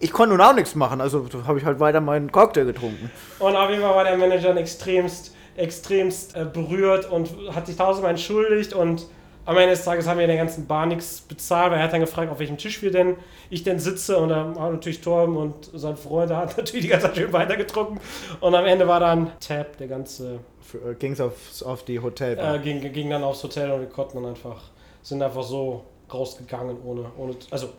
ich 0.00 0.12
konnte 0.12 0.34
nun 0.34 0.44
auch 0.44 0.54
nichts 0.54 0.74
machen. 0.74 1.00
Also 1.00 1.26
habe 1.46 1.58
ich 1.58 1.64
halt 1.64 1.80
weiter 1.80 2.00
meinen 2.00 2.30
Cocktail 2.30 2.64
getrunken. 2.64 3.10
Und 3.38 3.56
auf 3.56 3.70
jeden 3.70 3.82
Fall 3.82 3.94
war 3.94 4.04
der 4.04 4.16
Manager 4.16 4.56
extremst, 4.56 5.34
extremst 5.56 6.36
äh, 6.36 6.44
berührt 6.44 7.10
und 7.10 7.30
hat 7.54 7.66
sich 7.66 7.76
tausendmal 7.76 8.12
entschuldigt 8.12 8.72
und 8.72 9.06
am 9.48 9.56
Ende 9.56 9.70
des 9.70 9.82
Tages 9.82 10.06
haben 10.06 10.18
wir 10.18 10.26
in 10.26 10.28
der 10.28 10.36
ganzen 10.36 10.66
Bar 10.66 10.84
nichts 10.84 11.22
bezahlt, 11.22 11.72
weil 11.72 11.78
er 11.78 11.84
hat 11.84 11.92
dann 11.94 12.02
gefragt, 12.02 12.30
auf 12.30 12.38
welchem 12.38 12.58
Tisch 12.58 12.82
wir 12.82 12.90
denn, 12.90 13.16
ich 13.48 13.62
denn 13.62 13.78
sitze 13.78 14.18
und 14.18 14.28
dann 14.28 14.60
haben 14.60 14.74
natürlich 14.74 15.00
Torben 15.00 15.38
und 15.38 15.70
sein 15.72 15.96
Freund, 15.96 16.30
hat 16.30 16.54
natürlich 16.58 16.84
die 16.84 16.88
ganze 16.88 17.06
Zeit 17.06 17.16
schön 17.16 17.32
weitergetrunken 17.32 17.98
und 18.40 18.54
am 18.54 18.66
Ende 18.66 18.86
war 18.86 19.00
dann 19.00 19.32
Tab, 19.40 19.78
der 19.78 19.88
ganze... 19.88 20.40
Äh, 20.74 20.94
Ging 20.96 21.12
es 21.12 21.20
auf, 21.22 21.62
auf 21.64 21.82
die 21.82 21.98
Hotelbar? 21.98 22.56
Äh, 22.56 22.58
ging, 22.58 22.92
ging 22.92 23.08
dann 23.08 23.24
aufs 23.24 23.42
Hotel 23.42 23.70
und 23.70 23.80
wir 23.80 23.88
konnten 23.88 24.22
dann 24.22 24.26
einfach, 24.26 24.64
sind 25.02 25.22
einfach 25.22 25.42
so 25.42 25.82
rausgegangen 26.12 26.76
ohne, 26.84 27.06
ohne 27.16 27.34
also 27.50 27.70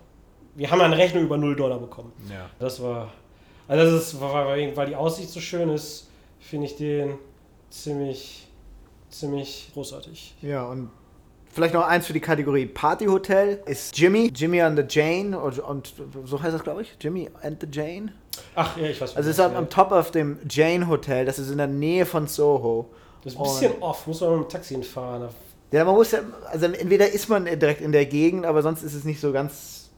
wir 0.56 0.72
haben 0.72 0.82
eine 0.82 0.98
Rechnung 0.98 1.26
über 1.26 1.38
0 1.38 1.56
Dollar 1.56 1.78
bekommen. 1.78 2.12
Ja. 2.32 2.50
Das 2.58 2.82
war, 2.82 3.14
also 3.68 3.84
das 3.84 4.14
ist, 4.14 4.20
weil, 4.20 4.76
weil 4.76 4.88
die 4.88 4.96
Aussicht 4.96 5.30
so 5.30 5.40
schön 5.40 5.70
ist, 5.70 6.10
finde 6.40 6.66
ich 6.66 6.78
den 6.78 7.20
ziemlich, 7.70 8.48
ziemlich 9.10 9.70
großartig. 9.76 10.34
Ja, 10.42 10.66
und 10.66 10.90
Vielleicht 11.52 11.74
noch 11.74 11.86
eins 11.86 12.06
für 12.06 12.14
die 12.14 12.20
Kategorie 12.20 12.68
Partyhotel 12.68 13.62
ist 13.66 13.98
Jimmy, 13.98 14.32
Jimmy 14.36 14.62
and 14.62 14.78
the 14.78 14.86
Jane 14.88 15.38
und, 15.38 15.60
und 15.60 15.94
so 16.26 16.42
heißt 16.42 16.54
das 16.54 16.64
glaube 16.64 16.84
ich, 16.84 16.96
Jimmy 17.02 17.30
and 17.42 17.60
the 17.60 17.68
Jane. 17.72 18.14
Ach 18.56 18.78
ja, 18.78 18.86
ich 18.86 19.02
weiß. 19.02 19.16
Also 19.16 19.30
es 19.30 19.38
ist 19.38 19.44
am, 19.44 19.56
am 19.56 19.70
Top 19.70 19.92
auf 19.92 20.12
dem 20.12 20.38
Jane 20.48 20.88
Hotel, 20.88 21.26
das 21.26 21.40
ist 21.40 21.50
in 21.50 21.58
der 21.58 21.68
Nähe 21.68 22.06
von 22.06 22.28
Soho. 22.28 22.90
Das 23.24 23.34
ist 23.34 23.40
ein 23.40 23.44
bisschen 23.44 23.72
und 23.74 23.82
off, 23.82 24.06
muss 24.08 24.22
man 24.22 24.38
mit 24.38 24.48
dem 24.48 24.50
Taxi 24.50 24.76
hinfahren. 24.76 25.30
Ja, 25.72 25.86
man 25.86 25.96
muss 25.96 26.12
ja, 26.12 26.20
also 26.52 26.66
entweder 26.68 27.12
ist 27.12 27.30
man 27.30 27.46
direkt 27.46 27.82
in 27.82 27.92
der 27.92 28.06
Gegend, 28.06 28.46
aber 28.46 28.62
sonst 28.62 28.84
ist 28.84 28.94
es 28.94 29.04
nicht 29.04 29.20
so 29.20 29.32
ganz 29.32 29.90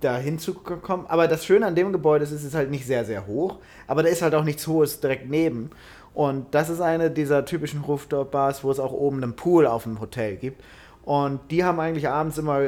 dahin 0.00 0.38
zu 0.38 0.54
kommen. 0.54 1.06
Aber 1.06 1.28
das 1.28 1.44
Schöne 1.44 1.66
an 1.66 1.74
dem 1.74 1.92
Gebäude 1.92 2.24
ist, 2.24 2.32
es 2.32 2.44
ist 2.44 2.54
halt 2.54 2.70
nicht 2.70 2.86
sehr, 2.86 3.04
sehr 3.04 3.26
hoch, 3.26 3.58
aber 3.86 4.02
da 4.02 4.08
ist 4.08 4.22
halt 4.22 4.34
auch 4.34 4.44
nichts 4.44 4.66
Hohes 4.66 5.00
direkt 5.00 5.28
neben. 5.28 5.70
Und 6.14 6.54
das 6.54 6.68
ist 6.68 6.80
eine 6.80 7.10
dieser 7.10 7.44
typischen 7.44 7.80
Rooftop-Bars, 7.80 8.64
wo 8.64 8.70
es 8.70 8.78
auch 8.78 8.92
oben 8.92 9.22
einen 9.22 9.34
Pool 9.34 9.66
auf 9.66 9.84
dem 9.84 10.00
Hotel 10.00 10.36
gibt. 10.36 10.62
Und 11.04 11.40
die 11.50 11.64
haben 11.64 11.80
eigentlich 11.80 12.08
abends 12.08 12.38
immer 12.38 12.60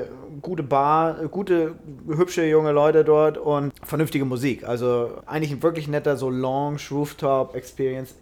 gute 0.43 0.65
Bar, 0.65 1.29
gute, 1.29 1.77
hübsche 2.07 2.45
junge 2.45 2.73
Leute 2.73 3.05
dort 3.05 3.39
und 3.39 3.73
vernünftige 3.85 4.25
Musik. 4.25 4.67
Also 4.67 5.23
eigentlich 5.27 5.53
ein 5.53 5.63
wirklich 5.63 5.87
netter 5.87 6.17
so 6.17 6.31
Lounge 6.31 6.81
Rooftop 6.91 7.55
Experience. 7.55 8.15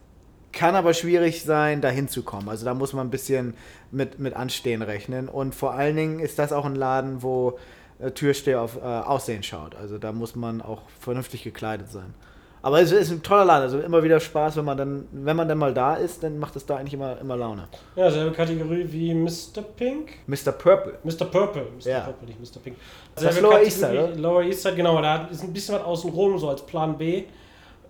Kann 0.52 0.74
aber 0.74 0.92
schwierig 0.92 1.44
sein, 1.44 1.80
da 1.80 1.88
hinzukommen. 1.88 2.50
Also 2.50 2.66
da 2.66 2.74
muss 2.74 2.92
man 2.92 3.06
ein 3.06 3.11
bisschen 3.11 3.54
mit, 3.90 4.18
mit 4.18 4.35
Anstehen 4.35 4.82
rechnen. 4.82 5.28
Und 5.28 5.54
vor 5.54 5.72
allen 5.72 5.96
Dingen 5.96 6.20
ist 6.20 6.38
das 6.38 6.52
auch 6.52 6.66
ein 6.66 6.74
Laden, 6.74 7.22
wo 7.22 7.58
äh, 7.98 8.11
Türsteher 8.11 8.61
auf 8.61 8.76
äh, 8.76 8.80
Aussehen 8.80 9.42
schaut. 9.42 9.74
Also 9.74 9.96
da 9.96 10.12
muss 10.12 10.37
man 10.37 10.61
auch 10.61 10.82
vernünftig 11.00 11.42
gekleidet 11.42 11.90
sein. 11.90 12.12
Aber 12.64 12.81
es 12.81 12.92
ist 12.92 13.11
ein 13.11 13.22
toller 13.25 13.44
Laden, 13.44 13.62
also 13.62 13.81
immer 13.81 14.05
wieder 14.05 14.20
Spaß, 14.20 14.57
wenn 14.57 14.64
man 14.64 14.77
dann, 14.79 15.09
wenn 15.11 15.37
man 15.37 15.48
dann 15.48 15.59
mal 15.59 15.75
da 15.75 15.96
ist, 15.96 16.22
dann 16.22 16.38
macht 16.38 16.55
es 16.55 16.64
da 16.64 16.77
eigentlich 16.77 16.94
immer, 16.94 17.18
immer 17.20 17.37
Laune. 17.37 17.66
Ja, 17.96 18.09
selbe 18.09 18.31
Kategorie 18.35 18.87
wie 18.88 19.12
Mr. 19.12 19.62
Pink. 19.77 20.12
Mr. 20.29 20.53
Purple. 20.53 20.94
Mr. 21.03 21.25
Purple. 21.25 21.66
Mr. 21.77 21.90
Ja. 21.90 22.01
Purple, 22.01 22.29
nicht 22.29 22.40
Mr. 22.40 22.61
Pink. 22.61 22.77
Das 23.16 23.35
ist 23.35 23.40
Lower 23.40 23.61
East 23.61 23.81
Side, 23.81 23.90
oder? 23.90 24.14
Lower 24.14 24.42
East 24.44 24.62
Side, 24.62 24.77
genau. 24.77 25.03
Da 25.03 25.27
ist 25.27 25.42
ein 25.42 25.53
bisschen 25.53 25.75
was 25.75 25.83
außen 25.83 26.11
rum, 26.11 26.38
so 26.38 26.48
als 26.48 26.62
Plan 26.62 26.96
B. 26.96 27.25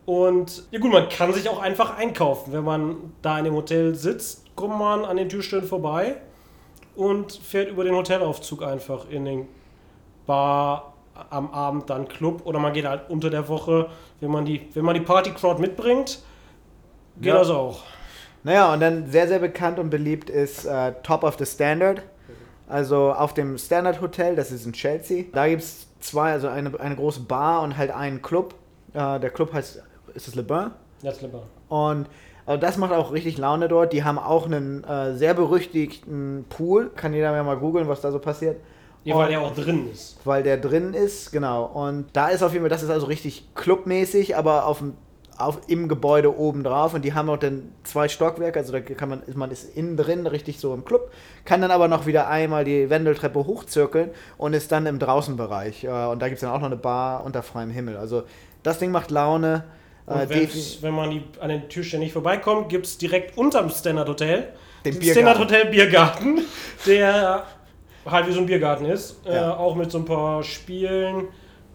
Und 0.06 0.64
ja 0.70 0.80
gut, 0.80 0.90
man 0.90 1.08
kann 1.10 1.32
sich 1.34 1.48
auch 1.50 1.60
einfach 1.60 1.98
einkaufen. 1.98 2.52
Wenn 2.52 2.64
man 2.64 2.96
da 3.20 3.38
in 3.38 3.44
dem 3.44 3.54
Hotel 3.54 3.94
sitzt, 3.94 4.56
kommt 4.56 4.78
man 4.78 5.04
an 5.04 5.18
den 5.18 5.28
Türstellen 5.28 5.64
vorbei 5.64 6.16
und 6.96 7.32
fährt 7.32 7.68
über 7.68 7.84
den 7.84 7.94
Hotelaufzug 7.94 8.62
einfach 8.62 9.08
in 9.10 9.26
den 9.26 9.48
Bar 10.26 10.91
am 11.30 11.50
Abend 11.52 11.90
dann 11.90 12.08
Club 12.08 12.42
oder 12.44 12.58
man 12.58 12.72
geht 12.72 12.86
halt 12.86 13.08
unter 13.08 13.30
der 13.30 13.48
Woche, 13.48 13.88
wenn 14.20 14.30
man 14.30 14.44
die, 14.44 14.68
wenn 14.74 14.84
man 14.84 14.94
die 14.94 15.00
Party-Crowd 15.00 15.60
mitbringt, 15.60 16.22
geht 17.16 17.32
ja. 17.32 17.38
das 17.38 17.50
auch. 17.50 17.82
Naja, 18.44 18.72
und 18.72 18.80
dann 18.80 19.10
sehr, 19.10 19.28
sehr 19.28 19.38
bekannt 19.38 19.78
und 19.78 19.90
beliebt 19.90 20.30
ist 20.30 20.64
äh, 20.64 20.92
Top 21.02 21.22
of 21.22 21.36
the 21.38 21.46
Standard. 21.46 22.02
Also 22.68 23.12
auf 23.12 23.34
dem 23.34 23.58
Standard 23.58 24.00
Hotel, 24.00 24.34
das 24.34 24.50
ist 24.50 24.66
in 24.66 24.72
Chelsea. 24.72 25.24
Da 25.32 25.46
gibt 25.46 25.62
es 25.62 25.86
zwei, 26.00 26.32
also 26.32 26.48
eine, 26.48 26.78
eine 26.80 26.96
große 26.96 27.20
Bar 27.20 27.62
und 27.62 27.76
halt 27.76 27.90
einen 27.90 28.22
Club. 28.22 28.54
Äh, 28.94 29.20
der 29.20 29.30
Club 29.30 29.52
heißt, 29.52 29.82
ist 30.14 30.28
es 30.28 30.34
Le 30.34 30.42
Bain? 30.42 30.70
Ja, 31.02 31.10
ist 31.10 31.22
Le 31.22 31.28
Bain. 31.28 31.42
Und 31.68 32.08
also 32.44 32.60
das 32.60 32.76
macht 32.76 32.92
auch 32.92 33.12
richtig 33.12 33.38
Laune 33.38 33.68
dort. 33.68 33.92
Die 33.92 34.02
haben 34.02 34.18
auch 34.18 34.46
einen 34.46 34.82
äh, 34.84 35.14
sehr 35.14 35.34
berüchtigten 35.34 36.44
Pool. 36.48 36.90
Kann 36.96 37.12
jeder 37.12 37.40
mal 37.44 37.56
googeln, 37.56 37.88
was 37.88 38.00
da 38.00 38.10
so 38.10 38.18
passiert. 38.18 38.56
Ja, 39.04 39.16
weil 39.16 39.28
der 39.30 39.40
auch 39.40 39.54
drin 39.54 39.90
ist. 39.90 40.16
Weil 40.24 40.42
der 40.42 40.58
drin 40.58 40.94
ist, 40.94 41.32
genau. 41.32 41.64
Und 41.64 42.06
da 42.12 42.28
ist 42.28 42.42
auf 42.42 42.52
jeden 42.52 42.62
Fall, 42.62 42.70
das 42.70 42.82
ist 42.82 42.90
also 42.90 43.06
richtig 43.06 43.48
clubmäßig, 43.54 44.36
aber 44.36 44.66
auf 44.66 44.78
dem 44.78 44.94
auf, 45.38 45.60
im 45.66 45.88
Gebäude 45.88 46.36
oben 46.36 46.62
drauf 46.62 46.94
und 46.94 47.04
die 47.04 47.14
haben 47.14 47.28
auch 47.28 47.38
dann 47.38 47.72
zwei 47.84 48.08
Stockwerke, 48.08 48.58
also 48.58 48.72
da 48.72 48.80
kann 48.80 49.08
man, 49.08 49.22
man 49.34 49.50
ist 49.50 49.76
innen 49.76 49.96
drin 49.96 50.26
richtig 50.26 50.60
so 50.60 50.74
im 50.74 50.84
Club, 50.84 51.10
kann 51.44 51.60
dann 51.60 51.70
aber 51.70 51.88
noch 51.88 52.06
wieder 52.06 52.28
einmal 52.28 52.64
die 52.64 52.90
Wendeltreppe 52.90 53.46
hochzirkeln 53.46 54.10
und 54.38 54.52
ist 54.52 54.70
dann 54.72 54.86
im 54.86 54.98
Draußenbereich. 54.98 55.88
Und 55.88 56.20
da 56.20 56.28
gibt 56.28 56.34
es 56.34 56.40
dann 56.40 56.50
auch 56.50 56.60
noch 56.60 56.66
eine 56.66 56.76
Bar 56.76 57.24
unter 57.24 57.42
freiem 57.42 57.70
Himmel. 57.70 57.96
Also 57.96 58.24
das 58.62 58.78
Ding 58.78 58.90
macht 58.90 59.10
Laune. 59.10 59.64
Äh, 60.06 60.48
wenn 60.80 60.94
man 60.94 61.10
die, 61.10 61.22
an 61.40 61.48
den 61.48 61.68
Türstellen 61.68 62.02
nicht 62.02 62.12
vorbeikommt, 62.12 62.68
gibt 62.68 62.86
es 62.86 62.98
direkt 62.98 63.38
unterm 63.38 63.70
Standard 63.70 64.08
Hotel 64.08 64.48
den, 64.84 64.98
den 64.98 65.10
Standard 65.10 65.38
Hotel 65.38 65.66
Biergarten, 65.66 66.40
der 66.86 67.46
halt 68.06 68.26
wie 68.26 68.32
so 68.32 68.40
ein 68.40 68.46
Biergarten 68.46 68.86
ist. 68.86 69.26
Äh, 69.26 69.34
ja. 69.34 69.50
Äh, 69.50 69.54
auch 69.54 69.74
mit 69.74 69.90
so 69.90 69.98
ein 69.98 70.04
paar 70.04 70.42
Spielen. 70.42 71.28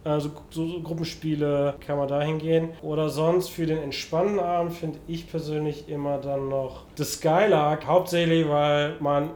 Also 0.04 0.32
so, 0.52 0.66
so, 0.66 0.82
Gruppenspiele 0.82 1.76
kann 1.86 1.98
man 1.98 2.08
da 2.08 2.22
hingehen. 2.22 2.70
Oder 2.82 3.10
sonst 3.10 3.50
für 3.50 3.66
den 3.66 3.78
entspannten 3.80 4.40
Abend 4.40 4.74
finde 4.74 5.00
ich 5.08 5.30
persönlich 5.30 5.90
immer 5.90 6.18
dann 6.18 6.48
noch 6.48 6.86
The 6.96 7.04
Skylark. 7.04 7.86
Hauptsächlich, 7.86 8.48
weil 8.48 8.96
man 9.00 9.32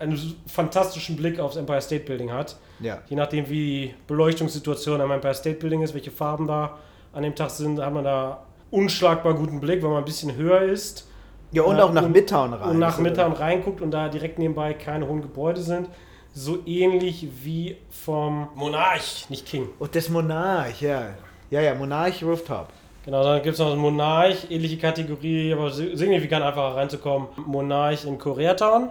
einen 0.00 0.18
fantastischen 0.46 1.16
Blick 1.16 1.38
aufs 1.38 1.56
Empire 1.56 1.80
State 1.80 2.04
Building 2.04 2.32
hat. 2.32 2.56
Ja. 2.80 3.02
Je 3.06 3.16
nachdem, 3.16 3.48
wie 3.50 3.88
die 3.88 3.94
Beleuchtungssituation 4.06 5.00
am 5.00 5.10
Empire 5.10 5.34
State 5.34 5.58
Building 5.58 5.82
ist, 5.82 5.92
welche 5.92 6.10
Farben 6.10 6.46
da 6.46 6.78
an 7.12 7.22
dem 7.22 7.34
Tag 7.34 7.50
sind, 7.50 7.80
hat 7.80 7.92
man 7.92 8.04
da 8.04 8.44
unschlagbar 8.70 9.34
guten 9.34 9.60
Blick, 9.60 9.82
weil 9.82 9.90
man 9.90 9.98
ein 9.98 10.04
bisschen 10.04 10.34
höher 10.36 10.62
ist. 10.62 11.06
Ja, 11.52 11.62
und 11.62 11.78
äh, 11.78 11.82
auch 11.82 11.92
nach 11.92 12.02
und, 12.02 12.12
Midtown 12.12 12.52
rein. 12.52 12.70
Und 12.70 12.78
nach 12.78 12.98
Midtown 12.98 13.32
reinguckt 13.32 13.80
und 13.80 13.92
da 13.92 14.08
direkt 14.08 14.38
nebenbei 14.38 14.74
keine 14.74 15.06
hohen 15.06 15.22
Gebäude 15.22 15.60
sind. 15.60 15.88
So 16.34 16.58
ähnlich 16.66 17.28
wie 17.42 17.76
vom 17.90 18.48
Monarch, 18.54 19.30
nicht 19.30 19.46
King. 19.46 19.68
Und 19.78 19.94
das 19.94 20.08
Monarch, 20.08 20.80
ja. 20.82 21.14
Ja, 21.50 21.60
ja, 21.60 21.74
Monarch 21.74 22.22
Rooftop. 22.22 22.68
Genau, 23.04 23.22
dann 23.22 23.42
gibt 23.42 23.54
es 23.54 23.60
noch 23.60 23.70
das 23.70 23.78
Monarch, 23.78 24.50
ähnliche 24.50 24.78
Kategorie, 24.78 25.52
aber 25.52 25.70
signifikant 25.70 26.44
einfacher 26.44 26.76
reinzukommen. 26.76 27.28
Monarch 27.46 28.04
in 28.04 28.18
Koreatown, 28.18 28.90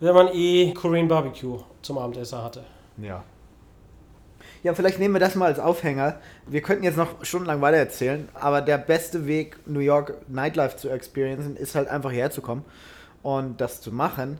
wenn 0.00 0.14
man 0.14 0.28
eh 0.32 0.72
Korean 0.72 1.08
Barbecue 1.08 1.58
zum 1.82 1.98
Abendessen 1.98 2.42
hatte. 2.42 2.64
Ja. 2.98 3.24
Ja, 4.62 4.72
vielleicht 4.72 4.98
nehmen 4.98 5.14
wir 5.14 5.20
das 5.20 5.34
mal 5.34 5.46
als 5.46 5.58
Aufhänger. 5.58 6.20
Wir 6.46 6.62
könnten 6.62 6.84
jetzt 6.84 6.96
noch 6.96 7.22
stundenlang 7.22 7.60
weiter 7.60 7.76
erzählen, 7.76 8.28
aber 8.34 8.62
der 8.62 8.78
beste 8.78 9.26
Weg, 9.26 9.58
New 9.66 9.80
York 9.80 10.16
Nightlife 10.28 10.76
zu 10.76 10.88
experiencen, 10.88 11.56
ist 11.56 11.74
halt 11.74 11.88
einfach 11.88 12.12
herzukommen 12.12 12.64
und 13.22 13.60
das 13.60 13.80
zu 13.80 13.92
machen. 13.92 14.38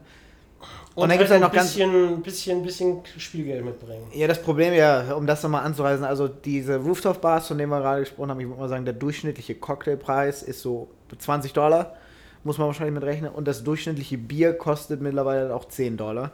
Und, 0.95 1.05
und 1.05 1.09
dann 1.09 1.18
gibt 1.18 1.28
es 1.28 1.32
halt 1.32 1.42
noch 1.42 1.53
ein 1.53 2.22
bisschen, 2.22 2.22
bisschen, 2.22 2.62
bisschen 2.62 3.03
Spielgeld 3.18 3.64
mitbringen. 3.64 4.07
Ja, 4.12 4.28
das 4.28 4.40
Problem 4.40 4.72
ja, 4.74 5.14
um 5.14 5.26
das 5.26 5.42
nochmal 5.42 5.64
anzureisen, 5.64 6.05
also 6.05 6.28
diese 6.28 6.76
Rooftop-Bars, 6.76 7.49
von 7.49 7.59
denen 7.59 7.70
wir 7.70 7.80
gerade 7.80 8.01
gesprochen 8.01 8.30
haben, 8.30 8.40
ich 8.40 8.47
würde 8.47 8.61
mal 8.61 8.68
sagen, 8.68 8.84
der 8.84 8.95
durchschnittliche 8.95 9.57
Cocktailpreis 9.57 10.45
ist 10.45 10.61
so 10.62 10.88
20 11.18 11.53
Dollar, 11.53 11.97
muss 12.45 12.59
man 12.59 12.68
wahrscheinlich 12.68 12.95
mit 12.95 13.03
rechnen. 13.03 13.32
Und 13.32 13.49
das 13.49 13.64
durchschnittliche 13.64 14.18
Bier 14.18 14.53
kostet 14.53 15.01
mittlerweile 15.01 15.53
auch 15.53 15.64
10 15.64 15.97
Dollar. 15.97 16.30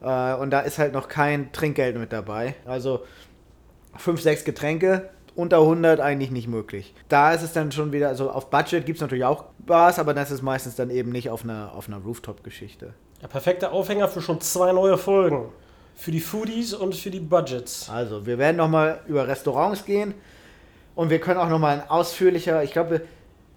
Äh, 0.00 0.34
und 0.34 0.50
da 0.50 0.60
ist 0.60 0.78
halt 0.78 0.94
noch 0.94 1.08
kein 1.08 1.52
Trinkgeld 1.52 1.98
mit 1.98 2.10
dabei. 2.10 2.54
Also 2.64 3.04
5, 3.96 4.20
6 4.20 4.44
Getränke, 4.44 5.10
unter 5.34 5.58
100 5.58 6.00
eigentlich 6.00 6.30
nicht 6.30 6.48
möglich. 6.48 6.94
Da 7.08 7.32
ist 7.32 7.42
es 7.42 7.52
dann 7.52 7.72
schon 7.72 7.92
wieder, 7.92 8.08
also 8.08 8.30
auf 8.30 8.50
Budget 8.50 8.86
gibt 8.86 8.96
es 8.96 9.02
natürlich 9.02 9.24
auch 9.24 9.44
Bars, 9.58 9.98
aber 9.98 10.14
das 10.14 10.30
ist 10.30 10.42
meistens 10.42 10.76
dann 10.76 10.90
eben 10.90 11.10
nicht 11.10 11.30
auf 11.30 11.44
einer, 11.44 11.72
auf 11.74 11.88
einer 11.88 11.98
Rooftop-Geschichte. 11.98 12.94
Der 13.22 13.28
perfekte 13.28 13.70
Aufhänger 13.70 14.08
für 14.08 14.20
schon 14.20 14.40
zwei 14.40 14.72
neue 14.72 14.96
Folgen. 14.96 15.50
Für 15.94 16.10
die 16.10 16.20
Foodies 16.20 16.72
und 16.72 16.94
für 16.94 17.10
die 17.10 17.20
Budgets. 17.20 17.90
Also, 17.90 18.24
wir 18.24 18.38
werden 18.38 18.56
nochmal 18.56 19.00
über 19.06 19.28
Restaurants 19.28 19.84
gehen 19.84 20.14
und 20.94 21.10
wir 21.10 21.20
können 21.20 21.38
auch 21.38 21.48
nochmal 21.48 21.80
ein 21.80 21.90
ausführlicher, 21.90 22.62
ich 22.62 22.72
glaube, 22.72 23.02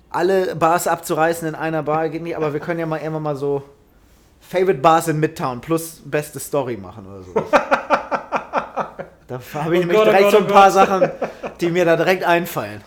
alle 0.09 0.55
Bars 0.55 0.87
abzureißen 0.87 1.47
in 1.47 1.55
einer 1.55 1.83
Bar 1.83 2.09
geht 2.09 2.21
nicht, 2.21 2.37
aber 2.37 2.53
wir 2.53 2.59
können 2.59 2.79
ja 2.79 2.85
mal 2.85 2.97
immer 2.97 3.19
mal 3.19 3.35
so 3.35 3.63
Favorite 4.39 4.79
Bars 4.79 5.07
in 5.07 5.19
Midtown 5.19 5.61
plus 5.61 6.01
beste 6.05 6.39
Story 6.39 6.77
machen 6.77 7.07
oder 7.07 7.23
so. 7.23 7.33
da 9.27 9.39
habe 9.53 9.75
ich 9.75 9.81
oh 9.81 9.85
nämlich 9.85 9.97
Gott, 9.97 10.07
oh 10.07 10.11
direkt 10.11 10.25
oh 10.25 10.31
Gott, 10.31 10.31
so 10.31 10.37
ein 10.37 10.47
paar 10.47 10.71
Sachen, 10.71 11.11
die 11.63 11.71
mir 11.71 11.85
da 11.85 11.95
direkt 11.95 12.23
einfallen. 12.23 12.81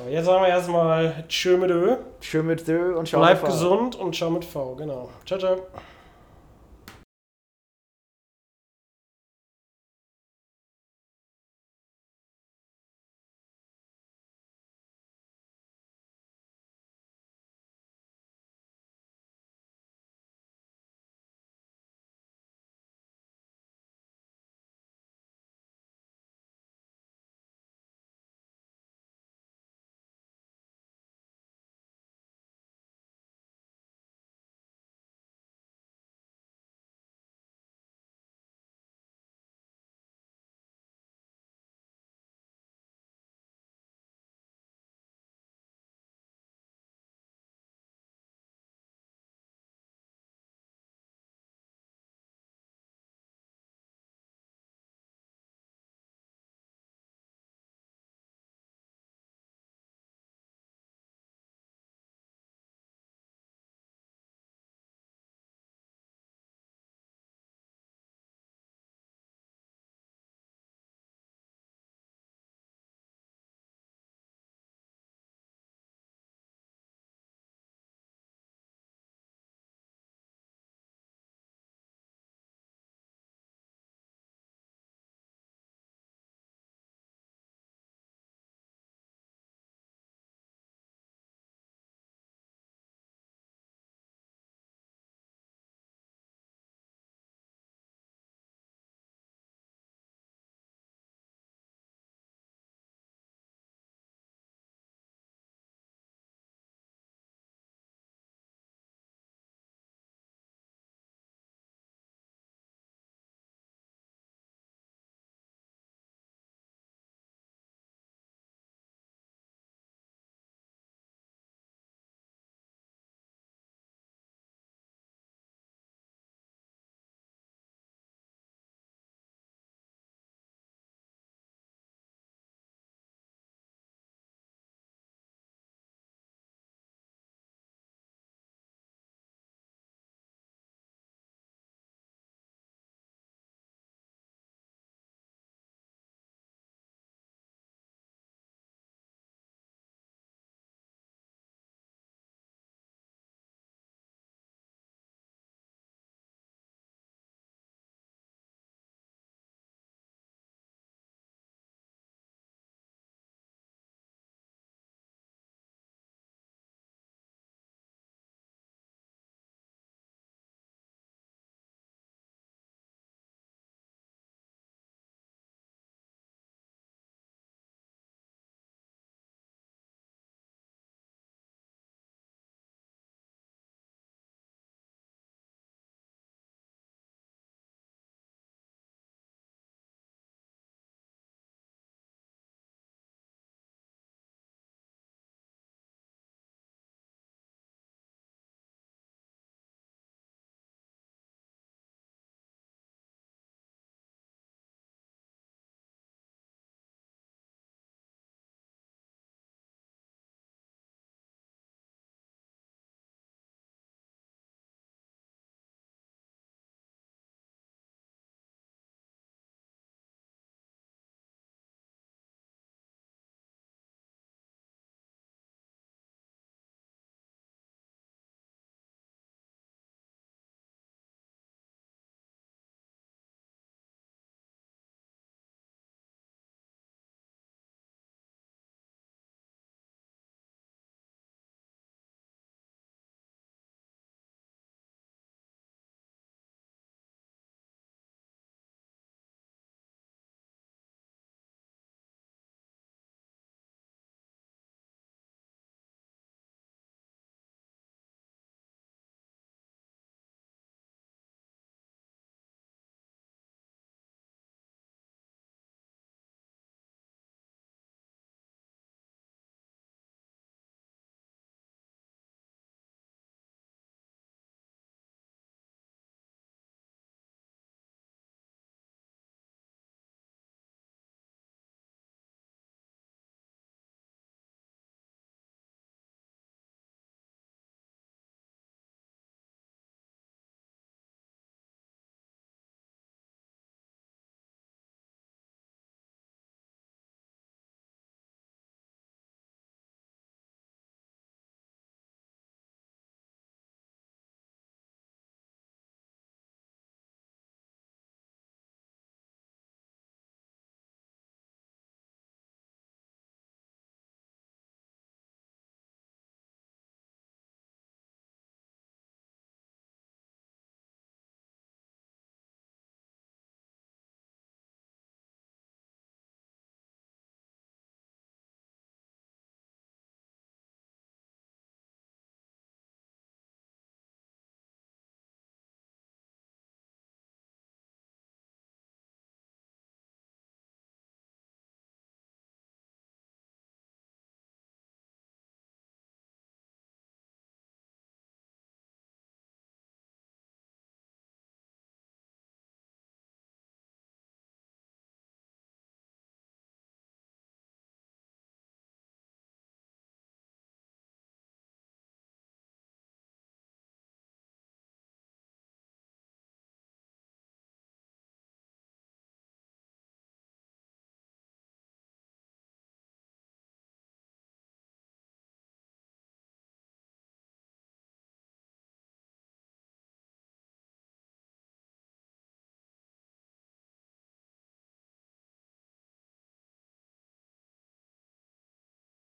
Aber 0.00 0.10
jetzt 0.10 0.26
sagen 0.26 0.42
wir 0.42 0.48
erstmal 0.48 1.24
Tschö 1.28 1.56
mit 1.56 1.70
Ö. 1.70 1.96
Tschö 2.20 2.42
mit 2.42 2.66
Ö 2.68 2.96
und 2.96 3.08
Ciao 3.08 3.20
Bleib 3.20 3.44
gesund 3.44 3.96
und 3.96 4.14
Ciao 4.14 4.30
mit 4.30 4.44
V, 4.44 4.74
genau. 4.76 5.10
Ciao, 5.26 5.38
ciao. 5.38 5.66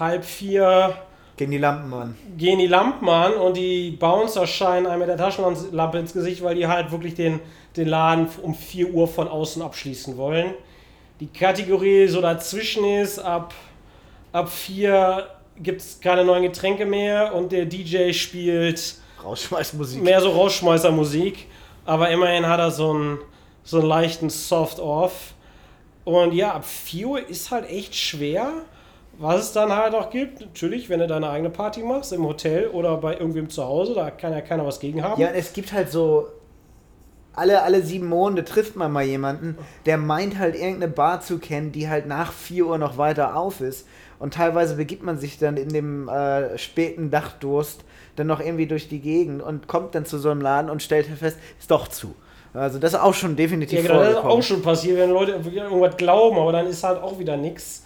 halb 0.00 0.24
vier 0.24 0.94
Gegen 1.36 1.50
die 1.52 1.58
Lampen 1.58 1.92
an. 1.92 2.16
gehen 2.36 2.58
die 2.58 2.66
Lampen 2.66 3.08
an 3.08 3.34
und 3.34 3.56
die 3.58 3.90
Bouncer 3.90 4.46
scheinen 4.46 4.86
einem 4.86 5.00
mit 5.00 5.08
der 5.08 5.16
Taschenlampe 5.18 5.98
ins 5.98 6.12
Gesicht, 6.14 6.42
weil 6.42 6.54
die 6.54 6.66
halt 6.66 6.90
wirklich 6.90 7.14
den, 7.14 7.40
den 7.76 7.88
Laden 7.88 8.28
um 8.42 8.54
4 8.54 8.92
Uhr 8.92 9.08
von 9.08 9.28
außen 9.28 9.62
abschließen 9.62 10.16
wollen. 10.16 10.54
Die 11.20 11.28
Kategorie 11.28 12.06
so 12.08 12.20
dazwischen 12.20 12.84
ist, 12.84 13.18
ab, 13.18 13.54
ab 14.32 14.50
4 14.50 15.26
gibt 15.62 15.80
es 15.80 16.00
keine 16.00 16.24
neuen 16.24 16.42
Getränke 16.42 16.84
mehr 16.84 17.34
und 17.34 17.52
der 17.52 17.64
DJ 17.64 18.12
spielt 18.12 18.96
Rausschmeißmusik. 19.22 20.02
mehr 20.02 20.20
so 20.20 20.30
Rausschmeißermusik, 20.30 21.46
aber 21.84 22.10
immerhin 22.10 22.46
hat 22.46 22.60
er 22.60 22.70
so 22.70 22.90
einen, 22.90 23.18
so 23.64 23.78
einen 23.78 23.88
leichten 23.88 24.30
Soft-Off. 24.30 25.32
Und 26.04 26.34
ja, 26.34 26.52
ab 26.52 26.64
4 26.64 27.06
Uhr 27.06 27.28
ist 27.28 27.50
halt 27.50 27.68
echt 27.68 27.94
schwer. 27.94 28.52
Was 29.18 29.44
es 29.44 29.52
dann 29.52 29.72
halt 29.72 29.94
auch 29.94 30.10
gibt, 30.10 30.40
natürlich, 30.40 30.90
wenn 30.90 31.00
du 31.00 31.06
deine 31.06 31.30
eigene 31.30 31.48
Party 31.48 31.82
machst, 31.82 32.12
im 32.12 32.24
Hotel 32.26 32.68
oder 32.68 32.98
bei 32.98 33.14
irgendwem 33.14 33.48
zu 33.48 33.64
Hause, 33.64 33.94
da 33.94 34.10
kann 34.10 34.32
ja 34.32 34.42
keiner 34.42 34.66
was 34.66 34.78
gegen 34.78 35.02
haben. 35.02 35.20
Ja, 35.20 35.28
es 35.28 35.52
gibt 35.52 35.72
halt 35.72 35.90
so. 35.90 36.28
Alle, 37.36 37.62
alle 37.62 37.82
sieben 37.82 38.08
Monate 38.08 38.44
trifft 38.44 38.76
man 38.76 38.90
mal 38.90 39.04
jemanden, 39.04 39.56
der 39.84 39.98
meint 39.98 40.38
halt 40.38 40.54
irgendeine 40.54 40.88
Bar 40.88 41.20
zu 41.20 41.38
kennen, 41.38 41.70
die 41.70 41.88
halt 41.88 42.06
nach 42.06 42.32
4 42.32 42.66
Uhr 42.66 42.78
noch 42.78 42.98
weiter 42.98 43.36
auf 43.36 43.60
ist. 43.60 43.86
Und 44.18 44.34
teilweise 44.34 44.76
begibt 44.76 45.02
man 45.02 45.18
sich 45.18 45.38
dann 45.38 45.58
in 45.58 45.68
dem 45.68 46.08
äh, 46.08 46.56
späten 46.56 47.10
Dachdurst 47.10 47.84
dann 48.16 48.26
noch 48.26 48.40
irgendwie 48.40 48.66
durch 48.66 48.88
die 48.88 49.00
Gegend 49.00 49.42
und 49.42 49.68
kommt 49.68 49.94
dann 49.94 50.06
zu 50.06 50.18
so 50.18 50.30
einem 50.30 50.40
Laden 50.40 50.70
und 50.70 50.82
stellt 50.82 51.06
fest, 51.06 51.36
ist 51.60 51.70
doch 51.70 51.88
zu. 51.88 52.14
Also 52.54 52.78
das 52.78 52.94
ist 52.94 52.98
auch 52.98 53.12
schon 53.12 53.36
definitiv 53.36 53.84
Ja, 53.84 53.86
genau, 53.86 54.00
das 54.00 54.10
ist 54.12 54.16
auch 54.16 54.42
schon 54.42 54.62
passiert, 54.62 54.96
wenn 54.98 55.10
Leute 55.10 55.32
irgendwas 55.32 55.96
glauben, 55.98 56.38
aber 56.38 56.52
dann 56.52 56.66
ist 56.66 56.82
halt 56.82 57.02
auch 57.02 57.18
wieder 57.18 57.36
nichts. 57.36 57.82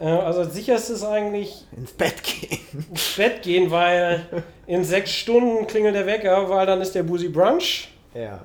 Also 0.00 0.44
das 0.44 0.54
sicherste 0.54 0.92
ist 0.92 1.02
eigentlich 1.02 1.66
Ins 1.76 1.90
Bett 1.90 2.22
gehen. 2.22 2.60
ins 2.90 3.16
Bett 3.16 3.42
gehen, 3.42 3.68
weil 3.72 4.24
in 4.68 4.84
sechs 4.84 5.10
Stunden 5.10 5.66
klingelt 5.66 5.96
der 5.96 6.06
Wecker, 6.06 6.48
weil 6.48 6.66
dann 6.66 6.80
ist 6.80 6.94
der 6.94 7.02
Boozy 7.02 7.28
Brunch. 7.28 7.88
Ja. 8.14 8.44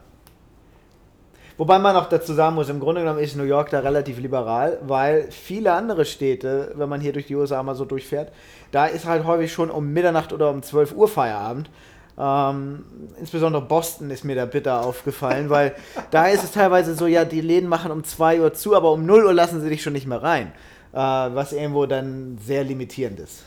Wobei 1.57 1.77
man 1.79 1.95
auch 1.95 2.09
dazu 2.09 2.33
sagen 2.33 2.55
muss, 2.55 2.69
im 2.69 2.79
Grunde 2.79 3.01
genommen 3.01 3.19
ist 3.19 3.35
New 3.35 3.43
York 3.43 3.69
da 3.69 3.79
relativ 3.79 4.19
liberal, 4.19 4.79
weil 4.81 5.31
viele 5.31 5.73
andere 5.73 6.05
Städte, 6.05 6.71
wenn 6.75 6.89
man 6.89 6.99
hier 6.99 7.13
durch 7.13 7.27
die 7.27 7.35
USA 7.35 7.61
mal 7.61 7.75
so 7.75 7.85
durchfährt, 7.85 8.31
da 8.71 8.87
ist 8.87 9.05
halt 9.05 9.25
häufig 9.25 9.53
schon 9.53 9.69
um 9.69 9.93
Mitternacht 9.93 10.33
oder 10.33 10.49
um 10.49 10.63
12 10.63 10.95
Uhr 10.95 11.07
Feierabend. 11.07 11.69
Ähm, 12.17 12.85
insbesondere 13.19 13.63
Boston 13.63 14.09
ist 14.09 14.23
mir 14.23 14.35
da 14.35 14.45
bitter 14.45 14.83
aufgefallen, 14.83 15.49
weil 15.49 15.75
da 16.11 16.27
ist 16.27 16.43
es 16.43 16.51
teilweise 16.51 16.95
so, 16.95 17.07
ja, 17.07 17.25
die 17.25 17.41
Läden 17.41 17.69
machen 17.69 17.91
um 17.91 18.03
2 18.03 18.41
Uhr 18.41 18.53
zu, 18.53 18.75
aber 18.75 18.91
um 18.91 19.05
0 19.05 19.25
Uhr 19.25 19.33
lassen 19.33 19.61
sie 19.61 19.69
dich 19.69 19.81
schon 19.83 19.93
nicht 19.93 20.07
mehr 20.07 20.21
rein. 20.21 20.51
Äh, 20.91 20.97
was 20.97 21.53
irgendwo 21.53 21.85
dann 21.85 22.37
sehr 22.39 22.63
limitierend 22.63 23.19
ist. 23.19 23.43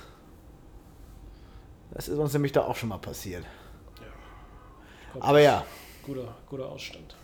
Das 1.93 2.09
ist 2.09 2.19
uns 2.19 2.33
nämlich 2.33 2.53
da 2.53 2.63
auch 2.63 2.77
schon 2.77 2.89
mal 2.89 2.99
passiert. 2.99 3.45
Aber 5.21 5.41
ja, 5.41 5.65
Guter, 6.07 6.37
guter 6.49 6.67
Ausstand. 6.67 7.16